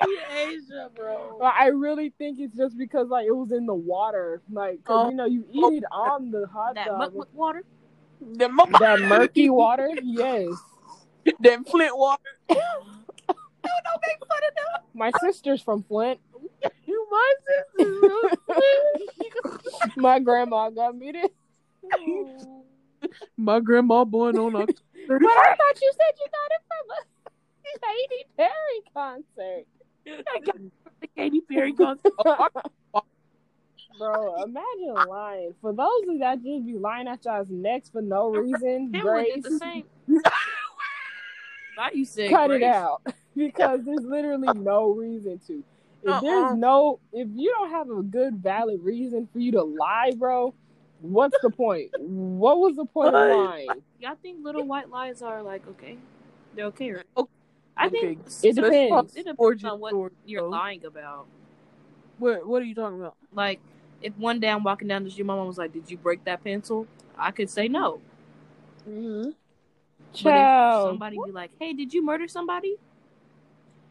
Asia, 0.36 0.90
bro. 0.96 1.38
Like, 1.40 1.54
I 1.60 1.68
really 1.68 2.14
think 2.18 2.40
it's 2.40 2.56
just 2.56 2.78
because 2.78 3.08
like 3.10 3.26
it 3.28 3.36
was 3.36 3.52
in 3.52 3.66
the 3.66 3.74
water, 3.76 4.42
like 4.52 4.84
'cause, 4.84 5.08
Oh. 5.08 5.10
you 5.10 5.16
know 5.16 5.26
you 5.26 5.46
eat 5.52 5.78
it 5.78 5.84
on 5.92 6.32
the 6.32 6.48
hot 6.48 6.76
That 6.76 6.88
dog. 6.88 6.98
muck 7.00 7.16
muck 7.16 7.28
water. 7.34 7.64
that, 8.22 8.52
mo- 8.52 8.68
that 8.80 9.00
murky 9.02 9.50
water, 9.50 9.90
yes. 10.04 10.48
that 11.42 11.68
Flint 11.68 11.98
water. 11.98 12.22
Don't 12.50 14.02
make 14.08 14.20
fun 14.20 14.42
of 14.48 14.56
them. 14.56 14.82
My 14.94 15.12
sister's 15.20 15.62
from 15.62 15.84
Flint. 15.84 16.20
You 16.86 17.08
my 17.12 17.34
sister. 17.78 17.92
My 19.98 20.20
grandma 20.20 20.70
got 20.70 20.96
me 20.98 21.12
this. 21.12 21.30
my 23.38 23.60
grandma 23.60 24.04
born 24.04 24.38
on 24.38 24.56
October. 24.56 24.74
But 25.08 25.24
I 25.26 25.56
thought 25.56 25.82
you 25.82 25.92
said 25.92 26.14
you 26.20 26.28
got 26.32 26.52
it 26.52 26.64
from 26.68 26.86
a 26.96 27.00
Katy 27.80 28.26
Perry 28.38 28.82
concert. 28.94 29.66
The 30.06 31.08
Katy 31.16 31.42
Perry 31.42 31.74
concert. 31.78 32.14
Bro, 34.00 34.44
imagine 34.44 35.10
lying. 35.10 35.54
For 35.62 35.74
those 35.74 36.08
of 36.10 36.20
that 36.20 36.42
just 36.44 36.66
be 36.66 36.74
lying 36.78 37.08
at 37.08 37.24
y'all's 37.26 37.50
necks 37.50 37.90
for 37.90 38.02
no 38.02 38.30
reason, 38.32 38.92
Him 38.94 39.02
Grace, 39.02 39.34
did 39.36 39.44
the 39.44 39.58
same. 39.60 39.84
Thought 41.76 41.96
you 41.96 42.06
said 42.06 42.32
cut 42.32 42.48
Grace. 42.48 42.64
it 42.64 42.66
out. 42.66 43.02
Because 43.36 43.82
there's 43.86 44.04
literally 44.04 44.50
no 44.60 44.92
reason 44.92 45.40
to. 45.48 45.64
If 46.04 46.10
Uh-uh. 46.10 46.22
there's 46.22 46.58
no 46.58 47.00
if 47.14 47.28
you 47.36 47.54
don't 47.58 47.70
have 47.70 47.90
a 47.92 48.02
good 48.02 48.36
valid 48.38 48.82
reason 48.82 49.28
for 49.32 49.40
you 49.40 49.52
to 49.52 49.62
lie, 49.64 50.12
bro, 50.18 50.54
what's 51.02 51.38
the 51.44 51.52
point? 51.52 51.92
What 52.00 52.58
was 52.60 52.76
the 52.76 52.86
point 52.86 53.16
of 53.16 53.46
lying? 53.46 53.68
Y'all 54.00 54.16
think 54.22 54.44
little 54.44 54.66
white 54.66 54.90
lies 54.90 55.22
are 55.22 55.44
like 55.44 55.66
okay? 55.68 55.98
They're 56.56 56.66
okay, 56.66 56.92
right? 56.92 57.06
Okay. 57.16 57.32
I 57.78 57.90
think 57.90 58.20
It 58.44 58.56
depends. 58.56 59.16
It 59.16 59.26
depends 59.26 59.64
on 59.64 59.80
what 59.80 59.92
story, 59.92 60.12
you're 60.26 60.42
though. 60.42 60.50
lying 60.50 60.86
about. 60.86 61.28
What 62.20 62.46
What 62.46 62.62
are 62.62 62.66
you 62.66 62.76
talking 62.76 63.00
about? 63.00 63.16
Like, 63.34 63.60
if 64.02 64.16
one 64.18 64.40
day 64.40 64.50
I'm 64.50 64.64
walking 64.64 64.88
down 64.88 65.04
the 65.04 65.12
street, 65.12 65.26
my 65.26 65.36
mom 65.36 65.48
was 65.48 65.58
like, 65.58 65.74
"Did 65.74 65.90
you 65.90 65.98
break 65.98 66.24
that 66.26 66.44
pencil?" 66.44 66.88
I 67.18 67.32
could 67.32 67.50
say 67.50 67.68
no. 67.68 68.02
Mm-hmm. 68.88 69.32
But 70.24 70.34
if 70.34 70.82
somebody 70.84 71.18
be 71.24 71.32
like, 71.32 71.52
"Hey, 71.60 71.74
did 71.74 71.94
you 71.94 72.04
murder 72.04 72.28
somebody?" 72.28 72.78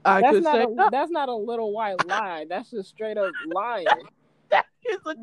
I 0.05 0.20
that's 0.20 0.35
could 0.35 0.45
not 0.45 0.55
say 0.55 0.62
a, 0.62 0.91
that's 0.91 1.11
not 1.11 1.28
a 1.28 1.35
little 1.35 1.72
white 1.72 2.07
lie. 2.07 2.47
That's 2.49 2.70
just 2.70 2.89
straight 2.89 3.18
up 3.18 3.33
lying. 3.47 3.87
that 4.51 4.66
is 4.85 4.99
a 5.07 5.14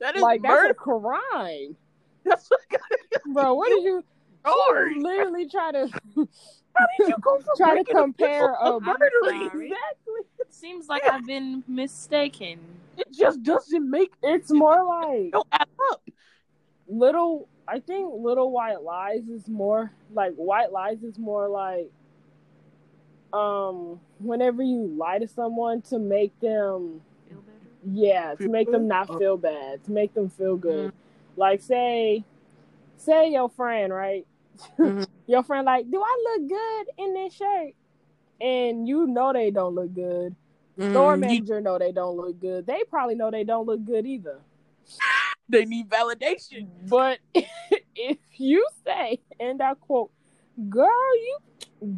that 0.00 0.16
is 0.16 0.22
like 0.22 0.42
that's 0.42 0.70
a 0.70 0.74
crime, 0.74 1.76
That's 2.24 2.50
a 2.50 3.32
bro. 3.32 3.54
What 3.54 3.68
did 3.68 3.82
you? 3.82 4.04
Lord. 4.46 4.92
She 4.92 5.00
literally 5.00 5.48
try 5.48 5.72
to 5.72 5.88
How 6.76 6.86
did 6.98 7.08
you 7.08 7.16
go 7.20 7.38
from 7.40 7.56
try 7.56 7.76
to 7.76 7.84
compare 7.84 8.48
pencil 8.54 8.76
a 8.76 8.80
to 8.80 8.86
murdering? 8.86 9.50
sorry. 9.50 9.66
exactly. 9.66 10.20
Seems 10.50 10.88
like 10.88 11.04
I've 11.04 11.26
been 11.26 11.64
mistaken. 11.66 12.58
It 12.96 13.08
just 13.12 13.42
doesn't 13.42 13.88
make 13.90 14.12
It's 14.22 14.50
more 14.52 14.84
like 14.84 15.32
no 15.32 15.44
add 15.52 15.66
up. 15.92 16.02
little. 16.86 17.48
I 17.66 17.80
think 17.80 18.12
little 18.14 18.50
white 18.50 18.82
lies 18.82 19.26
is 19.28 19.48
more 19.48 19.90
like 20.12 20.34
white 20.34 20.70
lies 20.70 21.02
is 21.02 21.18
more 21.18 21.48
like 21.48 21.90
um 23.32 23.98
whenever 24.20 24.62
you 24.62 24.94
lie 24.96 25.18
to 25.18 25.26
someone 25.26 25.80
to 25.82 25.98
make 25.98 26.38
them 26.40 27.00
Feel 27.28 27.40
better? 27.40 27.58
Yeah, 27.92 28.30
to 28.32 28.36
Feel 28.36 28.50
make 28.50 28.70
them 28.70 28.86
not 28.86 29.10
Oh. 29.10 29.18
feel 29.18 29.36
bad, 29.36 29.82
to 29.84 29.90
make 29.90 30.14
them 30.14 30.28
feel 30.28 30.56
good. 30.56 30.92
Like 31.36 31.62
say, 31.62 32.22
say 32.96 33.30
your 33.32 33.48
friend, 33.48 33.92
right? 33.92 34.26
Mhm. 34.78 35.06
Your 35.26 35.42
friend 35.42 35.64
like, 35.64 35.90
do 35.90 36.02
I 36.02 36.24
look 36.38 36.48
good 36.48 37.04
in 37.04 37.14
this 37.14 37.34
shirt? 37.34 37.72
And 38.40 38.86
you 38.86 39.06
know 39.06 39.32
they 39.32 39.50
don't 39.50 39.74
look 39.74 39.94
good. 39.94 40.34
Store 40.90 41.14
Mm, 41.14 41.16
you- 41.16 41.20
manager 41.20 41.60
know 41.60 41.78
they 41.78 41.92
don't 41.92 42.16
look 42.16 42.38
good. 42.40 42.66
They 42.66 42.82
probably 42.90 43.14
know 43.14 43.30
they 43.30 43.44
don't 43.44 43.66
look 43.66 43.84
good 43.84 44.06
either. 44.06 44.40
they 45.48 45.64
need 45.64 45.88
validation. 45.88 46.68
But 46.88 47.18
if 47.96 48.18
you 48.36 48.66
say, 48.84 49.20
and 49.38 49.62
I 49.62 49.74
quote, 49.74 50.10
"Girl, 50.68 50.88
you, 51.16 51.38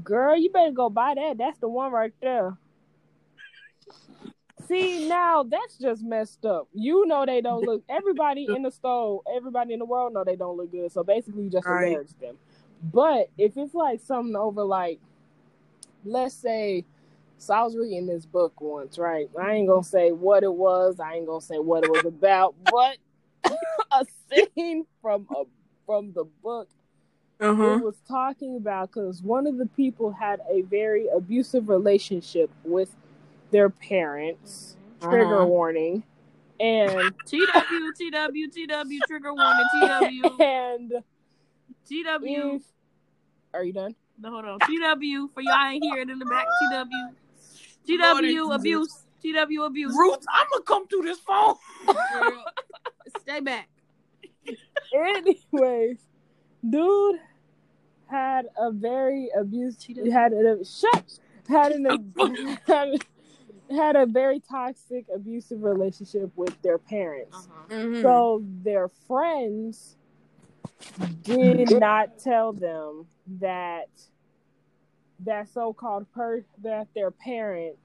girl, 0.02 0.36
you 0.36 0.50
better 0.50 0.72
go 0.72 0.90
buy 0.90 1.14
that. 1.14 1.38
That's 1.38 1.58
the 1.58 1.68
one 1.68 1.90
right 1.90 2.12
there." 2.20 2.56
See, 4.68 5.06
now 5.08 5.42
that's 5.44 5.78
just 5.78 6.02
messed 6.02 6.44
up. 6.44 6.68
You 6.72 7.06
know 7.06 7.24
they 7.24 7.40
don't 7.40 7.64
look. 7.64 7.82
Everybody 7.88 8.46
in 8.52 8.62
the 8.62 8.70
store, 8.70 9.22
everybody 9.32 9.72
in 9.72 9.78
the 9.78 9.84
world 9.84 10.12
know 10.12 10.24
they 10.24 10.36
don't 10.36 10.56
look 10.56 10.72
good. 10.72 10.90
So 10.92 11.04
basically, 11.04 11.44
you 11.44 11.50
just 11.50 11.66
Right. 11.66 11.86
embarrass 11.86 12.12
them. 12.14 12.36
But 12.82 13.30
if 13.38 13.56
it's 13.56 13.74
like 13.74 14.00
something 14.00 14.36
over, 14.36 14.62
like, 14.64 15.00
let's 16.04 16.34
say, 16.34 16.84
so 17.38 17.54
I 17.54 17.62
was 17.62 17.76
reading 17.76 18.06
this 18.06 18.26
book 18.26 18.60
once, 18.60 18.98
right? 18.98 19.28
I 19.40 19.52
ain't 19.52 19.68
gonna 19.68 19.82
say 19.82 20.12
what 20.12 20.42
it 20.42 20.52
was. 20.52 21.00
I 21.00 21.14
ain't 21.14 21.26
gonna 21.26 21.40
say 21.40 21.58
what 21.58 21.82
it 21.82 21.88
was 21.88 22.04
about, 22.04 22.54
but 22.70 22.96
a 23.92 24.06
scene 24.30 24.86
from 25.02 25.26
a 25.30 25.44
from 25.86 26.12
the 26.12 26.24
book 26.42 26.68
Uh 27.40 27.52
it 27.54 27.80
was 27.80 27.96
talking 28.08 28.56
about 28.56 28.88
because 28.90 29.22
one 29.22 29.46
of 29.46 29.56
the 29.56 29.66
people 29.66 30.10
had 30.12 30.40
a 30.50 30.62
very 30.62 31.06
abusive 31.08 31.68
relationship 31.68 32.50
with 32.64 32.94
their 33.50 33.70
parents. 33.70 34.76
Trigger 35.00 35.36
Uh-huh. 35.42 35.46
warning. 35.46 36.02
And 36.58 37.12
TW, 37.26 37.92
TW, 37.94 38.48
TW, 38.50 39.06
trigger 39.06 39.34
warning, 39.34 39.66
TW, 39.72 40.40
and 40.40 40.92
TW. 41.87 42.57
if 42.57 42.62
are 43.55 43.64
you 43.64 43.72
done? 43.72 43.95
No, 44.18 44.30
hold 44.30 44.45
on. 44.45 44.59
TW, 44.61 45.30
for 45.32 45.41
y'all 45.41 45.66
ain't 45.68 45.82
hear 45.84 45.99
it 45.99 46.11
in 46.11 46.18
the 46.18 46.26
back. 46.26 46.47
TW. 46.70 46.91
Lord 47.89 48.24
TW, 48.24 48.26
Jesus. 48.26 48.55
abuse. 48.55 49.05
TW, 49.22 49.62
abuse. 49.62 49.95
Roots, 49.97 50.26
I'm 50.32 50.47
gonna 50.53 50.64
come 50.64 50.87
through 50.89 51.03
this 51.03 51.18
phone. 51.20 51.55
Girl, 51.87 52.45
Stay 53.20 53.41
back. 53.41 53.68
Anyways, 54.95 55.99
dude 56.68 57.20
had 58.07 58.47
a 58.59 58.70
very 58.70 59.28
abusive 59.37 59.80
Cheetah. 59.80 60.12
had 60.12 60.32
a 60.32 60.64
shut 60.64 61.18
had 61.49 61.72
an 61.72 62.12
had, 62.66 62.89
had 63.70 63.97
a 63.97 64.07
very 64.07 64.41
toxic 64.41 65.07
abusive 65.14 65.62
relationship 65.62 66.30
with 66.37 66.61
their 66.62 66.78
parents. 66.78 67.37
Uh-huh. 67.37 67.74
Mhm. 67.74 68.03
So 68.03 68.45
their 68.62 68.89
friends 68.89 69.95
did 71.24 71.70
not 71.70 72.18
tell 72.18 72.52
them 72.52 73.06
that 73.40 73.88
that 75.20 75.48
so-called 75.48 76.10
per 76.12 76.44
that 76.62 76.88
their 76.94 77.10
parent 77.10 77.76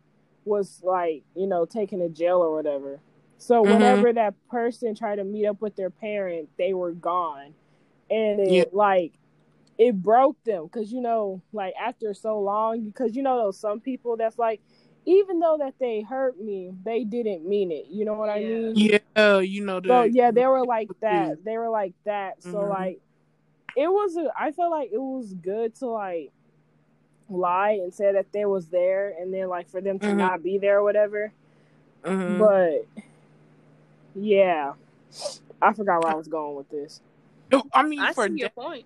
was 0.45 0.81
like, 0.83 1.23
you 1.35 1.47
know, 1.47 1.65
taken 1.65 1.99
to 1.99 2.09
jail 2.09 2.37
or 2.37 2.53
whatever. 2.55 2.99
So 3.37 3.63
Mhm. 3.63 3.73
whenever 3.73 4.13
that 4.13 4.35
person 4.49 4.95
tried 4.95 5.15
to 5.17 5.23
meet 5.23 5.45
up 5.45 5.61
with 5.61 5.75
their 5.75 5.89
parent, 5.89 6.49
they 6.57 6.73
were 6.73 6.91
gone. 6.91 7.53
And 8.09 8.39
it 8.39 8.51
Yeah. 8.51 8.63
like 8.73 9.13
it 9.77 10.01
broke 10.01 10.43
them 10.43 10.65
because 10.65 10.91
you 10.91 11.01
know, 11.01 11.41
like 11.53 11.73
after 11.81 12.13
so 12.13 12.39
long, 12.39 12.85
because 12.85 13.15
you 13.15 13.23
know 13.23 13.37
those 13.37 13.59
some 13.59 13.79
people 13.79 14.17
that's 14.17 14.37
like, 14.37 14.61
even 15.05 15.39
though 15.39 15.57
that 15.59 15.73
they 15.79 16.01
hurt 16.01 16.39
me, 16.39 16.71
they 16.83 17.03
didn't 17.03 17.47
mean 17.47 17.71
it. 17.71 17.85
You 17.89 18.05
know 18.05 18.13
what 18.13 18.29
I 18.29 18.39
mean? 18.39 18.73
yeah, 18.75 19.39
you 19.39 19.65
know 19.65 19.79
that. 19.79 19.87
So 19.87 20.03
yeah, 20.03 20.31
they 20.31 20.45
were 20.45 20.65
like 20.65 20.89
that. 21.01 21.43
They 21.43 21.57
were 21.57 21.69
like 21.69 21.93
that. 22.05 22.41
So 22.43 22.57
Mhm. 22.57 22.69
like, 22.69 22.99
it 23.75 23.87
was. 23.87 24.15
A, 24.17 24.31
I 24.37 24.51
felt 24.51 24.71
like 24.71 24.91
it 24.91 25.01
was 25.01 25.33
good 25.33 25.75
to 25.75 25.87
like 25.87 26.31
lie 27.29 27.71
and 27.71 27.93
say 27.93 28.11
that 28.13 28.31
they 28.31 28.45
was 28.45 28.67
there, 28.67 29.09
and 29.19 29.33
then 29.33 29.47
like 29.49 29.69
for 29.69 29.81
them 29.81 29.97
to 29.99 30.05
Mhm. 30.07 30.17
not 30.17 30.43
be 30.43 30.57
there 30.57 30.79
or 30.79 30.83
whatever. 30.83 31.33
Mhm. 32.03 32.37
But 32.37 33.03
yeah, 34.13 34.73
I 35.61 35.73
forgot 35.73 36.03
where 36.03 36.13
I 36.13 36.15
was 36.15 36.27
going 36.27 36.55
with 36.55 36.69
this. 36.69 37.01
No, 37.51 37.63
I 37.73 37.83
mean 37.83 37.99
I 37.99 38.13
for 38.13 38.27
see 38.27 38.35
your 38.37 38.49
point. 38.49 38.85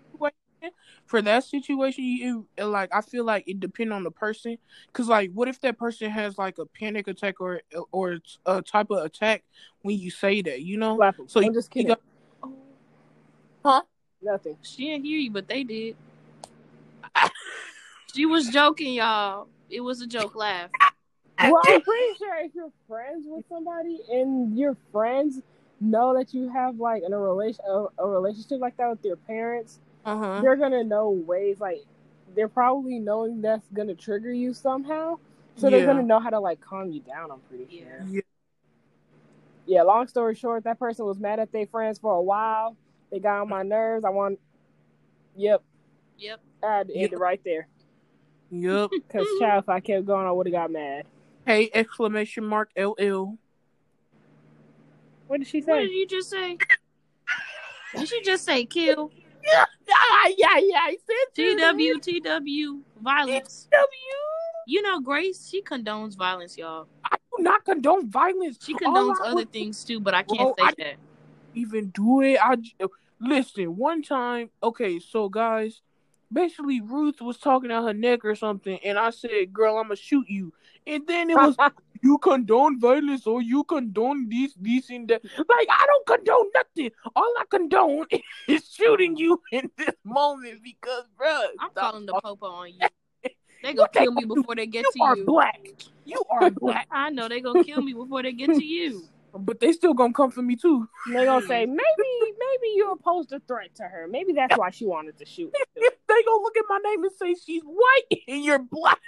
For 1.06 1.22
that 1.22 1.44
situation, 1.44 2.04
you 2.04 2.48
like 2.58 2.94
I 2.94 3.02
feel 3.02 3.24
like 3.24 3.44
it 3.48 3.60
depends 3.60 3.94
on 3.94 4.04
the 4.04 4.12
person. 4.12 4.58
Cause 4.94 5.08
like, 5.08 5.32
what 5.34 5.48
if 5.48 5.62
that 5.62 5.78
person 5.78 6.10
has 6.10 6.38
like 6.38 6.58
a 6.58 6.66
panic 6.66 7.08
attack 7.08 7.40
or 7.40 7.62
or 7.92 8.20
a 8.46 8.62
type 8.62 8.90
of 8.90 9.04
attack 9.06 9.44
when 9.82 9.98
you 10.00 10.10
say 10.12 10.42
that? 10.42 10.62
You 10.62 10.78
know, 10.78 10.96
Slap 10.98 11.20
'em. 11.20 11.28
So 11.28 11.40
I'm 11.40 11.46
you- 11.48 11.54
just 11.54 11.76
you 11.76 11.84
kidding. 11.84 11.88
got- 11.90 12.02
Oh, 13.68 13.82
Nothing. 14.22 14.58
she 14.62 14.90
didn't 14.90 15.06
hear 15.06 15.18
you, 15.18 15.32
but 15.32 15.48
they 15.48 15.64
did. 15.64 15.96
She 18.14 18.26
was 18.26 18.48
joking, 18.48 18.94
y'all. 18.94 19.50
It 19.70 19.82
was 19.82 20.00
a 20.00 20.08
joke 20.08 20.36
laugh. 20.36 20.70
Well, 21.38 21.60
I'm 21.66 21.82
pretty 21.82 22.18
sure 22.18 22.36
if 22.46 22.56
you're 22.56 22.72
friends 22.88 23.26
with 23.28 23.44
somebody 23.50 24.00
and 24.10 24.58
your 24.58 24.78
friends 24.94 25.42
know 25.82 26.16
that 26.18 26.34
you 26.34 26.48
have 26.50 26.80
like 26.80 27.04
in 27.04 27.12
a 27.12 27.20
relation 27.20 27.60
a, 27.68 27.88
a 28.00 28.08
relationship 28.08 28.62
like 28.62 28.78
that 28.78 28.90
with 28.90 29.04
your 29.04 29.18
parents, 29.18 29.80
Uh 30.06 30.18
huh. 30.18 30.42
they're 30.42 30.56
gonna 30.56 30.84
know 30.84 31.10
ways 31.10 31.60
like 31.60 31.82
they're 32.36 32.48
probably 32.48 33.00
knowing 33.00 33.42
that's 33.42 33.68
gonna 33.74 33.96
trigger 33.96 34.32
you 34.32 34.54
somehow. 34.54 35.18
So 35.56 35.70
they're 35.70 35.86
gonna 35.86 36.04
know 36.04 36.20
how 36.20 36.30
to 36.30 36.40
like 36.40 36.60
calm 36.62 36.92
you 36.92 37.00
down. 37.02 37.32
I'm 37.32 37.40
pretty 37.50 37.80
sure. 37.80 38.06
Yeah. 38.08 38.22
Yeah. 39.66 39.82
Long 39.84 40.08
story 40.08 40.36
short, 40.36 40.66
that 40.66 40.78
person 40.78 41.06
was 41.06 41.18
mad 41.18 41.40
at 41.40 41.52
their 41.52 41.66
friends 41.66 41.98
for 41.98 42.14
a 42.14 42.22
while. 42.22 42.76
They 43.12 43.20
got 43.20 43.42
on 43.42 43.50
my 43.50 43.64
nerves. 43.64 44.04
I 44.06 44.10
want. 44.10 44.40
Yep. 45.38 45.64
Yep. 46.18 46.40
I 46.64 46.78
had 46.78 46.88
to 46.88 46.94
end 46.94 47.02
Yep. 47.04 47.14
it 47.14 47.20
right 47.20 47.42
there. 47.44 47.68
Yep. 48.52 48.90
Cause 49.12 49.26
child, 49.40 49.64
if 49.64 49.70
I 49.70 49.80
kept 49.80 50.06
going, 50.06 50.28
I 50.28 50.32
would 50.32 50.46
have 50.48 50.54
got 50.54 50.72
mad. 50.72 51.06
Hey! 51.46 51.70
Exclamation 51.74 52.44
mark! 52.44 52.70
LL. 52.78 53.38
What 55.28 55.38
did 55.40 55.48
she 55.48 55.62
say? 55.62 55.72
What 55.72 55.80
did 55.80 55.92
you 55.92 56.08
just 56.08 56.30
say? 56.30 56.58
Did 57.96 58.08
she 58.08 58.22
just 58.24 58.44
say 58.46 58.66
kill? 58.66 59.12
Yeah. 59.48 59.66
Yeah. 60.38 60.58
Yeah. 60.58 60.80
I 60.80 60.98
said 61.06 61.36
TW 61.36 62.00
TW 62.02 62.82
violence. 63.02 63.68
W. 63.72 63.88
You 64.68 64.82
know, 64.82 65.00
Grace, 65.00 65.48
she 65.50 65.62
condones 65.62 66.16
violence, 66.18 66.58
y'all. 66.58 66.88
I 67.04 67.18
do 67.38 67.44
not 67.44 67.64
condone 67.66 68.10
violence. 68.10 68.58
She 68.64 68.74
condones 68.74 69.18
I 69.22 69.26
other 69.28 69.36
would 69.36 69.52
things 69.52 69.84
too, 69.84 70.00
but 70.00 70.14
I 70.16 70.24
can't 70.24 70.40
Bro, 70.40 70.56
say 70.58 70.64
I- 70.64 70.74
that. 70.84 70.96
even 71.54 71.90
do 71.90 72.22
it. 72.22 72.40
I 72.44 72.56
j- 72.56 72.74
listen. 73.20 73.76
One 73.78 74.02
time, 74.02 74.50
okay, 74.64 75.00
so 75.00 75.30
guys, 75.30 75.82
basically 76.34 76.82
Ruth 76.82 77.22
was 77.22 77.38
talking 77.38 77.72
at 77.72 77.84
her 77.84 77.94
neck 77.94 78.26
or 78.26 78.34
something, 78.36 78.80
and 78.84 78.98
I 78.98 79.12
said, 79.12 79.54
"Girl, 79.54 79.78
I'm 79.78 79.84
gonna 79.86 79.96
shoot 79.96 80.28
you." 80.28 80.52
And 80.88 81.06
then 81.08 81.30
it 81.30 81.36
was 81.36 81.56
you 82.06 82.18
condone 82.20 82.80
violence 82.80 83.26
or 83.26 83.42
you 83.42 83.64
condone 83.64 84.30
this, 84.30 84.54
this, 84.60 84.90
and 84.92 85.08
that. 85.10 85.24
Like 85.24 85.68
I 85.70 85.86
don't 85.88 86.06
condone 86.06 86.50
nothing. 86.54 86.92
All 87.16 87.34
I 87.40 87.44
condone 87.50 88.06
is 88.48 88.70
shooting 88.72 89.18
you 89.18 89.42
in 89.52 89.72
this 89.76 89.96
moment 90.04 90.62
because, 90.64 91.06
bruh, 91.20 91.48
I'm 91.60 91.72
stop 91.72 91.92
calling 91.92 92.06
the 92.06 92.14
talking. 92.14 92.30
popo 92.38 92.46
on 92.48 92.70
you. 92.74 92.88
They 93.64 93.74
gonna 93.74 93.90
kill 93.92 94.12
me 94.12 94.26
before 94.26 94.54
they 94.56 94.68
get 94.68 94.84
to 94.84 94.92
You 94.94 95.02
to 95.02 95.10
are 95.10 95.16
you. 95.18 95.26
black. 95.26 95.60
You 96.06 96.22
are 96.30 96.52
black. 96.62 96.88
I 96.92 97.10
know 97.10 97.28
they 97.28 97.42
gonna 97.42 97.64
kill 97.64 97.82
me 97.82 97.94
before 97.94 98.22
they 98.22 98.32
get 98.34 98.54
to 98.54 98.64
you. 98.64 99.08
But 99.34 99.60
they 99.60 99.72
still 99.72 99.96
gonna 99.96 100.14
come 100.14 100.30
for 100.30 100.44
me 100.44 100.56
too. 100.56 100.88
They 101.12 101.26
gonna 101.26 101.44
say 101.48 101.66
maybe 101.66 102.10
maybe 102.22 102.68
you 102.76 102.96
posed 103.04 103.34
a 103.34 103.40
threat 103.48 103.74
to 103.78 103.84
her. 103.84 104.08
Maybe 104.08 104.34
that's 104.34 104.56
why 104.56 104.70
she 104.70 104.86
wanted 104.86 105.18
to 105.18 105.26
shoot. 105.26 105.52
you. 105.76 105.90
they 106.08 106.24
gonna 106.24 106.44
look 106.44 106.56
at 106.58 106.66
my 106.70 106.78
name 106.84 107.04
and 107.06 107.12
say 107.14 107.34
she's 107.44 107.64
white 107.64 108.20
and 108.28 108.44
you're 108.46 108.60
black. 108.60 109.00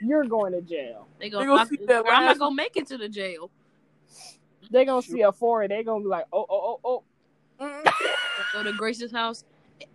You're 0.00 0.24
going 0.24 0.52
to 0.52 0.62
jail. 0.62 1.06
They 1.18 1.26
They 1.26 1.30
gonna. 1.30 1.46
gonna 1.46 1.60
I, 1.62 1.64
see 1.66 1.78
that 1.86 2.04
I'm 2.08 2.24
not 2.24 2.38
gonna 2.38 2.54
make 2.54 2.76
it 2.76 2.86
to 2.88 2.98
the 2.98 3.08
jail. 3.08 3.50
They 4.70 4.84
gonna 4.84 5.02
see 5.02 5.22
a 5.22 5.32
foreign. 5.32 5.70
They 5.70 5.82
gonna 5.82 6.02
be 6.02 6.08
like, 6.08 6.26
oh 6.32 6.46
oh 6.48 6.80
oh 6.84 7.02
oh. 7.60 7.92
Go 8.52 8.62
to 8.62 8.72
Grace's 8.72 9.12
house. 9.12 9.44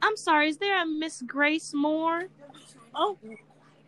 I'm 0.02 0.18
sorry. 0.18 0.50
Is 0.50 0.58
there 0.58 0.82
a 0.82 0.86
Miss 0.86 1.22
Grace 1.22 1.74
Moore? 1.74 2.26
Oh, 2.94 3.18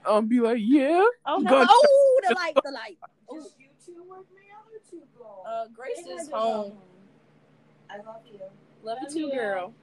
I'll 0.05 0.21
be 0.21 0.39
like, 0.39 0.59
yeah. 0.61 1.03
oh, 1.25 1.37
no. 1.37 1.65
oh, 1.69 2.19
the 2.27 2.35
light, 2.35 2.55
the 2.63 2.71
light. 2.71 2.97
Oh. 3.29 3.35
You 3.35 3.67
two 3.85 4.03
with 4.07 4.25
me, 4.35 4.43
other 4.55 4.79
two 4.89 5.01
go. 5.17 5.43
Uh, 5.45 5.67
Grace 5.73 6.05
is 6.21 6.29
home. 6.29 6.73
I 7.89 7.97
love 7.97 8.21
you. 8.31 8.39
Love 8.83 8.97
you 9.01 9.29
too, 9.29 9.31
girl. 9.35 9.73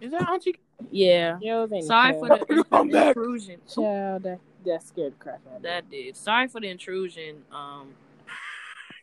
Is 0.00 0.12
that 0.12 0.28
Auntie? 0.28 0.56
Yeah. 0.90 1.38
Yo, 1.40 1.66
they 1.66 1.80
Sorry 1.80 2.12
for 2.12 2.28
the 2.28 2.64
Come 2.70 2.88
back. 2.88 3.16
intrusion. 3.16 3.60
child. 3.72 4.26
That, 4.68 4.80
that 4.80 4.86
scared 4.86 5.12
the 5.14 5.16
crap 5.18 5.40
out 5.50 5.56
of 5.56 5.62
me. 5.62 5.68
That 5.68 5.90
did. 5.90 6.16
Sorry 6.16 6.48
for 6.48 6.60
the 6.60 6.68
intrusion, 6.68 7.42
um, 7.52 7.88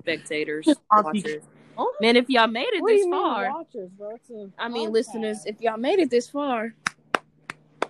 spectators, 0.01 0.68
Auntie. 0.91 1.22
watchers. 1.22 1.43
Oh. 1.78 1.93
Man, 1.99 2.16
if 2.16 2.30
y'all 2.30 2.47
made 2.47 2.68
it 2.72 2.82
What 2.82 2.89
this 2.89 3.01
mean 3.05 3.11
far, 3.11 3.49
watchers, 3.51 3.89
bro? 3.97 4.16
It's 4.16 4.30
a 4.30 4.49
I 4.57 4.70
mean, 4.70 4.89
podcast. 4.89 4.93
listeners, 4.93 5.45
if 5.45 5.59
y'all 5.61 5.78
made 5.78 5.99
it 5.99 6.09
this 6.09 6.30
far, 6.30 6.74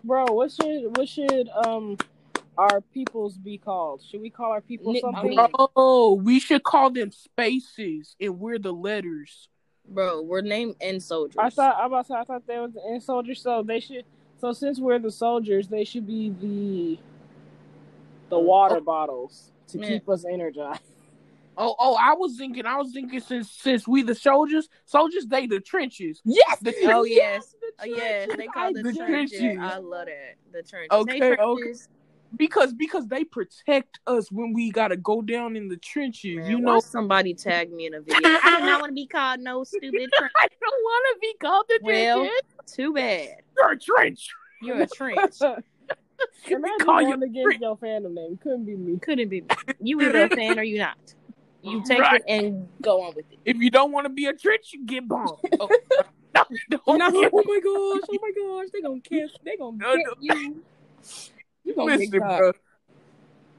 bro. 0.03 0.25
What 0.31 0.51
should 0.51 0.97
what 0.97 1.07
should 1.07 1.49
um 1.49 1.97
our 2.57 2.81
peoples 2.81 3.37
be 3.37 3.57
called? 3.59 4.01
Should 4.09 4.21
we 4.21 4.29
call 4.31 4.51
our 4.51 4.61
people 4.61 4.91
Nick- 4.93 5.01
something? 5.01 5.29
mean- 5.29 5.47
Oh, 5.75 6.13
we 6.15 6.39
should 6.39 6.63
call 6.63 6.89
them 6.89 7.11
spaces 7.11 8.15
and 8.19 8.39
we're 8.39 8.57
the 8.57 8.71
letters. 8.73 9.49
bro, 9.87 10.21
we're 10.23 10.41
named 10.41 10.75
end 10.81 11.03
soldiers. 11.03 11.35
I 11.37 11.49
thought 11.51 11.75
I 11.75 11.85
about 11.85 12.07
to 12.07 12.13
say, 12.13 12.15
I 12.15 12.23
thought 12.23 12.47
they 12.47 12.57
was 12.57 12.73
the 12.73 12.81
in 12.91 13.01
soldiers, 13.01 13.41
so 13.41 13.61
they 13.61 13.79
should. 13.79 14.03
So 14.39 14.51
since 14.51 14.79
we're 14.79 14.97
the 14.99 15.11
soldiers, 15.11 15.67
they 15.67 15.83
should 15.83 16.07
be 16.07 16.29
the 16.41 16.97
the 18.29 18.39
water 18.39 18.77
oh. 18.77 18.81
bottles 18.81 19.51
to 19.67 19.79
Yeah. 19.79 19.87
keep 19.87 20.09
us 20.09 20.25
energized. 20.25 20.81
Oh, 21.57 21.73
oh, 21.79 21.95
I 21.95 22.13
was 22.15 22.35
thinking, 22.37 22.65
I 22.65 22.75
was 22.75 22.91
thinking 22.91 23.21
since 23.21 23.49
since 23.49 23.87
we 23.87 24.01
the 24.01 24.13
soldiers, 24.13 24.67
soldiers 24.83 25.25
they 25.25 25.47
the 25.47 25.61
trenches. 25.61 26.21
Yes. 26.25 26.59
The 26.59 26.71
Oh 26.71 26.83
trenches. 27.05 27.15
yes, 27.15 27.55
the 27.61 27.71
oh, 27.79 27.85
yes, 27.85 28.29
they 28.37 28.47
call 28.53 28.73
the, 28.73 28.83
The 28.83 28.93
trenches. 28.93 29.39
trenches. 29.39 29.57
I 29.61 29.77
love 29.77 30.07
that. 30.07 30.35
The 30.51 30.63
trenches. 30.63 30.91
Okay, 30.91 31.19
hey, 31.19 31.37
okay. 31.39 31.73
because 32.35 32.73
because 32.73 33.07
they 33.07 33.23
protect 33.23 33.99
us 34.05 34.29
when 34.31 34.51
we 34.51 34.69
gotta 34.69 34.97
go 34.97 35.21
down 35.21 35.55
in 35.55 35.69
the 35.69 35.77
trenches. 35.77 36.35
Man, 36.35 36.51
you 36.51 36.59
know, 36.59 36.81
somebody 36.81 37.33
tag 37.33 37.71
me 37.71 37.85
in 37.85 37.93
a 37.93 38.01
video. 38.01 38.17
I 38.43 38.57
do 38.59 38.65
not 38.65 38.81
want 38.81 38.89
to 38.89 38.95
be 38.95 39.07
called 39.07 39.39
no 39.39 39.63
stupid 39.63 40.11
trench. 40.11 40.33
I 40.37 40.47
don't 40.59 40.83
want 40.83 41.05
to 41.15 41.19
be 41.21 41.35
called 41.39 41.65
the 41.69 41.79
Well, 41.83 42.15
trenches. 42.25 42.41
too 42.75 42.93
bad. 42.93 43.29
You're 43.55 43.71
a 43.71 43.79
trench. 43.79 44.27
You're 44.61 44.81
a 44.81 44.87
trench. 44.87 45.35
Imagine 46.49 46.77
call 46.85 47.01
you 47.01 47.07
going 47.17 47.23
against 47.23 47.59
your 47.59 47.77
fandom 47.77 48.13
name. 48.13 48.37
Couldn't 48.37 48.65
be 48.65 48.75
me. 48.75 48.97
Couldn't 48.99 49.29
be. 49.29 49.41
me. 49.41 49.47
You 49.81 50.01
either 50.01 50.25
a 50.25 50.29
fan 50.29 50.59
or 50.59 50.63
you 50.63 50.77
not. 50.77 50.97
You 51.61 51.83
take 51.83 51.99
Right. 51.99 52.21
it 52.21 52.23
and 52.27 52.67
go 52.81 53.01
on 53.03 53.15
with 53.15 53.25
it. 53.31 53.39
If 53.45 53.57
you 53.57 53.71
don't 53.71 53.91
want 53.91 54.05
to 54.05 54.09
be 54.09 54.25
a 54.27 54.33
trench, 54.33 54.71
you 54.73 54.85
get 54.85 55.07
bombed. 55.07 55.39
Oh, 55.59 55.69
no, 56.69 56.79
Oh 56.85 56.97
no, 56.97 57.09
my 57.09 57.19
gosh! 57.63 58.03
Oh 58.09 58.17
my 58.21 58.31
gosh! 58.35 58.67
They 58.73 58.81
gonna 58.81 58.99
kiss. 58.99 59.31
They 59.45 59.55
gonna 59.55 59.77
No, 59.77 59.95
get 59.95 60.05
no. 60.05 60.13
you. 60.19 60.63
You 61.63 61.73
gonna 61.75 61.95
Listen, 61.95 62.11
get 62.11 62.21
caught. 62.21 62.37
bro. 62.39 62.51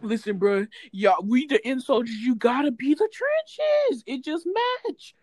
Listen, 0.03 0.37
bro. 0.37 0.67
Y'all, 0.93 1.25
we 1.25 1.47
the 1.47 1.67
in 1.67 1.81
soldiers. 1.81 2.17
You 2.17 2.35
gotta 2.35 2.71
be 2.71 2.93
the 2.95 3.09
trenches. 3.11 4.05
It 4.07 4.23
just 4.23 4.47
match. 4.87 5.15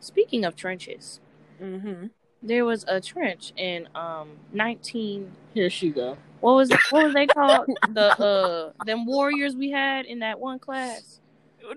Speaking 0.00 0.44
of 0.44 0.56
trenches, 0.56 1.20
Mm-hmm. 1.62 2.06
There 2.42 2.64
was 2.64 2.84
a 2.88 3.00
trench 3.00 3.52
in 3.56 3.88
um 3.94 4.30
nineteen. 4.52 5.30
Here 5.54 5.70
she 5.70 5.90
go. 5.90 6.16
What 6.40 6.54
was 6.54 6.70
what 6.90 7.04
was 7.04 7.14
they 7.14 7.26
called? 7.26 7.66
the 7.90 8.18
uh 8.22 8.72
them 8.84 9.04
warriors 9.06 9.54
we 9.56 9.70
had 9.70 10.06
in 10.06 10.20
that 10.20 10.38
one 10.40 10.58
class. 10.58 11.20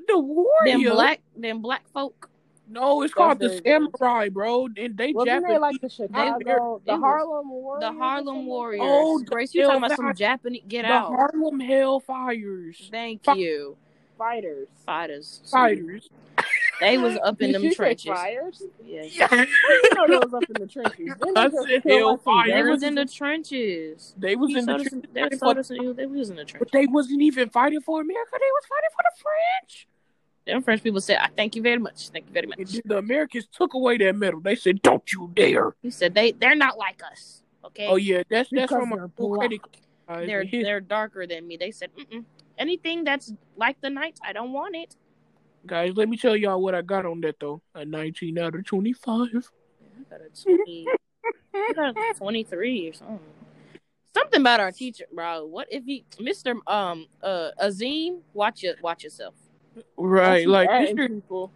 The 0.08 0.18
warrior. 0.18 0.48
Them 0.66 0.84
black 0.84 1.22
them 1.36 1.62
black 1.62 1.84
folk. 1.94 2.30
No, 2.70 3.02
it's 3.02 3.14
called 3.14 3.40
the 3.40 3.50
That's 3.50 3.62
the- 3.62 3.70
samurai, 4.00 4.30
bro. 4.30 4.68
And 4.78 4.96
they 4.98 5.12
Wasn't 5.12 5.28
Japanese. 5.28 5.54
they 5.54 5.60
like 5.60 5.82
the 5.82 5.90
Chicago, 5.90 6.78
it 6.78 6.86
the 6.86 6.94
was- 6.94 7.02
Harlem 7.02 7.50
Warriors? 7.50 7.82
The 7.82 8.00
Harlem? 8.00 8.46
Warriors. 8.46 8.82
Oh, 8.86 9.20
the 9.20 9.26
Grace, 9.26 9.54
you 9.54 9.64
talking 9.64 9.84
about 9.84 9.98
some 9.98 10.16
Japanese? 10.16 10.64
Get 10.70 10.84
the 10.84 10.88
out. 10.94 11.10
The 11.12 11.16
Harlem 11.18 11.60
Hellfires. 11.60 12.90
Thank 12.90 13.26
Fi- 13.26 13.34
you, 13.36 13.76
Fighters. 14.18 14.68
fighters. 14.86 15.42
Fighters. 15.52 16.10
They 16.84 16.98
was 16.98 17.18
up 17.24 17.42
in 17.42 17.52
Did 17.52 17.62
them 17.62 17.74
trenches. 17.74 18.06
Fires? 18.06 18.64
Yes. 18.86 19.18
Yeah. 19.18 19.28
you 19.34 19.94
know 19.96 20.08
they 20.08 20.18
was 20.26 20.34
up 20.34 20.44
in 20.44 20.62
the 20.62 20.68
trenches. 20.68 21.10
I 21.36 21.48
they 21.48 21.58
said 21.76 21.84
kill, 21.84 22.22
like. 22.26 22.48
They 22.48 22.64
was 22.64 22.84
in 22.84 22.96
the 22.96 23.06
trenches. 23.06 24.14
They 24.18 24.36
was 24.36 24.50
He 24.52 24.58
in 24.60 24.66
the 24.66 24.72
showed 24.74 24.82
us- 24.82 24.88
trenches. 24.90 25.10
They 25.14 25.22
fighting 25.22 25.40
showed 25.40 25.54
for- 25.54 25.60
us- 25.60 25.68
they 25.98 26.06
was 26.06 26.30
in 26.30 26.36
the 26.36 26.42
But 26.44 26.48
trenches. 26.50 26.70
they 26.74 26.86
wasn't 26.88 27.22
even 27.22 27.50
fighting 27.50 27.82
for 27.82 28.02
America. 28.02 28.32
They 28.34 28.52
was 28.52 28.66
fighting 28.66 28.90
for 28.96 29.04
the 29.04 29.24
French. 29.24 29.88
Them 30.46 30.62
French 30.62 30.84
people 30.84 31.00
said, 31.00 31.20
"I 31.22 31.30
thank 31.36 31.56
you 31.56 31.62
very 31.62 31.80
much. 31.80 32.10
Thank 32.10 32.28
you 32.28 32.34
very 32.34 32.48
much." 32.48 32.58
then 32.74 32.82
the 32.86 32.98
Americans 32.98 33.48
took 33.50 33.74
away 33.76 33.98
that 34.00 34.14
medal. 34.16 34.42
They 34.42 34.56
said, 34.56 34.82
"Don't 34.82 35.10
you 35.14 35.32
dare!" 35.34 35.74
He 35.82 35.90
said 35.90 36.14
they 36.14 36.34
they're 36.34 36.54
not 36.56 36.78
like 36.78 37.02
us. 37.10 37.44
Okay. 37.64 37.88
Oh 37.88 37.96
yeah, 37.96 38.24
that's 38.30 38.50
that's 38.52 38.70
from 38.70 38.92
a 38.92 39.08
full 39.16 39.30
black. 39.36 39.40
credit. 39.50 39.62
guys. 40.10 40.28
They're 40.28 40.44
His- 40.44 40.66
they're 40.66 40.82
darker 40.82 41.26
than 41.26 41.48
me. 41.48 41.56
They 41.56 41.72
said, 41.72 41.92
Mm-mm. 41.98 42.26
anything 42.58 43.06
that's 43.06 43.34
like 43.56 43.80
the 43.80 43.90
Knights, 43.90 44.20
I 44.22 44.34
don't 44.34 44.52
want 44.52 44.76
it. 44.76 44.98
Guys, 45.66 45.94
let 45.96 46.10
me 46.10 46.18
tell 46.18 46.36
y'all 46.36 46.62
what 46.62 46.76
I 46.76 46.82
got 46.82 47.06
on 47.06 47.22
that 47.22 47.36
though. 47.40 47.62
A 47.76 47.86
19 47.86 48.38
out 48.40 48.56
of 48.56 48.66
25. 48.66 49.20
I 49.24 50.18
got 50.18 50.22
a 50.22 50.42
twenty. 50.44 50.88
I 51.54 51.74
got 51.76 51.98
a 51.98 52.14
twenty-three 52.18 52.90
or 52.90 52.94
something. 52.94 53.20
Something 54.14 54.42
about 54.42 54.60
our 54.60 54.72
teacher, 54.72 55.06
bro. 55.14 55.46
What 55.46 55.68
if 55.72 55.86
he, 55.86 56.06
Mister 56.20 56.56
um 56.68 57.08
uh 57.22 57.52
Azim? 57.58 58.20
Watch 58.34 58.64
it. 58.64 58.78
Watch 58.82 59.04
yourself. 59.04 59.34
Right, 59.98 60.48
like 60.48 60.70
Mr. 60.70 61.08
people. 61.08 61.52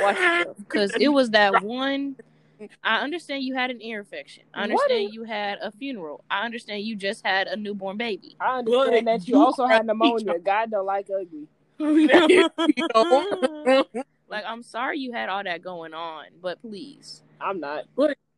Watch 0.00 0.16
yourself. 0.18 0.56
Because 0.58 0.94
it 0.98 1.08
was 1.08 1.30
that 1.30 1.62
one. 1.62 2.16
I 2.82 3.00
understand 3.00 3.42
you 3.42 3.54
had 3.54 3.70
an 3.70 3.82
ear 3.82 3.98
infection. 4.00 4.44
I 4.54 4.64
understand 4.64 5.12
you 5.12 5.24
had 5.24 5.58
a 5.60 5.70
funeral. 5.72 6.24
I 6.30 6.44
understand 6.44 6.82
you 6.82 6.96
just 6.96 7.24
had 7.24 7.46
a 7.46 7.56
newborn 7.56 7.96
baby. 7.96 8.36
I 8.40 8.58
understand 8.58 9.06
But 9.06 9.12
that 9.20 9.28
you 9.28 9.34
you 9.34 9.44
also 9.44 9.66
had 9.66 9.82
a 9.82 9.84
pneumonia. 9.84 10.38
God 10.38 10.70
don't 10.70 10.86
like 10.86 11.08
ugly. 11.10 11.48
You 11.78 12.06
know? 12.94 13.84
Like, 14.28 14.44
I'm 14.46 14.62
sorry 14.62 14.98
you 14.98 15.12
had 15.12 15.28
all 15.28 15.44
that 15.44 15.62
going 15.62 15.94
on, 15.94 16.26
but 16.42 16.60
please. 16.60 17.22
I'm 17.40 17.60
not. 17.60 17.84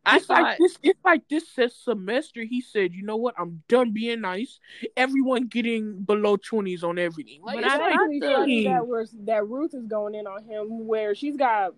I 0.07 0.19
it's 0.19 0.29
like 0.29 0.45
thought, 0.45 0.57
this. 0.59 0.79
It's 0.83 1.01
like 1.05 1.29
this 1.29 1.49
se- 1.49 1.71
semester. 1.83 2.43
He 2.43 2.61
said, 2.61 2.95
"You 2.95 3.03
know 3.03 3.17
what? 3.17 3.35
I'm 3.37 3.63
done 3.69 3.93
being 3.93 4.21
nice. 4.21 4.61
Everyone 4.97 5.49
getting 5.49 6.03
below 6.03 6.37
twenties 6.37 6.85
on 6.85 6.99
everything." 6.99 7.41
Like, 7.43 7.57
But 7.57 7.65
I 7.65 7.77
like, 7.77 7.91
Especially 7.95 8.21
thought 8.21 8.37
funny 8.37 8.65
dang. 8.65 8.73
that 8.73 8.87
we're, 8.87 9.07
that 9.25 9.49
Ruth 9.49 9.75
is 9.75 9.87
going 9.87 10.15
in 10.15 10.27
on 10.29 10.45
him, 10.45 10.87
where 10.87 11.15
she's 11.17 11.37
got 11.37 11.75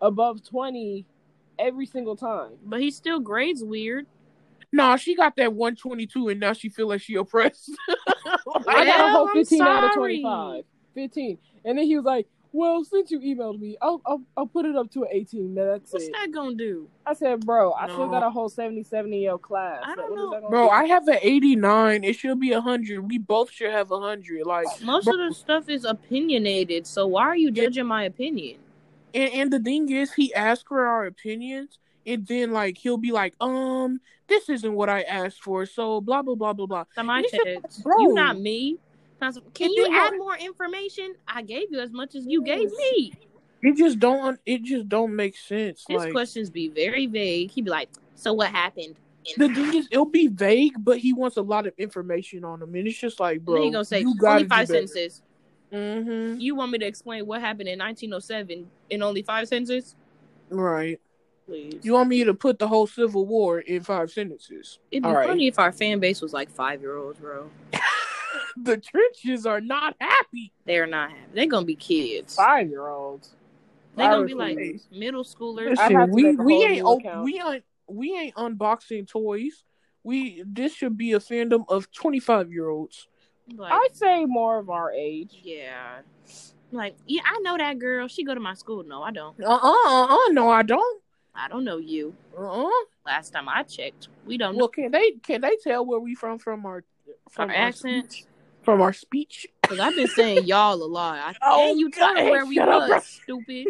above 0.00 0.42
twenty 0.42 1.04
every 1.58 1.84
single 1.84 2.16
time. 2.16 2.52
But 2.64 2.80
he 2.80 2.90
still 2.90 3.20
grades 3.20 3.62
weird. 3.62 4.06
Nah, 4.72 4.96
she 4.96 5.14
got 5.14 5.36
that 5.36 5.54
122 5.54 6.28
and 6.28 6.40
now 6.40 6.52
she 6.52 6.68
feel 6.68 6.88
like 6.88 7.00
she 7.00 7.14
oppressed. 7.14 7.70
I 8.66 8.84
got 8.84 9.08
a 9.08 9.12
whole 9.12 9.28
15 9.28 9.62
out 9.62 9.84
of 9.84 9.94
25. 9.94 10.64
15. 10.98 11.38
And 11.64 11.78
then 11.78 11.84
he 11.86 11.96
was 11.96 12.04
like, 12.04 12.26
well, 12.52 12.82
since 12.82 13.10
you 13.10 13.20
emailed 13.20 13.60
me, 13.60 13.76
I'll, 13.82 14.00
I'll, 14.06 14.22
I'll 14.36 14.46
put 14.46 14.64
it 14.64 14.74
up 14.74 14.90
to 14.92 15.02
an 15.02 15.10
18. 15.12 15.54
Now 15.54 15.64
that's 15.72 15.92
What's 15.92 16.06
it. 16.06 16.12
that 16.12 16.32
gonna 16.32 16.54
do? 16.54 16.88
I 17.06 17.12
said, 17.12 17.44
bro, 17.44 17.72
I 17.72 17.86
still 17.88 18.08
got 18.08 18.22
a 18.22 18.30
whole 18.30 18.48
77 18.48 19.12
in 19.12 19.20
your 19.20 19.38
class. 19.38 19.82
I 19.84 19.94
don't 19.94 20.10
what 20.10 20.38
is 20.38 20.42
know. 20.42 20.48
Bro, 20.48 20.64
do? 20.64 20.70
I 20.70 20.86
have 20.86 21.06
an 21.08 21.18
89. 21.20 22.04
It 22.04 22.14
should 22.16 22.40
be 22.40 22.52
100. 22.52 23.00
We 23.06 23.18
both 23.18 23.50
should 23.50 23.70
have 23.70 23.90
100. 23.90 24.46
Like, 24.46 24.66
Most 24.82 25.04
bro, 25.04 25.14
of 25.14 25.28
the 25.28 25.34
stuff 25.34 25.68
is 25.68 25.84
opinionated, 25.84 26.86
so 26.86 27.06
why 27.06 27.22
are 27.24 27.36
you 27.36 27.50
judging 27.50 27.86
my 27.86 28.04
opinion? 28.04 28.58
and, 29.14 29.32
and 29.32 29.52
the 29.52 29.60
thing 29.60 29.90
is, 29.90 30.14
he 30.14 30.32
asked 30.34 30.66
for 30.68 30.86
our 30.86 31.04
opinions, 31.06 31.78
and 32.06 32.26
then, 32.26 32.52
like, 32.52 32.78
he'll 32.78 32.96
be 32.96 33.12
like, 33.12 33.34
um, 33.40 34.00
this 34.26 34.48
isn't 34.48 34.72
what 34.72 34.88
I 34.88 35.02
asked 35.02 35.42
for, 35.42 35.66
so 35.66 36.00
blah, 36.00 36.22
blah, 36.22 36.34
blah, 36.34 36.54
blah, 36.54 36.66
blah. 36.66 36.84
So 36.94 37.02
my 37.02 37.16
And 37.18 37.24
it's 37.26 37.32
just 37.32 37.44
text, 37.44 37.78
like, 37.78 37.84
bro. 37.84 38.00
you 38.00 38.14
not 38.14 38.38
me. 38.40 38.78
Cons- 39.20 39.40
Can 39.54 39.66
And 39.66 39.74
you 39.74 39.88
add 39.92 40.16
more 40.16 40.36
information? 40.36 41.14
I 41.26 41.42
gave 41.42 41.70
you 41.70 41.80
as 41.80 41.90
much 41.90 42.14
as 42.14 42.26
you 42.26 42.42
gave 42.42 42.70
me. 42.70 43.12
It 43.62 43.76
just 43.76 43.98
don't, 43.98 44.38
it 44.46 44.62
just 44.62 44.88
don't 44.88 45.14
make 45.14 45.36
sense. 45.36 45.84
His 45.88 45.98
like, 45.98 46.12
questions 46.12 46.48
be 46.48 46.68
very 46.68 47.06
vague. 47.06 47.50
He'd 47.50 47.64
be 47.64 47.70
like, 47.70 47.88
"So 48.14 48.32
what 48.32 48.50
happened?" 48.50 48.94
the 49.36 49.48
thing 49.48 49.74
is, 49.74 49.88
it'll 49.90 50.04
be 50.04 50.28
vague, 50.28 50.74
but 50.78 50.98
he 50.98 51.12
wants 51.12 51.36
a 51.36 51.42
lot 51.42 51.66
of 51.66 51.74
information 51.76 52.44
on 52.44 52.60
them, 52.60 52.74
and 52.74 52.86
it's 52.86 52.98
just 52.98 53.20
like, 53.20 53.44
bro, 53.44 53.56
then 53.56 53.64
he 53.64 53.70
gonna 53.70 53.84
say 53.84 54.00
you 54.00 54.14
gotta 54.16 54.36
only 54.36 54.48
five 54.48 54.68
sentences. 54.68 55.22
Mm-hmm. 55.72 56.40
You 56.40 56.54
want 56.54 56.72
me 56.72 56.78
to 56.78 56.86
explain 56.86 57.26
what 57.26 57.40
happened 57.40 57.68
in 57.68 57.78
1907 57.78 58.66
in 58.90 59.02
only 59.02 59.22
five 59.22 59.48
sentences? 59.48 59.96
Right. 60.48 60.98
Please. 61.46 61.80
You 61.82 61.94
want 61.94 62.08
me 62.08 62.24
to 62.24 62.34
put 62.34 62.58
the 62.58 62.68
whole 62.68 62.86
Civil 62.86 63.26
War 63.26 63.60
in 63.60 63.82
five 63.82 64.10
sentences? 64.10 64.78
It'd 64.90 65.02
be 65.02 65.08
All 65.08 65.14
right. 65.14 65.28
funny 65.28 65.46
if 65.46 65.58
our 65.58 65.72
fan 65.72 65.98
base 65.98 66.20
was 66.20 66.32
like 66.32 66.50
five 66.50 66.80
year 66.80 66.96
olds, 66.96 67.18
bro. 67.18 67.50
The 68.64 68.76
trenches 68.76 69.46
are 69.46 69.60
not 69.60 69.94
happy. 70.00 70.52
They're 70.64 70.86
not 70.86 71.10
happy. 71.10 71.22
They're 71.34 71.46
gonna 71.46 71.66
be 71.66 71.76
kids. 71.76 72.34
Five 72.34 72.68
year 72.68 72.86
olds. 72.88 73.34
They're 73.96 74.08
gonna 74.08 74.26
be 74.26 74.34
like 74.34 74.56
refuse. 74.56 74.86
middle 74.92 75.24
schoolers. 75.24 75.76
Listen, 75.78 76.10
we 76.10 76.36
we 76.36 76.64
ain't 76.64 76.84
new 76.84 76.86
op- 76.86 77.24
we 77.24 77.40
ain't 77.40 77.64
we 77.88 78.16
ain't 78.18 78.34
unboxing 78.36 79.08
toys. 79.08 79.64
We 80.02 80.42
this 80.46 80.74
should 80.74 80.96
be 80.96 81.12
a 81.12 81.18
fandom 81.18 81.64
of 81.68 81.90
twenty 81.92 82.20
five 82.20 82.52
year 82.52 82.68
olds. 82.68 83.08
Like, 83.56 83.72
I'd 83.72 83.94
say 83.96 84.24
more 84.24 84.58
of 84.58 84.70
our 84.70 84.92
age. 84.92 85.40
yeah. 85.42 86.00
Like, 86.70 86.96
yeah, 87.06 87.22
I 87.24 87.38
know 87.40 87.56
that 87.56 87.78
girl. 87.78 88.08
She 88.08 88.24
go 88.24 88.34
to 88.34 88.40
my 88.40 88.52
school. 88.54 88.84
No, 88.84 89.02
I 89.02 89.10
don't. 89.10 89.34
Uh 89.42 89.48
uh 89.48 89.74
uh 89.86 90.06
uh. 90.10 90.32
No, 90.32 90.50
I 90.50 90.62
don't. 90.62 91.02
I 91.34 91.48
don't 91.48 91.64
know 91.64 91.78
you. 91.78 92.14
Uh 92.36 92.66
uh. 92.66 92.70
Last 93.06 93.30
time 93.30 93.48
I 93.48 93.62
checked, 93.62 94.08
we 94.26 94.36
don't 94.36 94.54
know 94.54 94.58
Well, 94.64 94.68
can 94.68 94.90
they 94.90 95.12
can 95.22 95.40
they 95.40 95.56
tell 95.62 95.86
where 95.86 95.98
we 95.98 96.14
from 96.14 96.38
from 96.38 96.66
our 96.66 96.84
from 97.30 97.48
our 97.48 97.56
accent. 97.56 98.12
speech? 98.12 98.26
From 98.62 98.80
our 98.80 98.92
speech? 98.92 99.46
Cause 99.62 99.78
I've 99.80 99.94
been 99.94 100.08
saying 100.08 100.44
y'all 100.46 100.74
a 100.74 100.84
lot. 100.86 101.18
I, 101.18 101.34
Oh, 101.42 101.70
and 101.70 101.78
you 101.80 101.90
told 101.90 102.16
God, 102.16 102.24
where 102.24 102.46
we 102.46 102.54
shut 102.56 102.68
up, 102.68 102.88
was, 102.88 103.04
stupid. 103.06 103.66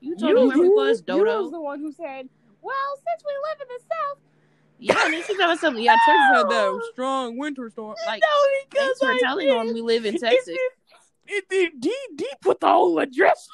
You 0.00 0.16
told 0.16 0.30
You- 0.32 0.40
her 0.40 0.46
where 0.48 0.58
we 0.58 0.68
was, 0.68 1.02
You 1.06 1.16
was 1.18 1.24
Dodo. 1.24 1.50
the 1.50 1.60
one 1.60 1.80
who 1.80 1.92
said, 1.92 2.28
well, 2.62 2.96
since 2.96 3.24
we 3.24 3.32
live 3.48 3.60
in 3.60 3.68
the 3.68 3.80
South. 3.80 4.18
Yeah, 4.78 5.06
and 5.06 5.24
she 5.24 5.42
us 5.42 5.60
something. 5.60 5.82
Yeah, 5.82 5.92
Texas 5.92 6.26
had 6.34 6.48
that 6.50 6.80
strong 6.92 7.38
winter 7.38 7.70
storm. 7.70 7.96
Like, 8.06 8.22
thanks 8.74 8.98
for 8.98 9.14
telling 9.20 9.48
on 9.48 9.72
we 9.72 9.80
live 9.80 10.04
in 10.04 10.18
Texas. 10.18 10.56
It 11.28 11.48
did 11.48 11.80
D 11.80 11.92
D 12.14 12.26
put 12.42 12.60
the 12.60 12.68
whole 12.68 12.98
address. 12.98 13.48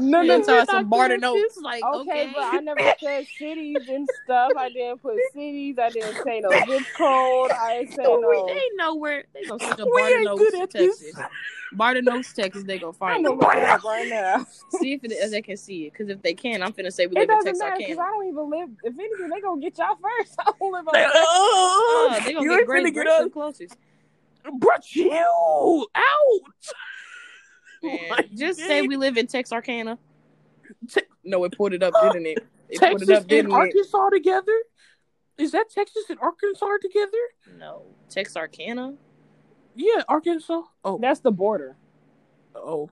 No, 0.00 0.22
no, 0.22 0.38
no, 0.38 0.64
some 0.64 0.90
Texas. 0.90 1.20
notes. 1.20 1.58
Like, 1.62 1.82
Okay, 1.84 2.00
okay, 2.00 2.32
but 2.34 2.42
I 2.44 2.60
never 2.60 2.92
said 3.02 3.26
cities 3.38 3.82
and 3.88 4.08
stuff. 4.08 4.52
I 4.56 4.68
didn't 4.68 5.00
put 5.02 5.16
cities. 5.32 5.76
I 5.78 5.90
didn't 5.90 6.22
say 6.22 6.40
no 6.40 6.64
zip 6.66 6.82
code. 6.96 7.50
I 7.50 7.78
didn't 7.78 7.94
say 7.94 8.02
So 8.04 8.16
no. 8.20 8.28
we, 8.28 8.54
they 8.54 8.76
know 8.76 8.94
where 8.96 9.24
they 9.34 9.44
gonna 9.44 9.58
search 9.60 9.78
up 9.78 9.88
We 9.92 10.00
Barter 10.00 10.16
ain't 10.16 10.24
Notes, 10.24 10.38
good 10.40 10.54
at 10.62 10.70
this. 10.70 10.98
Texas. 11.00 11.24
Barter 11.72 12.02
Notes, 12.02 12.32
Texas. 12.32 12.64
They 12.64 12.78
gonna 12.78 12.92
find 12.92 13.24
it. 13.24 13.30
look 13.30 13.54
it 13.54 13.62
up 13.64 13.82
right 13.84 14.08
now. 14.08 14.46
See 14.70 14.92
if, 14.94 15.04
it, 15.04 15.12
if 15.12 15.30
they 15.30 15.42
can 15.42 15.56
see 15.56 15.86
it. 15.86 15.92
Because 15.92 16.08
if 16.08 16.22
they 16.22 16.34
can, 16.34 16.62
I'm 16.62 16.72
finna 16.72 16.92
say 16.92 17.06
we 17.06 17.14
live 17.16 17.22
in 17.22 17.28
doesn't 17.28 17.58
matter 17.58 17.74
because 17.78 17.96
Texarkana. 17.96 18.00
I 18.00 18.10
don't 18.10 18.28
even 18.28 18.50
live. 18.50 18.68
If 18.84 18.98
anything, 18.98 19.28
they 19.30 19.40
gonna 19.40 19.60
get 19.60 19.78
y'all 19.78 19.96
first. 20.00 20.34
I 20.38 20.50
don't 20.58 20.72
live 20.72 20.88
on. 20.88 20.94
Oh, 20.96 22.08
Oh, 22.10 22.20
they 22.24 22.32
gonna 22.34 22.44
you 22.44 22.56
get 22.58 22.66
great 22.66 22.84
get 22.84 22.94
Grace 22.94 23.08
us, 23.08 23.24
the 23.24 23.30
closest. 23.30 23.76
bro. 24.44 24.70
Chill 24.82 25.86
out. 25.94 26.40
Man, 27.82 27.98
Like, 28.10 28.30
just 28.32 28.58
say 28.60 28.82
we 28.82 28.96
live 28.96 29.16
in 29.16 29.26
Texarkana. 29.26 29.98
Te- 30.90 31.02
no, 31.24 31.44
it 31.44 31.56
pulled 31.56 31.72
it 31.72 31.82
up, 31.82 31.94
didn't 32.12 32.26
it? 32.26 32.38
It 32.68 32.78
Texas 32.78 33.08
it 33.08 33.12
up, 33.14 33.20
and 33.22 33.28
didn't 33.28 33.50
it? 33.50 33.54
Arkansas 33.54 34.08
together. 34.10 34.58
Is 35.38 35.52
that 35.52 35.70
Texas 35.70 36.04
and 36.10 36.18
Arkansas 36.20 36.66
together? 36.82 37.56
No, 37.58 37.82
Texarkana. 38.10 38.94
Yeah, 39.76 40.02
Arkansas. 40.08 40.62
Oh, 40.84 40.98
That's 41.00 41.20
the 41.20 41.30
border. 41.30 41.76
oh, 42.56 42.90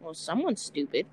Well, 0.00 0.14
someone's 0.14 0.62
stupid. 0.62 1.06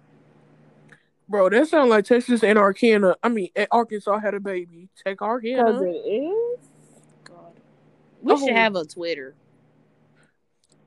bro, 1.28 1.50
that 1.50 1.68
sounds 1.68 1.90
like 1.90 2.06
Texas 2.06 2.44
and 2.44 2.60
Arkansas. 2.60 3.16
I 3.24 3.30
mean, 3.30 3.50
eh, 3.56 3.66
Arkansas 3.72 4.20
had 4.20 4.36
a 4.36 4.40
baby. 4.40 4.90
Take 5.04 5.16
Because 5.18 5.28
Arkansas. 5.28 5.82
it 5.82 5.90
is. 5.90 6.60
God, 7.24 7.54
we 8.22 8.34
Oh. 8.34 8.38
should 8.38 8.56
have 8.56 8.76
a 8.76 8.86
Twitter. 8.86 9.34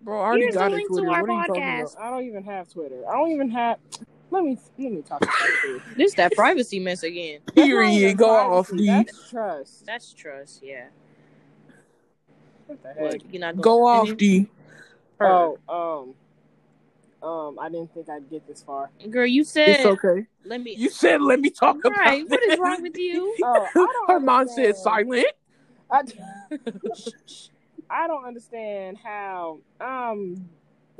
Bro, 0.07 0.21
I 0.21 0.25
already 0.27 0.43
Here's 0.45 0.55
got 0.55 0.71
a 0.71 0.75
a 0.75 0.77
link 0.77 0.89
to 0.89 0.95
Twitter. 0.95 1.11
our 1.11 1.21
What 1.21 1.31
are 1.31 1.33
you 1.33 1.47
talking 1.49 1.63
podcast. 1.65 1.95
about? 1.97 2.05
I 2.07 2.11
don't 2.11 2.25
even 2.27 2.45
have 2.45 2.69
Twitter. 2.73 3.09
I 3.11 3.13
don't 3.15 3.31
even 3.33 3.51
have. 3.51 3.79
Let 4.31 4.45
me 4.45 4.57
let 4.79 4.93
me 4.93 5.03
talk 5.03 5.21
about 5.21 5.35
this. 5.65 5.83
This 5.97 6.15
that 6.15 6.33
privacy 6.37 6.79
mess 6.79 7.03
again. 7.03 7.41
That's 7.47 7.57
not 7.59 7.67
Period. 7.67 7.93
even 7.93 8.17
Go 8.17 8.31
off, 8.31 8.69
privacy, 8.69 8.77
D. 8.77 8.87
That's 8.87 9.31
trust. 9.31 9.85
That's 9.87 10.13
trust. 10.13 10.63
Yeah. 10.63 10.85
What 12.67 12.83
the 12.85 12.89
heck? 12.91 12.99
What, 13.01 13.33
you're 13.33 13.41
not 13.41 13.55
gonna 13.55 13.63
Go 13.63 13.85
off, 13.85 14.07
continue? 14.07 14.45
D. 14.45 14.51
Oh, 15.21 16.15
um, 17.23 17.29
um, 17.29 17.59
I 17.59 17.69
didn't 17.69 17.93
think 17.93 18.09
I'd 18.09 18.31
get 18.31 18.47
this 18.47 18.63
far. 18.63 18.91
girl, 19.11 19.27
you 19.27 19.43
said. 19.43 19.71
It's 19.71 19.87
okay. 19.87 20.25
Let 20.45 20.63
me. 20.63 20.77
You 20.77 20.89
said 20.89 21.21
let 21.21 21.41
me 21.41 21.51
talk 21.51 21.85
about 21.85 21.99
right. 21.99 22.25
What 22.29 22.43
is 22.45 22.51
this. 22.51 22.61
wrong 22.61 22.81
with 22.81 22.97
you? 22.97 23.35
Oh, 23.43 23.67
I 23.75 23.75
don't 23.75 24.11
Her 24.11 24.21
mom 24.21 24.47
said 24.47 24.77
understand. 24.77 24.77
silent. 24.77 25.27
I, 25.91 26.03
I 27.91 28.07
don't 28.07 28.25
understand 28.25 28.99
how 29.03 29.59
um 29.81 30.49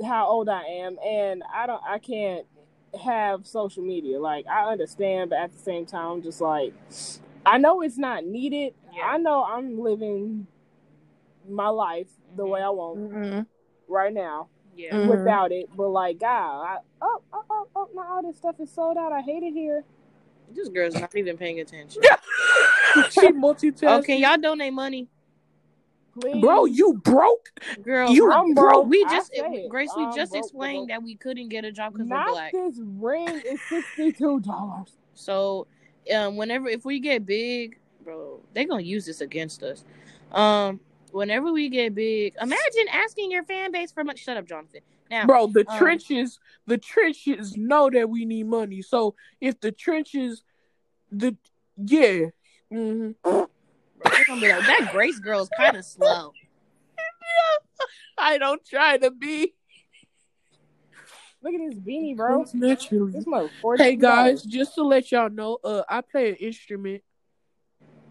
how 0.05 0.27
old 0.27 0.47
I 0.49 0.63
am, 0.63 0.97
and 1.05 1.43
I 1.53 1.67
don't 1.67 1.81
I 1.87 1.99
can't 1.99 2.45
have 3.03 3.45
social 3.45 3.83
media. 3.83 4.19
Like 4.19 4.45
I 4.47 4.71
understand, 4.71 5.29
but 5.29 5.39
at 5.39 5.51
the 5.51 5.57
same 5.59 5.85
time, 5.85 6.07
I'm 6.11 6.21
just 6.21 6.41
like 6.41 6.73
I 7.45 7.57
know 7.57 7.81
it's 7.81 7.97
not 7.97 8.25
needed. 8.25 8.73
Yeah. 8.93 9.03
I 9.05 9.17
know 9.17 9.43
I'm 9.43 9.79
living 9.79 10.47
my 11.47 11.69
life 11.69 12.07
the 12.35 12.45
way 12.45 12.61
I 12.61 12.69
want 12.69 12.99
Mm-hmm. 12.99 13.41
right 13.87 14.13
now 14.13 14.49
Yeah. 14.75 14.93
Mhm. 14.95 15.07
without 15.07 15.51
it. 15.51 15.69
But 15.75 15.89
like, 15.89 16.19
God, 16.19 16.61
I, 16.65 16.77
oh, 17.01 17.21
oh, 17.33 17.43
oh, 17.49 17.67
oh, 17.75 17.89
now 17.95 18.15
all 18.15 18.21
this 18.23 18.37
stuff 18.37 18.55
is 18.59 18.69
sold 18.71 18.97
out. 18.97 19.11
I 19.13 19.21
hate 19.21 19.43
it 19.43 19.53
here. 19.53 19.83
This 20.53 20.67
girl's 20.69 20.95
not 20.95 21.15
even 21.15 21.37
paying 21.37 21.59
attention. 21.59 22.01
she 23.11 23.31
multitasking. 23.31 24.05
Can 24.05 24.19
y'all 24.19 24.37
donate 24.37 24.73
money, 24.73 25.07
Please, 26.19 26.41
Bro, 26.41 26.65
you 26.65 26.93
broke. 27.03 27.49
girl? 27.81 28.11
You 28.11 28.31
I'm 28.31 28.53
broke. 28.53 28.73
broke. 28.73 28.89
we 28.89 29.03
just 29.05 29.31
it. 29.33 29.69
Grace. 29.69 29.91
We 29.95 30.03
I'm 30.05 30.11
just 30.15 30.31
broke, 30.31 30.43
explained 30.45 30.87
broke. 30.87 30.89
that 30.89 31.03
we 31.03 31.15
couldn't 31.15 31.49
get 31.49 31.65
a 31.65 31.71
job 31.71 31.93
because 31.93 32.09
we're 32.09 32.23
black. 32.25 32.51
this 32.53 32.79
ring 32.81 33.41
is 33.45 33.59
sixty 33.69 34.11
two 34.11 34.39
dollars. 34.39 34.97
So, 35.13 35.67
um, 36.13 36.35
whenever 36.37 36.67
if 36.67 36.85
we 36.85 36.99
get 36.99 37.25
big, 37.25 37.77
bro, 38.03 38.41
they're 38.53 38.65
gonna 38.65 38.81
use 38.81 39.05
this 39.05 39.21
against 39.21 39.63
us. 39.63 39.83
Um, 40.31 40.79
whenever 41.11 41.51
we 41.51 41.69
get 41.69 41.93
big, 41.95 42.35
imagine 42.41 42.87
asking 42.91 43.31
your 43.31 43.43
fan 43.43 43.71
base 43.71 43.91
for 43.91 44.03
much. 44.03 44.19
Shut 44.19 44.37
up, 44.37 44.45
Jonathan. 44.47 44.81
Now, 45.09 45.25
Bro, 45.25 45.47
the 45.47 45.65
Um, 45.69 45.77
trenches, 45.77 46.39
the 46.65 46.77
trenches 46.77 47.55
know 47.55 47.89
that 47.89 48.09
we 48.09 48.25
need 48.25 48.47
money. 48.47 48.81
So 48.81 49.15
if 49.39 49.59
the 49.59 49.71
trenches, 49.71 50.43
the 51.11 51.37
yeah, 51.77 52.25
hmm 52.69 53.11
bro, 53.23 53.31
they're 53.33 53.46
gonna 54.39 54.61
be 54.61 54.67
like 54.67 54.79
that. 54.79 54.91
Grace 54.91 55.19
girl's 55.19 55.49
kind 55.49 55.75
of 55.77 55.85
slow. 55.85 56.33
I 58.17 58.37
don't 58.37 58.63
try 58.65 58.97
to 58.97 59.11
be. 59.11 59.53
Look 61.41 61.53
at 61.53 61.59
this 61.69 61.79
beanie, 61.79 62.15
bro. 62.17 62.45
Naturally. 62.53 63.11
This 63.13 63.27
mother. 63.27 63.49
Hey 63.77 63.95
guys, 63.95 64.41
just 64.43 64.75
to 64.75 64.83
let 64.83 65.11
y'all 65.11 65.29
know, 65.29 65.59
uh, 65.63 65.83
I 65.87 66.01
play 66.01 66.29
an 66.29 66.35
instrument. 66.35 67.03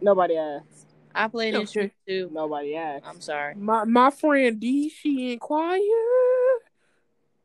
Nobody 0.01 0.37
asked. 0.37 0.87
I 1.15 1.29
play 1.29 1.49
an 1.49 1.57
Okay. 1.57 1.63
instrument 1.63 1.93
too. 2.07 2.31
Nobody 2.33 2.77
asked. 2.77 3.07
I'm 3.07 3.21
sorry, 3.21 3.55
My 3.57 3.85
my 3.85 4.11
friend 4.11 4.61
D, 4.61 4.89
she 4.91 5.33
in 5.33 5.39
choir. 5.39 5.81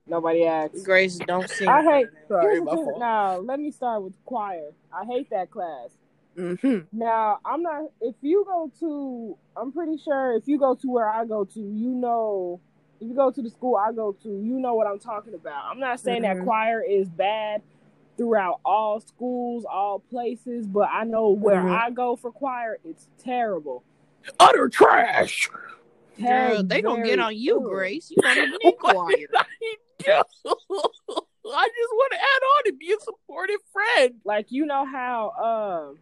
Nobody 0.06 0.46
asked. 0.46 0.84
Grace. 0.84 1.18
Don't 1.20 1.50
sing. 1.50 1.70
I 1.70 1.82
hate. 1.84 2.10
Sorry, 2.28 2.56
Here's 2.56 2.66
my 2.66 2.76
fault. 2.76 3.00
Now, 3.00 3.38
let 3.38 3.60
me 3.60 3.72
start 3.72 4.04
with 4.04 4.14
choir. 4.26 4.72
I 4.94 5.06
hate 5.06 5.30
that 5.32 5.50
class. 5.50 5.90
Hmm 6.36 6.80
Now, 6.92 7.40
I'm 7.46 7.62
not. 7.64 7.86
If 8.02 8.16
you 8.22 8.44
go 8.46 8.72
to, 8.80 9.38
I'm 9.56 9.72
pretty 9.72 9.98
sure 9.98 10.36
if 10.36 10.48
you 10.48 10.58
go 10.58 10.76
to 10.76 10.88
where 10.90 11.10
I 11.10 11.26
go 11.26 11.46
to, 11.46 11.60
you 11.60 11.90
know 11.90 12.60
if 13.02 13.08
you 13.08 13.16
go 13.16 13.32
to 13.32 13.42
the 13.42 13.50
school 13.50 13.76
I 13.76 13.92
go 13.92 14.12
to, 14.24 14.30
you 14.30 14.60
know 14.60 14.76
what 14.76 14.86
I'm 14.88 15.00
talking 15.00 15.34
about. 15.34 15.66
I'm 15.66 15.80
not 15.80 16.00
saying 16.00 16.22
that 16.22 16.38
Mhm. 16.38 16.44
choir 16.44 16.84
is 16.84 17.10
bad 17.10 17.64
throughout 18.16 18.60
all 18.64 19.00
schools, 19.00 19.66
all 19.66 20.00
places, 20.00 20.68
but 20.68 20.88
I 20.92 21.04
know 21.06 21.30
where 21.30 21.64
Mhm. 21.64 21.72
I 21.72 21.90
go 21.90 22.16
for 22.16 22.32
choir, 22.32 22.78
it's 22.86 23.08
terrible. 23.18 23.84
Utter 24.40 24.70
trash. 24.70 25.50
Girl, 26.24 26.62
they 26.62 26.82
gonna 26.82 27.04
get 27.04 27.18
on 27.18 27.36
you, 27.36 27.60
good. 27.62 27.70
Grace. 27.70 28.12
You 28.12 28.18
don't 28.22 28.38
even 28.38 28.52
need 28.64 28.78
choir. 28.78 29.16
I? 29.34 29.44
I 30.06 31.68
just 31.68 31.92
want 31.94 32.12
to 32.12 32.18
add 32.20 32.44
on 32.44 32.62
and 32.68 32.78
be 32.80 32.92
a 32.92 33.00
supportive 33.00 33.60
friend. 33.74 34.16
Like 34.24 34.52
you 34.52 34.68
know 34.68 34.86
how 34.86 35.90
um 35.90 36.00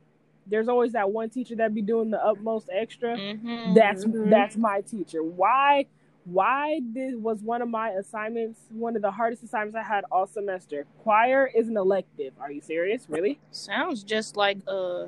there's 0.50 0.68
always 0.68 0.93
that 0.93 1.12
one 1.12 1.30
teacher 1.30 1.56
that 1.58 1.74
be 1.74 1.82
doing 1.82 2.10
the 2.10 2.24
utmost 2.24 2.70
extra. 2.72 3.18
Mhm. 3.18 3.76
That's 3.76 4.06
Mhm. 4.06 4.30
that's 4.30 4.58
my 4.58 4.82
teacher. 4.82 5.22
Why 5.24 5.86
why 6.26 6.80
did 6.93 7.22
was 7.22 7.41
one 7.41 7.62
of 7.62 7.70
my 7.70 7.89
assignments 7.91 8.60
one 8.72 8.95
of 8.95 9.02
the 9.02 9.10
hardest 9.12 9.43
assignments 9.43 9.76
I 9.76 9.84
had 9.84 10.04
all 10.12 10.28
semester? 10.28 10.86
Choir 11.00 11.50
is 11.56 11.70
an 11.70 11.78
elective. 11.78 12.34
Are 12.39 12.52
you 12.52 12.62
serious? 12.62 13.10
Really? 13.10 13.39
sounds 13.52 14.04
just 14.04 14.36
like 14.38 14.58
uh 14.68 15.06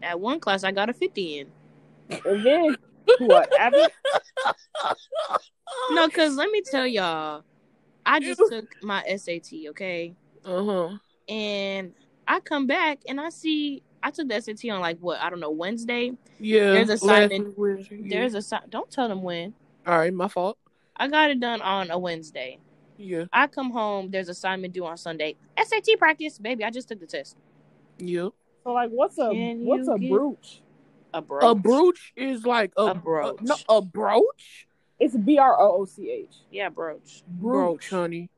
that 0.00 0.18
one 0.20 0.40
class 0.40 0.64
I 0.64 0.72
got 0.72 0.88
a 0.90 0.92
fifty 0.92 1.38
in. 1.38 1.48
And 2.24 2.44
then 2.44 2.76
what? 3.18 3.52
Abby? 3.58 3.86
No, 5.92 6.08
cause 6.08 6.36
let 6.36 6.50
me 6.50 6.62
tell 6.62 6.86
y'all, 6.86 7.44
I 8.06 8.20
just 8.20 8.40
took 8.48 8.76
my 8.82 9.02
SAT, 9.16 9.68
okay, 9.70 10.14
Uh 10.44 10.64
huh. 10.64 10.88
and 11.28 11.92
I 12.26 12.40
come 12.40 12.66
back 12.66 13.00
and 13.08 13.20
I 13.20 13.30
see 13.30 13.82
I 14.02 14.10
took 14.10 14.28
the 14.28 14.40
SAT 14.40 14.70
on 14.70 14.80
like 14.80 14.98
what 15.00 15.20
I 15.20 15.28
don't 15.30 15.40
know 15.40 15.50
Wednesday. 15.50 16.12
Yeah. 16.38 16.72
There's 16.72 16.88
a 16.90 16.92
assignment- 16.94 17.56
There's 18.08 18.34
a 18.34 18.42
si- 18.42 18.56
don't 18.68 18.90
tell 18.90 19.08
them 19.08 19.22
when. 19.22 19.54
All 19.86 19.98
right, 19.98 20.12
my 20.12 20.28
fault. 20.28 20.58
I 20.96 21.08
got 21.08 21.30
it 21.30 21.40
done 21.40 21.60
on 21.62 21.90
a 21.90 21.98
Wednesday. 21.98 22.58
Yeah. 22.98 23.24
I 23.32 23.46
come 23.46 23.70
home. 23.70 24.10
There's 24.10 24.28
assignment 24.28 24.74
due 24.74 24.84
on 24.86 24.96
Sunday. 24.96 25.36
SAT 25.58 25.96
practice, 25.98 26.38
baby. 26.38 26.64
I 26.64 26.70
just 26.70 26.88
took 26.88 27.00
the 27.00 27.06
test. 27.06 27.36
Yeah. 27.98 28.28
So 28.64 28.72
like 28.72 28.90
what's 28.90 29.18
a 29.18 29.30
Can 29.30 29.64
what's 29.64 29.88
a 29.88 29.96
brooch? 29.96 30.60
A 31.14 31.20
brooch. 31.22 31.42
A 31.42 31.54
brooch 31.54 32.12
is 32.16 32.44
like 32.46 32.72
a, 32.76 32.82
A 32.86 32.94
brooch. 32.94 33.40
no, 33.42 33.56
a 33.68 33.82
brooch. 33.82 34.66
It's 34.98 35.16
B 35.16 35.38
R 35.38 35.58
O 35.60 35.80
O 35.80 35.84
C 35.86 36.10
H. 36.10 36.34
Yeah, 36.50 36.68
brooch. 36.68 37.22
Brooch, 37.26 37.88
honey. 37.90 38.28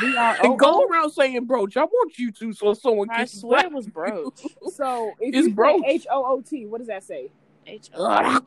B 0.00 0.16
R 0.16 0.36
And 0.42 0.58
go 0.58 0.84
around 0.86 1.10
saying 1.10 1.44
brooch. 1.46 1.76
I 1.76 1.84
want 1.84 2.18
you 2.18 2.32
to, 2.32 2.52
so 2.52 2.74
someone 2.74 3.08
I 3.10 3.18
can. 3.18 3.26
swear 3.28 3.66
it 3.66 3.72
was 3.72 3.86
brooch. 3.86 4.40
So 4.72 5.16
if 5.20 5.34
It's 5.34 5.48
you 5.48 5.54
brooch. 5.54 5.82
say 5.84 5.90
H 5.90 6.06
O 6.10 6.24
O 6.24 6.40
T, 6.40 6.66
what 6.66 6.78
does 6.78 6.88
that 6.88 7.04
say? 7.04 7.30
H 7.66 7.90
Ah, 7.94 8.40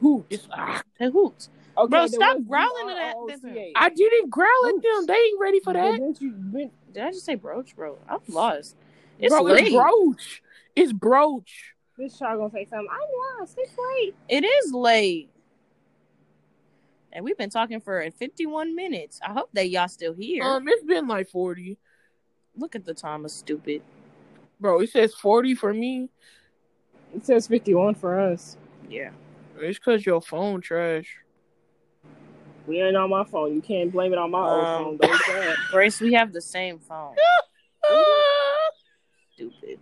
Hoot. 0.00 0.26
it's, 0.28 0.48
Hey, 0.98 1.10
hoot. 1.10 1.48
Okay, 1.76 1.88
Bro, 1.90 2.06
stop 2.06 2.38
growling 2.48 2.96
at 3.02 3.14
that 3.42 3.72
I 3.74 3.88
didn't 3.88 4.30
growl 4.30 4.48
at 4.68 4.82
them. 4.82 5.06
They 5.06 5.14
ain't 5.14 5.40
ready 5.40 5.60
for 5.60 5.72
that. 5.72 5.96
didn't 5.96 6.20
you 6.20 6.30
been, 6.30 6.70
Did 6.92 7.02
I 7.02 7.10
just 7.10 7.24
say 7.24 7.34
brooch, 7.34 7.74
bro? 7.74 7.98
I'm 8.08 8.18
lost. 8.28 8.76
It's 9.18 9.32
Bro, 9.32 9.42
late. 9.42 9.66
it's 9.66 9.74
brooch. 9.74 10.42
It's 10.76 10.92
brooch. 10.92 11.74
this 11.98 12.18
child 12.18 12.38
gonna 12.38 12.50
say 12.50 12.64
something? 12.64 12.88
I'm 12.90 13.40
lost. 13.40 13.56
It's 13.58 13.72
late. 13.78 14.14
It 14.28 14.44
is 14.44 14.72
late. 14.72 15.30
And 17.14 17.24
we've 17.24 17.38
been 17.38 17.50
talking 17.50 17.80
for 17.80 18.04
51 18.10 18.74
minutes. 18.74 19.20
I 19.24 19.32
hope 19.32 19.48
that 19.52 19.70
y'all 19.70 19.86
still 19.86 20.12
here. 20.14 20.42
Um, 20.42 20.66
it's 20.66 20.84
been 20.84 21.06
like 21.06 21.28
forty, 21.28 21.78
Look 22.56 22.74
at 22.74 22.84
the 22.84 22.94
time, 22.94 23.26
stupid. 23.28 23.82
bro. 24.60 24.80
It 24.80 24.90
says 24.90 25.14
forty 25.14 25.54
for 25.54 25.72
me. 25.72 26.10
It 27.14 27.24
says 27.24 27.46
51 27.46 27.94
for 27.94 28.18
us. 28.18 28.56
Yeah. 28.90 29.10
It's 29.58 29.78
cause 29.78 30.04
your 30.04 30.20
phone 30.20 30.60
trash. 30.60 31.18
We 32.66 32.82
ain't 32.82 32.96
on 32.96 33.10
my 33.10 33.22
phone. 33.22 33.54
You 33.54 33.60
can't 33.60 33.92
blame 33.92 34.12
it 34.12 34.18
on 34.18 34.32
my 34.32 34.40
Um, 34.40 34.48
old 34.48 34.98
phone. 35.00 35.20
Don't. 35.28 35.56
Grace, 35.70 36.00
we 36.00 36.14
have 36.14 36.32
the 36.32 36.40
same 36.40 36.80
phone. 36.80 37.14
Stupid. 39.34 39.78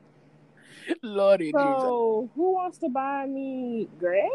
Lordy 1.02 1.52
Jesus. 1.52 1.80
So, 1.82 2.28
who 2.34 2.52
wants 2.54 2.78
to 2.78 2.88
buy 2.90 3.24
me 3.26 3.88
Grace? 3.98 4.28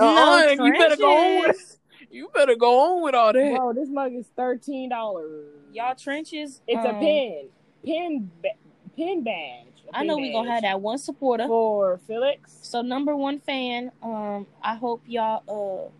Uh-uh, 0.00 0.56
you 0.58 0.72
better 0.72 0.96
go 0.96 1.16
on 1.16 1.36
with 1.36 1.44
trenches. 1.44 1.79
You 2.10 2.28
better 2.34 2.56
go 2.56 2.96
on 2.96 3.02
with 3.02 3.14
all 3.14 3.32
that. 3.32 3.56
Bro, 3.56 3.72
this 3.74 3.88
mug 3.88 4.12
is 4.12 4.26
thirteen 4.36 4.90
dollars. 4.90 5.46
Y'all 5.72 5.94
trenches. 5.94 6.60
it's 6.66 6.84
a 6.84 6.90
um, 6.90 6.98
pin, 6.98 7.48
pin, 7.84 8.30
ba- 8.42 8.48
pin 8.96 9.22
badge. 9.22 9.66
a 9.92 9.96
I 9.96 9.98
pin 10.00 10.08
know 10.08 10.16
we 10.16 10.32
gonna 10.32 10.50
have 10.50 10.62
that 10.62 10.80
one 10.80 10.98
supporter. 10.98 11.46
for 11.46 12.00
Felix. 12.06 12.58
So 12.62 12.82
number 12.82 13.14
one 13.14 13.38
fan, 13.38 13.92
um, 14.02 14.46
I 14.62 14.74
hope 14.74 15.02
y'all 15.06 15.42
uh 15.48 15.90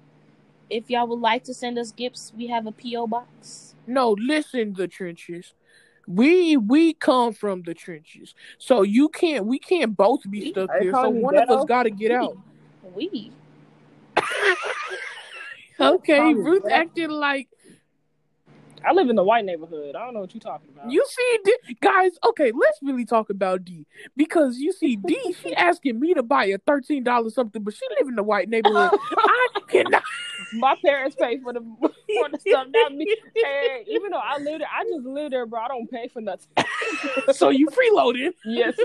if 0.70 0.88
y'all 0.88 1.06
would 1.08 1.20
like 1.20 1.44
to 1.44 1.54
send 1.54 1.78
us 1.78 1.92
gifts, 1.92 2.32
we 2.36 2.46
have 2.46 2.66
a 2.66 2.72
P.O. 2.72 3.08
box. 3.08 3.74
No, 3.86 4.12
listen, 4.12 4.72
the 4.74 4.86
trenches. 4.88 5.52
We 6.06 6.56
we 6.56 6.94
come 6.94 7.32
from 7.32 7.62
the 7.62 7.74
trenches, 7.74 8.34
so 8.58 8.82
you 8.82 9.08
can't. 9.08 9.46
We 9.46 9.58
can't 9.58 9.96
both 9.96 10.20
be 10.28 10.50
stuck 10.50 10.70
here. 10.80 10.90
So 10.90 10.92
calling 10.92 11.16
me 11.16 11.22
one 11.22 11.36
of 11.36 11.50
us 11.50 11.64
got 11.66 11.84
to 11.84 11.90
get 11.90 12.10
out. 12.10 12.36
We. 12.94 13.32
Okay, 15.80 16.34
Ruth 16.34 16.64
acted 16.70 17.10
like 17.10 17.48
I 18.84 18.92
live 18.92 19.10
in 19.10 19.16
the 19.16 19.22
white 19.24 19.44
neighborhood. 19.44 19.94
I 19.94 20.04
don't 20.04 20.14
know 20.14 20.20
what 20.20 20.34
you're 20.34 20.40
talking 20.40 20.70
about. 20.70 20.90
you 20.90 21.04
see, 21.06 21.38
D, 21.44 21.76
guys. 21.80 22.12
Okay, 22.28 22.52
let's 22.52 22.78
really 22.82 23.04
talk 23.04 23.30
about 23.30 23.64
D 23.64 23.86
because 24.16 24.58
you 24.58 24.72
see, 24.72 24.96
D 24.96 25.18
she 25.42 25.54
asking 25.56 26.00
me 26.00 26.14
to 26.14 26.22
buy 26.22 26.46
a 26.46 26.58
thirteen 26.58 27.04
dollars 27.04 27.34
something, 27.34 27.62
but 27.62 27.74
she 27.74 27.84
live 27.98 28.08
in 28.08 28.14
the 28.16 28.22
white 28.22 28.48
neighborhood. 28.48 28.90
I 29.16 29.48
cannot. 29.68 30.02
My 30.52 30.74
parents 30.84 31.16
pay 31.16 31.38
for 31.38 31.52
the 31.52 31.60
for 31.80 32.28
the 32.30 32.38
stuff, 32.38 32.66
not 32.70 32.94
me. 32.94 33.06
And 33.44 33.86
even 33.88 34.10
though 34.10 34.18
I 34.22 34.38
live 34.38 34.58
there, 34.60 34.68
I 34.72 34.84
just 34.84 35.06
live 35.06 35.30
there, 35.30 35.46
bro. 35.46 35.60
I 35.60 35.68
don't 35.68 35.90
pay 35.90 36.08
for 36.08 36.20
nothing. 36.20 36.48
So 37.32 37.50
you 37.50 37.68
freeloading? 37.68 38.32
yes, 38.44 38.76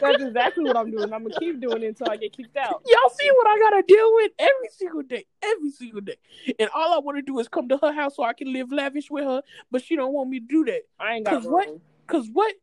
that's 0.00 0.20
exactly 0.20 0.64
what 0.64 0.76
I'm 0.76 0.90
doing. 0.90 1.12
I'm 1.12 1.22
gonna 1.24 1.34
keep 1.38 1.60
doing 1.60 1.82
it 1.82 1.88
until 1.88 2.08
I 2.08 2.16
get 2.16 2.34
kicked 2.36 2.56
out. 2.56 2.82
Y'all 2.86 3.10
see 3.10 3.28
what 3.36 3.46
I 3.46 3.58
gotta 3.58 3.82
deal 3.86 4.14
with 4.14 4.32
every 4.38 4.68
single 4.70 5.02
day, 5.02 5.26
every 5.42 5.70
single 5.70 6.00
day. 6.00 6.16
And 6.58 6.70
all 6.74 6.94
I 6.94 6.98
want 6.98 7.18
to 7.18 7.22
do 7.22 7.38
is 7.38 7.48
come 7.48 7.68
to 7.68 7.78
her 7.82 7.92
house 7.92 8.16
so 8.16 8.22
I 8.22 8.32
can 8.32 8.52
live 8.52 8.72
lavish 8.72 9.10
with 9.10 9.24
her, 9.24 9.42
but 9.70 9.82
she 9.82 9.96
don't 9.96 10.12
want 10.12 10.30
me 10.30 10.40
to 10.40 10.46
do 10.46 10.64
that. 10.64 10.82
I 10.98 11.14
ain't 11.14 11.24
got 11.26 11.34
'Cause 11.34 11.44
room. 11.44 11.52
what? 11.52 11.78
Cause 12.06 12.28
what? 12.32 12.54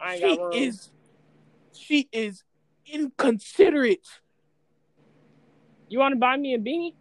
I 0.00 0.12
ain't 0.14 0.22
She 0.22 0.36
got 0.36 0.42
room. 0.42 0.62
is, 0.62 0.90
she 1.72 2.08
is 2.12 2.44
inconsiderate. 2.86 4.06
You 5.88 5.98
want 5.98 6.12
to 6.12 6.18
buy 6.18 6.36
me 6.36 6.54
a 6.54 6.58
beanie? 6.58 6.94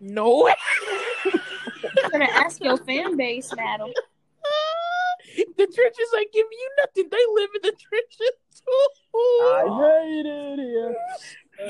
No. 0.00 0.48
I'm 0.48 2.10
gonna 2.10 2.24
ask 2.26 2.62
your 2.62 2.76
fan 2.78 3.16
base, 3.16 3.54
madam. 3.56 3.90
the 5.56 5.66
trenches 5.66 6.08
ain't 6.18 6.32
giving 6.32 6.48
you 6.52 6.70
nothing. 6.78 7.08
They 7.10 7.24
live 7.34 7.50
in 7.56 7.60
the 7.62 7.72
trenches 7.72 8.32
too. 8.54 8.88
I 9.44 10.02
hate 10.02 10.26
it 10.26 10.58
here. 10.58 10.96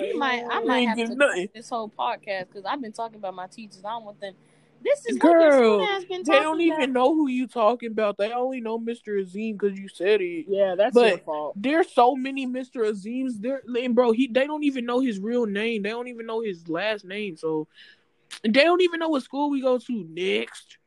We 0.00 0.12
might, 0.18 0.44
I 0.50 0.60
They 0.60 0.66
might 0.66 0.88
have 0.88 0.96
to 1.08 1.14
nothing. 1.14 1.48
this 1.54 1.70
whole 1.70 1.88
podcast 1.88 2.48
because 2.48 2.64
I've 2.66 2.80
been 2.82 2.92
talking 2.92 3.16
about 3.18 3.34
my 3.34 3.46
teachers. 3.46 3.82
I 3.84 3.90
don't 3.90 4.04
want 4.04 4.20
them. 4.20 4.34
This 4.80 5.04
is 5.06 5.18
Girl, 5.18 5.78
what 5.78 5.82
your 5.82 5.86
has 5.86 6.04
been 6.04 6.22
They 6.24 6.38
don't 6.38 6.60
even 6.60 6.76
about. 6.84 6.90
know 6.90 7.14
who 7.14 7.28
you 7.28 7.48
talking 7.48 7.90
about. 7.90 8.16
They 8.16 8.30
only 8.30 8.60
know 8.60 8.78
Mr. 8.78 9.20
Azim 9.20 9.56
because 9.56 9.76
you 9.76 9.88
said 9.88 10.20
it. 10.20 10.44
Yeah, 10.48 10.76
that's 10.76 10.94
But- 10.94 11.08
your 11.08 11.18
fault. 11.18 11.54
There's 11.56 11.90
so 11.92 12.14
many 12.14 12.46
Mr. 12.46 12.88
Azims. 12.88 13.40
There, 13.40 13.60
and 13.76 13.94
bro, 13.94 14.12
he 14.12 14.28
they 14.28 14.46
don't 14.46 14.62
even 14.62 14.86
know 14.86 15.00
his 15.00 15.18
real 15.18 15.46
name. 15.46 15.82
They 15.82 15.90
don't 15.90 16.06
even 16.06 16.26
know 16.26 16.42
his 16.42 16.68
last 16.68 17.04
name. 17.04 17.36
So 17.36 17.66
and 17.66 17.97
they 18.42 18.50
don't 18.64 18.80
even 18.82 19.00
know 19.00 19.08
what 19.08 19.22
school 19.22 19.50
we 19.50 19.60
go 19.60 19.78
to 19.78 20.06
next. 20.10 20.78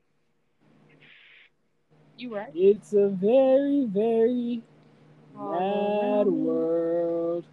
You 2.18 2.36
right? 2.36 2.52
It's 2.54 2.94
a 2.94 3.08
very, 3.10 3.86
very 3.86 4.62
bad 5.34 6.28
world. 6.28 7.46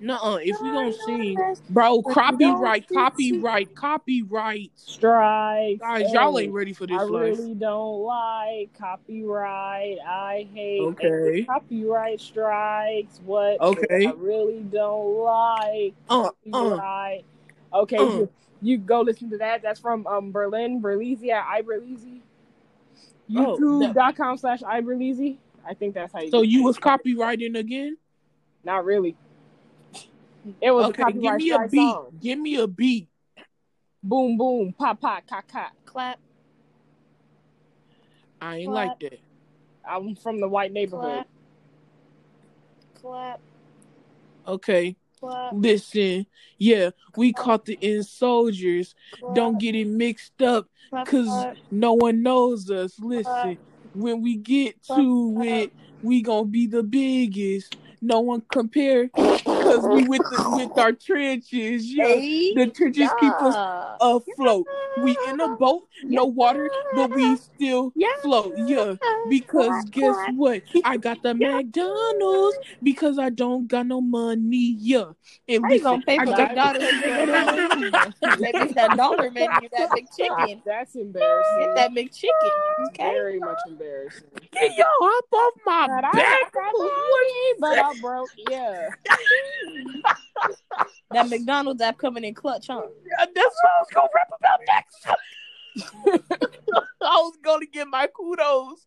Nuh-uh. 0.00 0.38
If 0.42 0.60
we 0.62 0.70
don't 0.70 0.94
sing, 0.94 1.36
bro, 1.70 2.02
copyright, 2.02 2.88
copyright, 2.88 3.74
copyright. 3.74 4.70
Strikes. 4.76 5.80
Guys, 5.80 6.12
y'all 6.12 6.38
ain't 6.38 6.52
ready 6.52 6.72
for 6.72 6.86
this 6.86 7.00
I 7.00 7.04
life. 7.04 7.38
really 7.38 7.54
don't 7.54 8.02
like 8.02 8.72
copyright. 8.78 9.98
I 10.06 10.46
hate 10.54 10.80
Okay. 10.80 11.44
copyright 11.44 12.20
strikes. 12.20 13.20
What? 13.24 13.60
Okay. 13.60 14.06
I 14.06 14.12
really 14.12 14.60
don't 14.62 15.16
like 15.18 15.94
Uh, 16.08 16.26
uh. 16.26 16.30
copyright. 16.44 17.24
Okay, 17.74 17.96
Uh. 17.98 18.26
You, 18.60 18.72
you 18.72 18.78
go 18.78 19.00
listen 19.02 19.30
to 19.30 19.38
that. 19.38 19.62
That's 19.62 19.80
from 19.80 20.06
um 20.06 20.32
Berlin, 20.32 20.80
Berleezy 20.82 21.30
at 21.30 21.46
iBerleezy. 21.62 22.20
Oh, 23.36 23.58
YouTube.com 23.58 24.38
slash 24.38 24.60
iBerleezy. 24.60 25.36
I 25.66 25.74
think 25.74 25.94
that's 25.94 26.12
how 26.12 26.20
you 26.20 26.30
So 26.30 26.42
you 26.42 26.62
was 26.62 26.78
copywriting 26.78 27.58
again? 27.58 27.98
Not 28.64 28.84
really. 28.84 29.16
It 30.60 30.70
was 30.70 30.86
Okay, 30.86 31.02
a 31.02 31.12
give 31.12 31.34
me 31.34 31.50
a 31.50 31.54
strike 31.54 31.70
beat. 31.70 31.92
song. 31.92 32.06
Give 32.20 32.38
me 32.38 32.56
a 32.56 32.66
beat. 32.66 33.08
Boom, 34.02 34.38
boom, 34.38 34.72
pop, 34.72 35.00
pop, 35.00 35.26
cock, 35.26 35.46
cock. 35.48 35.72
Clap, 35.84 36.18
I 38.40 38.58
ain't 38.58 38.70
Clap. 38.70 38.88
like 38.88 39.00
that. 39.00 39.18
I'm 39.88 40.14
from 40.14 40.40
the 40.40 40.48
white 40.48 40.72
neighborhood. 40.72 41.24
clap, 41.24 41.28
clap. 43.02 43.40
Okay. 44.46 44.96
Listen, 45.52 46.26
yeah, 46.58 46.90
we 47.16 47.32
caught 47.32 47.64
the 47.64 47.78
end 47.80 48.06
soldiers. 48.06 48.94
Don't 49.34 49.58
get 49.58 49.74
it 49.74 49.86
mixed 49.86 50.40
up, 50.42 50.68
cause 51.06 51.46
no 51.70 51.94
one 51.94 52.22
knows 52.22 52.70
us. 52.70 52.98
Listen, 52.98 53.58
when 53.94 54.22
we 54.22 54.36
get 54.36 54.82
to 54.84 55.40
it, 55.42 55.72
we 56.02 56.22
gonna 56.22 56.44
be 56.46 56.66
the 56.66 56.82
biggest. 56.82 57.76
No 58.00 58.20
one 58.20 58.42
compare, 58.50 59.10
cause 59.74 59.86
we 59.88 60.08
with 60.08 60.22
the 60.22 60.52
with 60.68 60.78
our 60.78 60.92
trenches. 61.06 61.84
Yeah, 61.92 62.06
the 62.08 62.70
trenches 62.74 63.08
keep 63.20 63.32
us 63.42 63.54
afloat. 64.00 64.66
We 65.02 65.16
in 65.28 65.40
a 65.40 65.56
boat, 65.56 65.88
no 66.04 66.24
water, 66.24 66.70
but 66.94 67.10
we 67.14 67.36
still 67.36 67.92
float. 68.22 68.54
Yeah, 68.56 68.94
because 69.28 69.84
guess 69.90 70.16
what? 70.34 70.62
I 70.84 70.96
got 70.96 71.22
the 71.22 71.34
McDonald's 71.34 72.56
because 72.82 73.18
I 73.18 73.30
don't 73.30 73.68
got 73.68 73.86
no 73.86 74.00
money. 74.00 74.76
Yeah, 74.78 75.12
and 75.48 75.64
How 75.64 75.70
you 75.72 75.80
gonna 75.80 76.02
pay 76.02 76.18
I 76.18 76.24
for 76.24 76.32
got- 76.32 76.54
McDonald's? 76.54 77.74
Maybe 77.80 78.58
it's 78.58 78.74
that 78.74 78.96
dollar 78.96 79.30
menu, 79.30 79.68
that 79.70 79.90
McChicken. 79.90 80.62
That's 80.64 80.94
embarrassing. 80.96 81.58
Get 81.60 81.74
that 81.76 81.90
McChicken. 81.92 82.86
Okay. 82.88 83.10
Very 83.12 83.38
much 83.38 83.58
embarrassing. 83.66 84.24
Get 84.52 84.76
your 84.76 84.86
hop 84.88 85.24
off 85.32 85.52
my 85.66 85.86
But 85.88 86.04
I- 86.04 86.12
back. 86.12 86.52
I- 86.56 86.72
What 86.74 87.60
But 87.60 87.78
I 87.78 88.00
broke. 88.00 88.30
Yeah. 88.50 88.88
That 91.10 91.28
McDonald's 91.30 91.80
app 91.80 91.96
coming 91.98 92.22
in 92.24 92.34
clutch, 92.34 92.66
huh? 92.68 92.82
That's 93.18 93.34
what 93.34 93.44
I 93.44 93.80
was 93.80 93.88
gonna 93.92 94.08
rap 94.14 94.30
about 94.38 94.60
next. 94.68 95.06
I 97.00 97.16
was 97.22 97.36
gonna 97.42 97.66
get 97.66 97.88
my 97.88 98.06
kudos. 98.14 98.86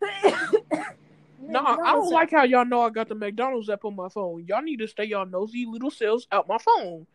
No, 1.48 1.60
I 1.60 1.92
don't 1.92 2.10
like 2.10 2.32
how 2.32 2.42
y'all 2.42 2.64
know 2.64 2.80
I 2.80 2.90
got 2.90 3.08
the 3.08 3.14
McDonald's 3.14 3.70
app 3.70 3.84
on 3.84 3.94
my 3.94 4.08
phone. 4.08 4.44
Y'all 4.48 4.62
need 4.62 4.78
to 4.78 4.88
stay 4.88 5.04
y'all 5.04 5.26
nosy 5.26 5.64
little 5.64 5.90
selves 5.92 6.26
out 6.32 6.48
my 6.48 6.58
phone. 6.58 7.06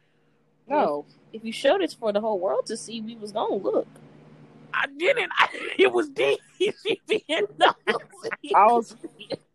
No. 0.72 1.06
If 1.34 1.44
you 1.44 1.52
showed 1.52 1.82
it 1.82 1.96
for 1.98 2.12
the 2.12 2.22
whole 2.22 2.40
world 2.40 2.66
to 2.68 2.78
see, 2.78 3.02
we 3.02 3.16
was 3.16 3.32
gonna 3.32 3.56
look. 3.56 3.88
I 4.74 4.88
didn't. 4.98 5.32
I, 5.38 5.48
it 5.78 5.92
was 5.92 6.10
DCBN. 6.10 7.48
I 8.56 8.66
was. 8.66 8.96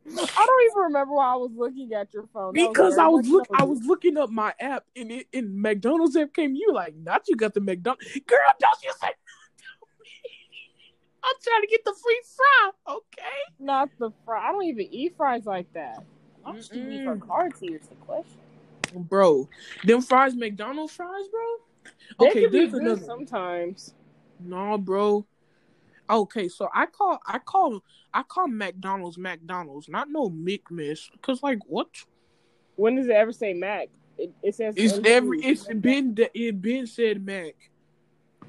I 0.09 0.47
don't 0.47 0.65
even 0.71 0.83
remember 0.85 1.15
why 1.15 1.33
I 1.33 1.37
was 1.37 1.51
looking 1.57 1.93
at 1.93 2.13
your 2.15 2.27
phone. 2.33 2.55
That 2.55 2.69
because 2.69 2.95
very 2.95 3.07
I 3.07 3.09
was 3.09 3.29
look, 3.29 3.47
I 3.59 3.65
was 3.65 3.85
looking 3.85 4.17
up 4.17 4.31
my 4.31 4.55
app 4.61 4.85
and 4.95 5.11
it 5.11 5.27
and 5.35 5.61
McDonald's 5.61 6.17
app 6.17 6.33
came. 6.33 6.55
You 6.55 6.73
like, 6.73 6.95
not 6.97 7.29
you 7.29 7.37
got 7.37 7.55
the 7.55 7.61
McDonald's 7.61 8.07
girl. 8.27 8.39
Don't 8.61 8.83
you 8.85 8.93
say? 9.01 9.09
I'm 11.25 11.35
trying 11.43 11.63
to 11.63 11.67
get 11.67 11.85
the 11.85 11.93
free 12.01 12.23
fry. 12.37 12.95
Okay. 12.95 13.23
not 13.59 13.89
the 13.99 14.13
fry. 14.25 14.49
I 14.49 14.53
don't 14.53 14.65
even 14.65 14.87
eat 14.93 15.15
fries 15.17 15.45
like 15.45 15.73
that. 15.73 16.05
I'm 16.45 16.63
you 16.73 16.85
need 16.85 17.05
for 17.05 17.17
cards? 17.17 17.59
Here's 17.61 17.87
the 17.89 17.97
question. 17.97 18.46
Bro. 19.05 19.49
Them 19.85 20.03
fries, 20.03 20.35
McDonald's 20.35 20.93
fries, 20.95 21.29
bro. 21.31 21.91
They 22.19 22.31
Okay, 22.31 22.43
can 22.43 22.51
be 22.53 22.67
good 22.67 22.81
another. 22.81 23.03
sometimes. 23.05 23.95
No, 24.41 24.79
bro. 24.79 25.27
Okay, 26.09 26.49
so 26.49 26.69
I 26.73 26.87
call 26.87 27.19
I 27.27 27.39
call 27.39 27.83
I 28.15 28.23
call 28.23 28.47
McDonald's 28.49 29.19
McDonald's, 29.19 29.89
not 29.89 30.09
no 30.09 30.31
McMiss, 30.31 31.11
cause 31.21 31.43
like 31.43 31.59
what? 31.67 31.89
When 32.77 32.97
does 32.97 33.07
it 33.09 33.13
ever 33.13 33.33
say 33.33 33.55
Mac? 33.55 33.89
It, 34.19 34.33
it 34.43 34.55
says 34.55 34.75
It's 34.77 34.95
MC. 34.99 35.09
every 35.11 35.43
it's 35.43 35.67
been 35.67 36.17
it 36.35 36.63
been 36.63 36.87
said 36.87 37.25
Mac. 37.25 37.55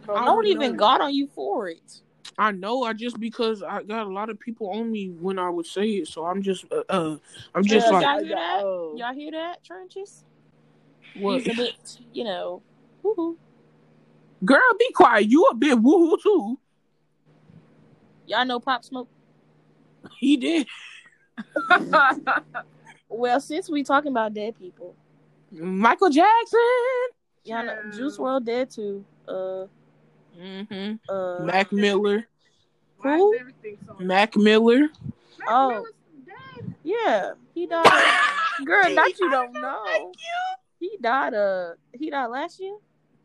Oh, 0.07 0.13
I 0.15 0.21
I 0.21 0.25
don't 0.25 0.43
don't 0.43 0.47
even 0.47 0.71
know. 0.73 0.77
got 0.77 1.01
on 1.01 1.13
you 1.13 1.27
for 1.27 1.67
it. 1.67 2.01
I 2.37 2.51
know. 2.51 2.83
I 2.83 2.93
just 2.93 3.19
because 3.19 3.63
I 3.63 3.81
got 3.81 4.05
a 4.05 4.09
lot 4.09 4.29
of 4.29 4.39
people 4.39 4.69
on 4.69 4.91
me 4.91 5.09
when 5.09 5.39
I 5.39 5.49
would 5.49 5.65
say 5.65 5.87
it, 5.89 6.07
so 6.07 6.25
I'm 6.25 6.41
just 6.43 6.65
uh, 6.71 6.83
uh 6.89 7.17
I'm 7.55 7.63
just 7.63 7.87
Uh, 7.87 7.93
like 7.93 8.03
y'all 8.05 8.19
hear 8.23 8.35
that? 8.35 8.59
Oh. 8.61 8.95
Y'all 8.97 9.13
hear 9.13 9.31
that, 9.31 9.63
trenches? 9.63 10.23
What? 11.19 11.41
He's 11.41 11.53
a 11.53 11.55
bit, 11.55 11.99
you 12.13 12.23
know. 12.23 12.61
woo-hoo. 13.03 13.37
Girl, 14.45 14.59
be 14.77 14.91
quiet. 14.93 15.27
You 15.27 15.45
a 15.51 15.55
bit 15.55 15.77
woohoo 15.77 16.21
too. 16.21 16.59
Y'all 18.27 18.45
know 18.45 18.59
Pop 18.59 18.83
Smoke. 18.83 19.09
He 20.19 20.37
did. 20.37 20.67
Well, 23.09 23.39
since 23.39 23.69
we 23.69 23.83
talking 23.83 24.11
about 24.11 24.33
dead 24.33 24.59
people, 24.59 24.93
Michael 25.49 26.09
Jackson. 26.09 26.59
y'all 27.45 27.63
know 27.65 27.89
Juice 27.89 28.17
WRLD 28.17 28.45
dead 28.45 28.69
too. 28.69 29.05
Uh, 29.25 29.65
hmm 30.37 30.93
uh, 31.09 31.39
Mac 31.45 31.71
Miller. 31.71 32.27
Why 32.97 33.17
Who? 33.17 33.33
is 33.33 33.39
everything 33.39 33.77
so 33.87 33.95
Mac 34.03 34.35
Miller. 34.35 34.79
Mac 34.81 35.47
Oh. 35.47 35.85
Dead. 36.25 36.75
yeah, 36.83 37.31
he 37.53 37.65
died. 37.65 37.85
Girl, 38.65 38.93
that 38.93 39.13
you 39.19 39.31
don't 39.31 39.53
know. 39.53 40.11
He 40.89 40.97
died. 41.01 41.33
Uh, 41.33 41.73
he 41.93 42.09
died 42.09 42.27
last 42.27 42.59
year. 42.59 42.75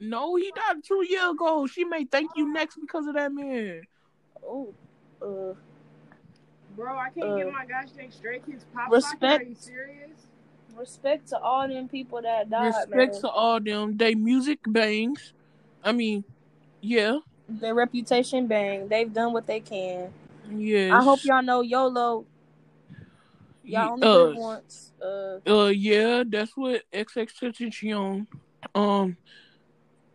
No, 0.01 0.35
he 0.35 0.51
died 0.55 0.83
two 0.83 1.05
years 1.09 1.31
ago. 1.31 1.67
She 1.67 1.85
may 1.85 2.05
thank 2.05 2.31
you 2.35 2.53
next 2.53 2.77
because 2.81 3.07
of 3.07 3.15
that 3.15 3.33
man. 3.33 3.83
Oh, 4.45 4.75
uh, 5.23 5.55
Bro, 6.75 6.97
I 6.99 7.11
can't 7.11 7.27
Uh, 7.29 7.37
get 7.37 7.53
my 7.53 7.67
gosh 7.67 7.91
dang 7.97 8.11
straight 8.11 8.45
kids 8.47 8.65
pop 8.75 8.91
respect- 8.91 9.43
Are 9.43 9.45
you 9.45 9.55
serious? 9.55 10.27
respect 10.75 11.29
to 11.29 11.39
all 11.39 11.69
them 11.69 11.87
people 11.87 12.23
that 12.23 12.49
died. 12.49 12.67
Respect 12.67 13.13
man. 13.13 13.21
to 13.21 13.29
all 13.29 13.61
them. 13.61 13.97
They 13.97 14.15
music 14.15 14.59
bangs. 14.67 15.35
I 15.85 15.93
mean, 15.93 16.25
yeah. 16.81 17.19
Their 17.49 17.75
reputation 17.75 18.47
bang. 18.47 18.89
They've 18.89 19.13
done 19.13 19.35
what 19.35 19.47
they 19.47 19.61
can. 19.61 20.13
Yes. 20.51 20.93
I 20.93 21.03
hope 21.05 21.23
y'all 21.25 21.43
know 21.43 21.61
YOLO. 21.61 22.25
Y'all 23.65 23.93
only 23.93 24.07
uh, 24.07 24.33
once. 24.35 24.93
Uh, 25.03 25.39
Uh, 25.47 25.67
yeah, 25.69 26.25
that's 26.27 26.57
what 26.57 26.83
XXXTentacion 26.93 28.27
um 28.75 29.17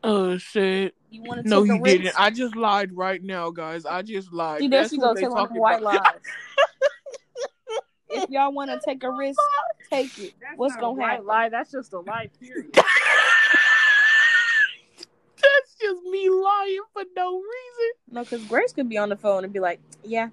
uh 0.03 0.37
said. 0.37 0.91
you 1.09 1.21
want 1.23 1.43
to 1.43 1.49
No, 1.49 1.63
take 1.63 1.71
he 1.73 1.79
risk? 1.79 1.97
didn't. 1.97 2.15
I 2.19 2.29
just 2.29 2.55
lied 2.55 2.91
right 2.95 3.21
now, 3.23 3.49
guys. 3.51 3.85
I 3.85 4.01
just 4.01 4.31
lied. 4.33 4.59
See, 4.59 4.67
there 4.67 4.81
That's 4.81 4.91
she 4.93 4.97
what 4.97 5.15
go 5.15 5.21
telling 5.21 5.47
white 5.55 5.81
about. 5.81 6.03
lies. 6.03 6.19
if 8.09 8.29
y'all 8.29 8.53
want 8.53 8.71
to 8.71 8.79
take 8.83 9.03
a 9.03 9.11
risk, 9.11 9.39
take 9.89 10.17
it. 10.17 10.33
That's 10.41 10.57
What's 10.57 10.75
gonna 10.75 10.87
a 10.87 10.91
white 10.91 11.09
happen? 11.11 11.25
Lie. 11.25 11.49
That's 11.49 11.71
just 11.71 11.93
a 11.93 11.99
lie. 11.99 12.29
Period. 12.39 12.71
That's 15.39 15.75
just 15.79 16.03
me 16.03 16.29
lying 16.29 16.79
for 16.93 17.03
no 17.15 17.35
reason. 17.35 17.91
No, 18.11 18.23
because 18.23 18.43
Grace 18.45 18.73
could 18.73 18.89
be 18.89 18.97
on 18.97 19.09
the 19.09 19.15
phone 19.15 19.43
and 19.43 19.53
be 19.53 19.59
like, 19.59 19.79
"Yeah, 20.03 20.29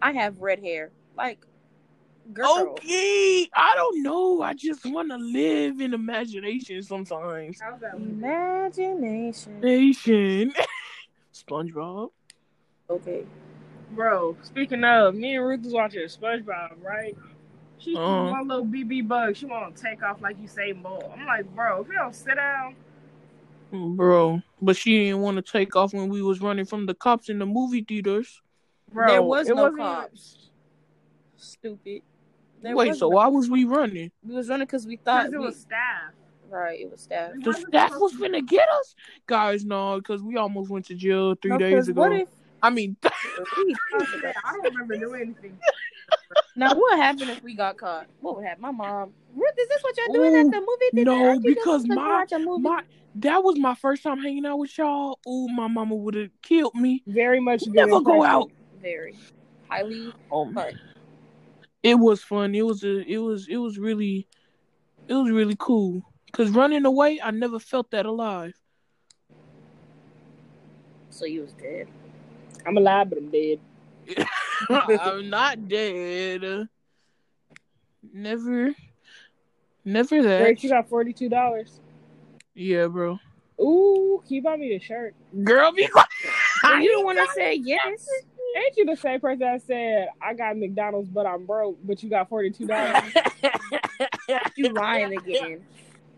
I 0.00 0.12
have 0.12 0.40
red 0.40 0.60
hair." 0.60 0.90
Like, 1.16 1.44
girl, 2.32 2.74
Okay, 2.76 3.48
I 3.54 3.74
don't 3.74 4.02
know. 4.02 4.42
I 4.42 4.54
just 4.54 4.84
want 4.86 5.10
to 5.10 5.16
live 5.16 5.80
in 5.80 5.94
imagination 5.94 6.82
sometimes. 6.82 7.60
Imagination. 7.94 9.60
Nation. 9.60 10.52
SpongeBob. 11.34 12.10
Okay. 12.88 13.24
Bro, 13.90 14.36
speaking 14.42 14.82
of, 14.84 15.14
me 15.14 15.36
and 15.36 15.44
Ruth 15.46 15.62
was 15.64 15.72
watching 15.72 16.00
SpongeBob, 16.02 16.82
right? 16.82 17.16
She 17.78 17.92
sees 17.94 17.98
Uh-huh. 17.98 18.30
one 18.30 18.48
little 18.48 18.64
BB 18.64 19.06
bug. 19.06 19.36
She 19.36 19.46
want 19.46 19.74
to 19.76 19.82
take 19.82 20.02
off 20.02 20.20
like 20.20 20.36
you 20.40 20.48
say 20.48 20.72
more. 20.72 21.02
I'm 21.16 21.26
like, 21.26 21.44
bro, 21.54 21.82
if 21.82 21.88
you 21.88 21.94
don't 21.94 22.14
sit 22.14 22.36
down, 22.36 22.76
Bro, 23.70 24.40
but 24.62 24.76
she 24.76 25.04
didn't 25.04 25.20
want 25.20 25.36
to 25.36 25.42
take 25.42 25.74
off 25.74 25.92
when 25.92 26.08
we 26.08 26.22
was 26.22 26.40
running 26.40 26.64
from 26.64 26.86
the 26.86 26.94
cops 26.94 27.28
in 27.28 27.40
the 27.40 27.46
movie 27.46 27.82
theaters. 27.82 28.40
bro, 28.92 29.06
There 29.06 29.22
was 29.22 29.48
it 29.48 29.56
no 29.56 29.62
wasn't 29.64 29.78
cops. 29.78 30.50
Stupid. 31.36 32.02
There 32.64 32.74
Wait, 32.76 32.94
so 32.96 33.08
no- 33.10 33.16
why 33.16 33.26
was 33.28 33.48
we 33.50 33.64
running? 33.64 34.10
we 34.26 34.34
was 34.34 34.48
running 34.48 34.66
because 34.66 34.86
we 34.86 34.96
thought 34.96 35.24
Because 35.26 35.34
it 35.34 35.38
we- 35.38 35.44
was 35.46 35.60
staff. 35.60 36.12
right. 36.48 36.80
It 36.80 36.90
was 36.90 37.02
staff. 37.02 37.32
It 37.34 37.44
The 37.44 37.50
wasn't 37.50 37.68
staff 37.68 37.92
supposed 37.92 38.18
was 38.18 38.30
to- 38.30 38.36
finna 38.36 38.46
get 38.46 38.66
us, 38.80 38.94
guys. 39.26 39.64
No, 39.64 39.98
because 39.98 40.22
we 40.22 40.36
almost 40.36 40.70
went 40.70 40.86
to 40.86 40.94
jail 40.94 41.34
three 41.34 41.50
No, 41.50 41.58
days 41.58 41.74
'cause 41.74 41.88
ago. 41.88 42.00
What 42.00 42.12
if? 42.12 42.28
I 42.62 42.70
mean, 42.70 42.96
we- 43.04 43.76
I 43.94 44.52
don't 44.52 44.62
remember 44.64 44.96
doing 44.96 45.20
anything. 45.20 45.58
now, 46.56 46.74
what 46.74 46.96
happened 46.98 47.30
if 47.30 47.42
we 47.42 47.54
got 47.54 47.76
caught? 47.76 48.06
What 48.20 48.36
would 48.36 48.46
happen? 48.46 48.62
My 48.62 48.70
mom. 48.70 49.12
Ruth, 49.34 49.50
is 49.58 49.68
this 49.68 49.82
what 49.82 49.96
y'all 49.98 50.14
doing 50.14 50.34
Ooh, 50.34 50.40
at 50.46 50.50
the 50.50 50.60
movie 50.60 50.90
theater? 50.92 51.10
no, 51.10 51.24
Aren't 51.28 51.44
you 51.44 51.54
just 51.54 51.64
because 51.64 51.82
supposed 51.82 51.86
to 51.90 51.94
my- 51.94 52.08
watch 52.08 52.32
a 52.32 52.38
movie? 52.38 52.62
my 52.62 52.82
that 53.16 53.44
was 53.44 53.58
my 53.58 53.74
first 53.76 54.02
time 54.02 54.18
hanging 54.18 54.44
out 54.46 54.58
with 54.58 54.76
y'all. 54.76 55.18
Ooh, 55.28 55.46
my 55.48 55.68
mama 55.68 55.94
would 55.94 56.14
have 56.14 56.30
killed 56.42 56.74
me. 56.74 57.02
Very 57.06 57.38
much 57.40 57.60
good. 57.64 57.74
Never 57.74 58.00
go 58.00 58.14
impression. 58.14 58.24
out. 58.24 58.50
very 58.80 59.14
highly. 59.68 60.12
Oh, 60.32 60.46
But 60.46 60.74
it 61.84 61.94
was 61.94 62.22
fun. 62.22 62.54
It 62.54 62.66
was 62.66 62.82
a, 62.82 63.00
it 63.08 63.18
was, 63.18 63.46
it 63.48 63.58
was 63.58 63.78
really, 63.78 64.26
it 65.06 65.14
was 65.14 65.30
really 65.30 65.56
cool. 65.58 66.02
Cause 66.32 66.50
running 66.50 66.84
away, 66.84 67.20
I 67.22 67.30
never 67.30 67.60
felt 67.60 67.92
that 67.92 68.06
alive. 68.06 68.54
so 71.14 71.24
you 71.26 71.42
was 71.42 71.52
dead. 71.52 71.86
I'm 72.66 72.76
alive, 72.76 73.08
but 73.08 73.18
I'm 73.18 73.30
dead. 73.30 73.60
I'm 74.70 75.30
not 75.30 75.68
dead. 75.68 76.68
Never, 78.12 78.74
never 79.84 80.22
that. 80.22 80.40
Great, 80.40 80.62
you 80.62 80.70
got 80.70 80.88
forty 80.88 81.12
two 81.12 81.28
dollars. 81.28 81.80
Yeah, 82.54 82.88
bro. 82.88 83.18
Ooh, 83.60 84.22
can 84.26 84.34
you 84.34 84.42
buy 84.42 84.56
me 84.56 84.76
the 84.76 84.84
shirt? 84.84 85.14
Girl, 85.44 85.72
be 85.72 85.86
quiet. 85.86 86.08
You 86.80 86.92
don't 86.92 87.04
want 87.04 87.18
to 87.18 87.26
say 87.34 87.60
yes. 87.62 88.08
Ain't 88.54 88.76
you 88.76 88.84
the 88.86 88.96
same 88.96 89.20
person 89.20 89.40
that 89.40 89.62
said 89.62 90.08
I 90.22 90.34
got 90.34 90.56
McDonald's 90.56 91.08
but 91.08 91.26
I'm 91.26 91.44
broke, 91.44 91.78
but 91.82 92.02
you 92.02 92.10
got 92.10 92.28
forty 92.28 92.50
two 92.50 92.66
dollars? 92.66 93.02
You 94.56 94.70
lying 94.70 95.12
again. 95.12 95.64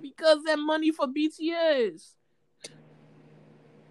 Because 0.01 0.43
that 0.45 0.59
money 0.59 0.93
for 0.93 1.07
BTS. 1.07 2.13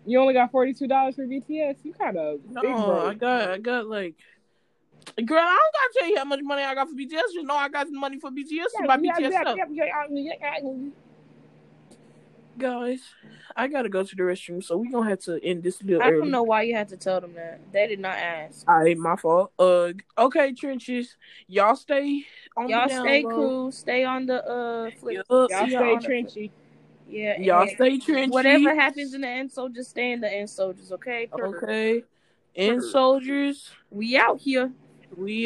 You 0.05 0.19
only 0.19 0.33
got 0.33 0.51
forty 0.51 0.73
two 0.73 0.87
dollars 0.87 1.15
for 1.15 1.25
BTS. 1.25 1.77
You 1.83 1.93
kind 1.93 2.17
of 2.17 2.41
big 2.43 2.53
No, 2.53 2.85
broke. 2.85 3.05
I 3.07 3.13
got 3.15 3.49
I 3.49 3.57
got 3.57 3.87
like 3.87 4.15
Girl, 5.23 5.39
I 5.39 5.43
don't 5.43 5.73
gotta 5.73 5.99
tell 5.99 6.09
you 6.09 6.17
how 6.17 6.25
much 6.25 6.41
money 6.43 6.63
I 6.63 6.75
got 6.75 6.89
for 6.89 6.95
BTS. 6.95 7.33
You 7.33 7.43
know 7.43 7.55
I 7.55 7.69
got 7.69 7.87
some 7.87 7.99
money 7.99 8.19
for 8.19 8.31
BTS 8.31 8.71
to 8.77 8.87
buy 8.87 8.97
BTS 8.97 9.31
stuff. 9.31 9.57
Guys, 12.57 13.01
I 13.55 13.67
gotta 13.67 13.89
go 13.89 14.03
to 14.03 14.15
the 14.15 14.23
restroom, 14.23 14.63
so 14.63 14.77
we 14.77 14.89
gonna 14.89 15.09
have 15.09 15.19
to 15.21 15.43
end 15.43 15.63
this 15.63 15.83
little 15.83 16.01
I 16.01 16.11
don't 16.11 16.31
know 16.31 16.43
why 16.43 16.61
you 16.61 16.73
had 16.75 16.87
to 16.89 16.97
tell 16.97 17.19
them 17.19 17.33
that. 17.33 17.59
They 17.73 17.87
did 17.87 17.99
not 17.99 18.17
ask. 18.17 18.67
Alright, 18.67 18.97
my 18.97 19.17
fault. 19.17 19.51
Uh, 19.59 19.91
okay, 20.17 20.53
trenches. 20.53 21.17
Y'all 21.47 21.75
stay 21.75 22.23
on 22.55 22.69
Y'all 22.69 22.87
down 22.87 23.01
stay 23.01 23.23
cool. 23.23 23.71
Stay 23.71 24.05
on 24.05 24.25
the 24.25 24.45
uh 24.45 24.89
flip. 24.99 25.25
Y'all 25.29 25.49
y'all 25.49 25.67
stay 25.67 26.07
trenchy. 26.07 26.51
Yeah. 27.09 27.39
Y'all 27.39 27.67
stay 27.67 27.99
trenchy. 27.99 28.31
Whatever 28.31 28.73
happens 28.73 29.13
in 29.13 29.21
the 29.21 29.27
end 29.27 29.51
soldiers, 29.51 29.89
stay 29.89 30.13
in 30.13 30.21
the 30.21 30.31
end 30.31 30.49
soldiers. 30.49 30.91
Okay. 30.93 31.27
Okay. 31.33 32.03
And 32.55 32.81
soldiers, 32.81 33.69
We 33.91 34.17
out 34.17 34.39
here. 34.39 34.71
we 35.17 35.43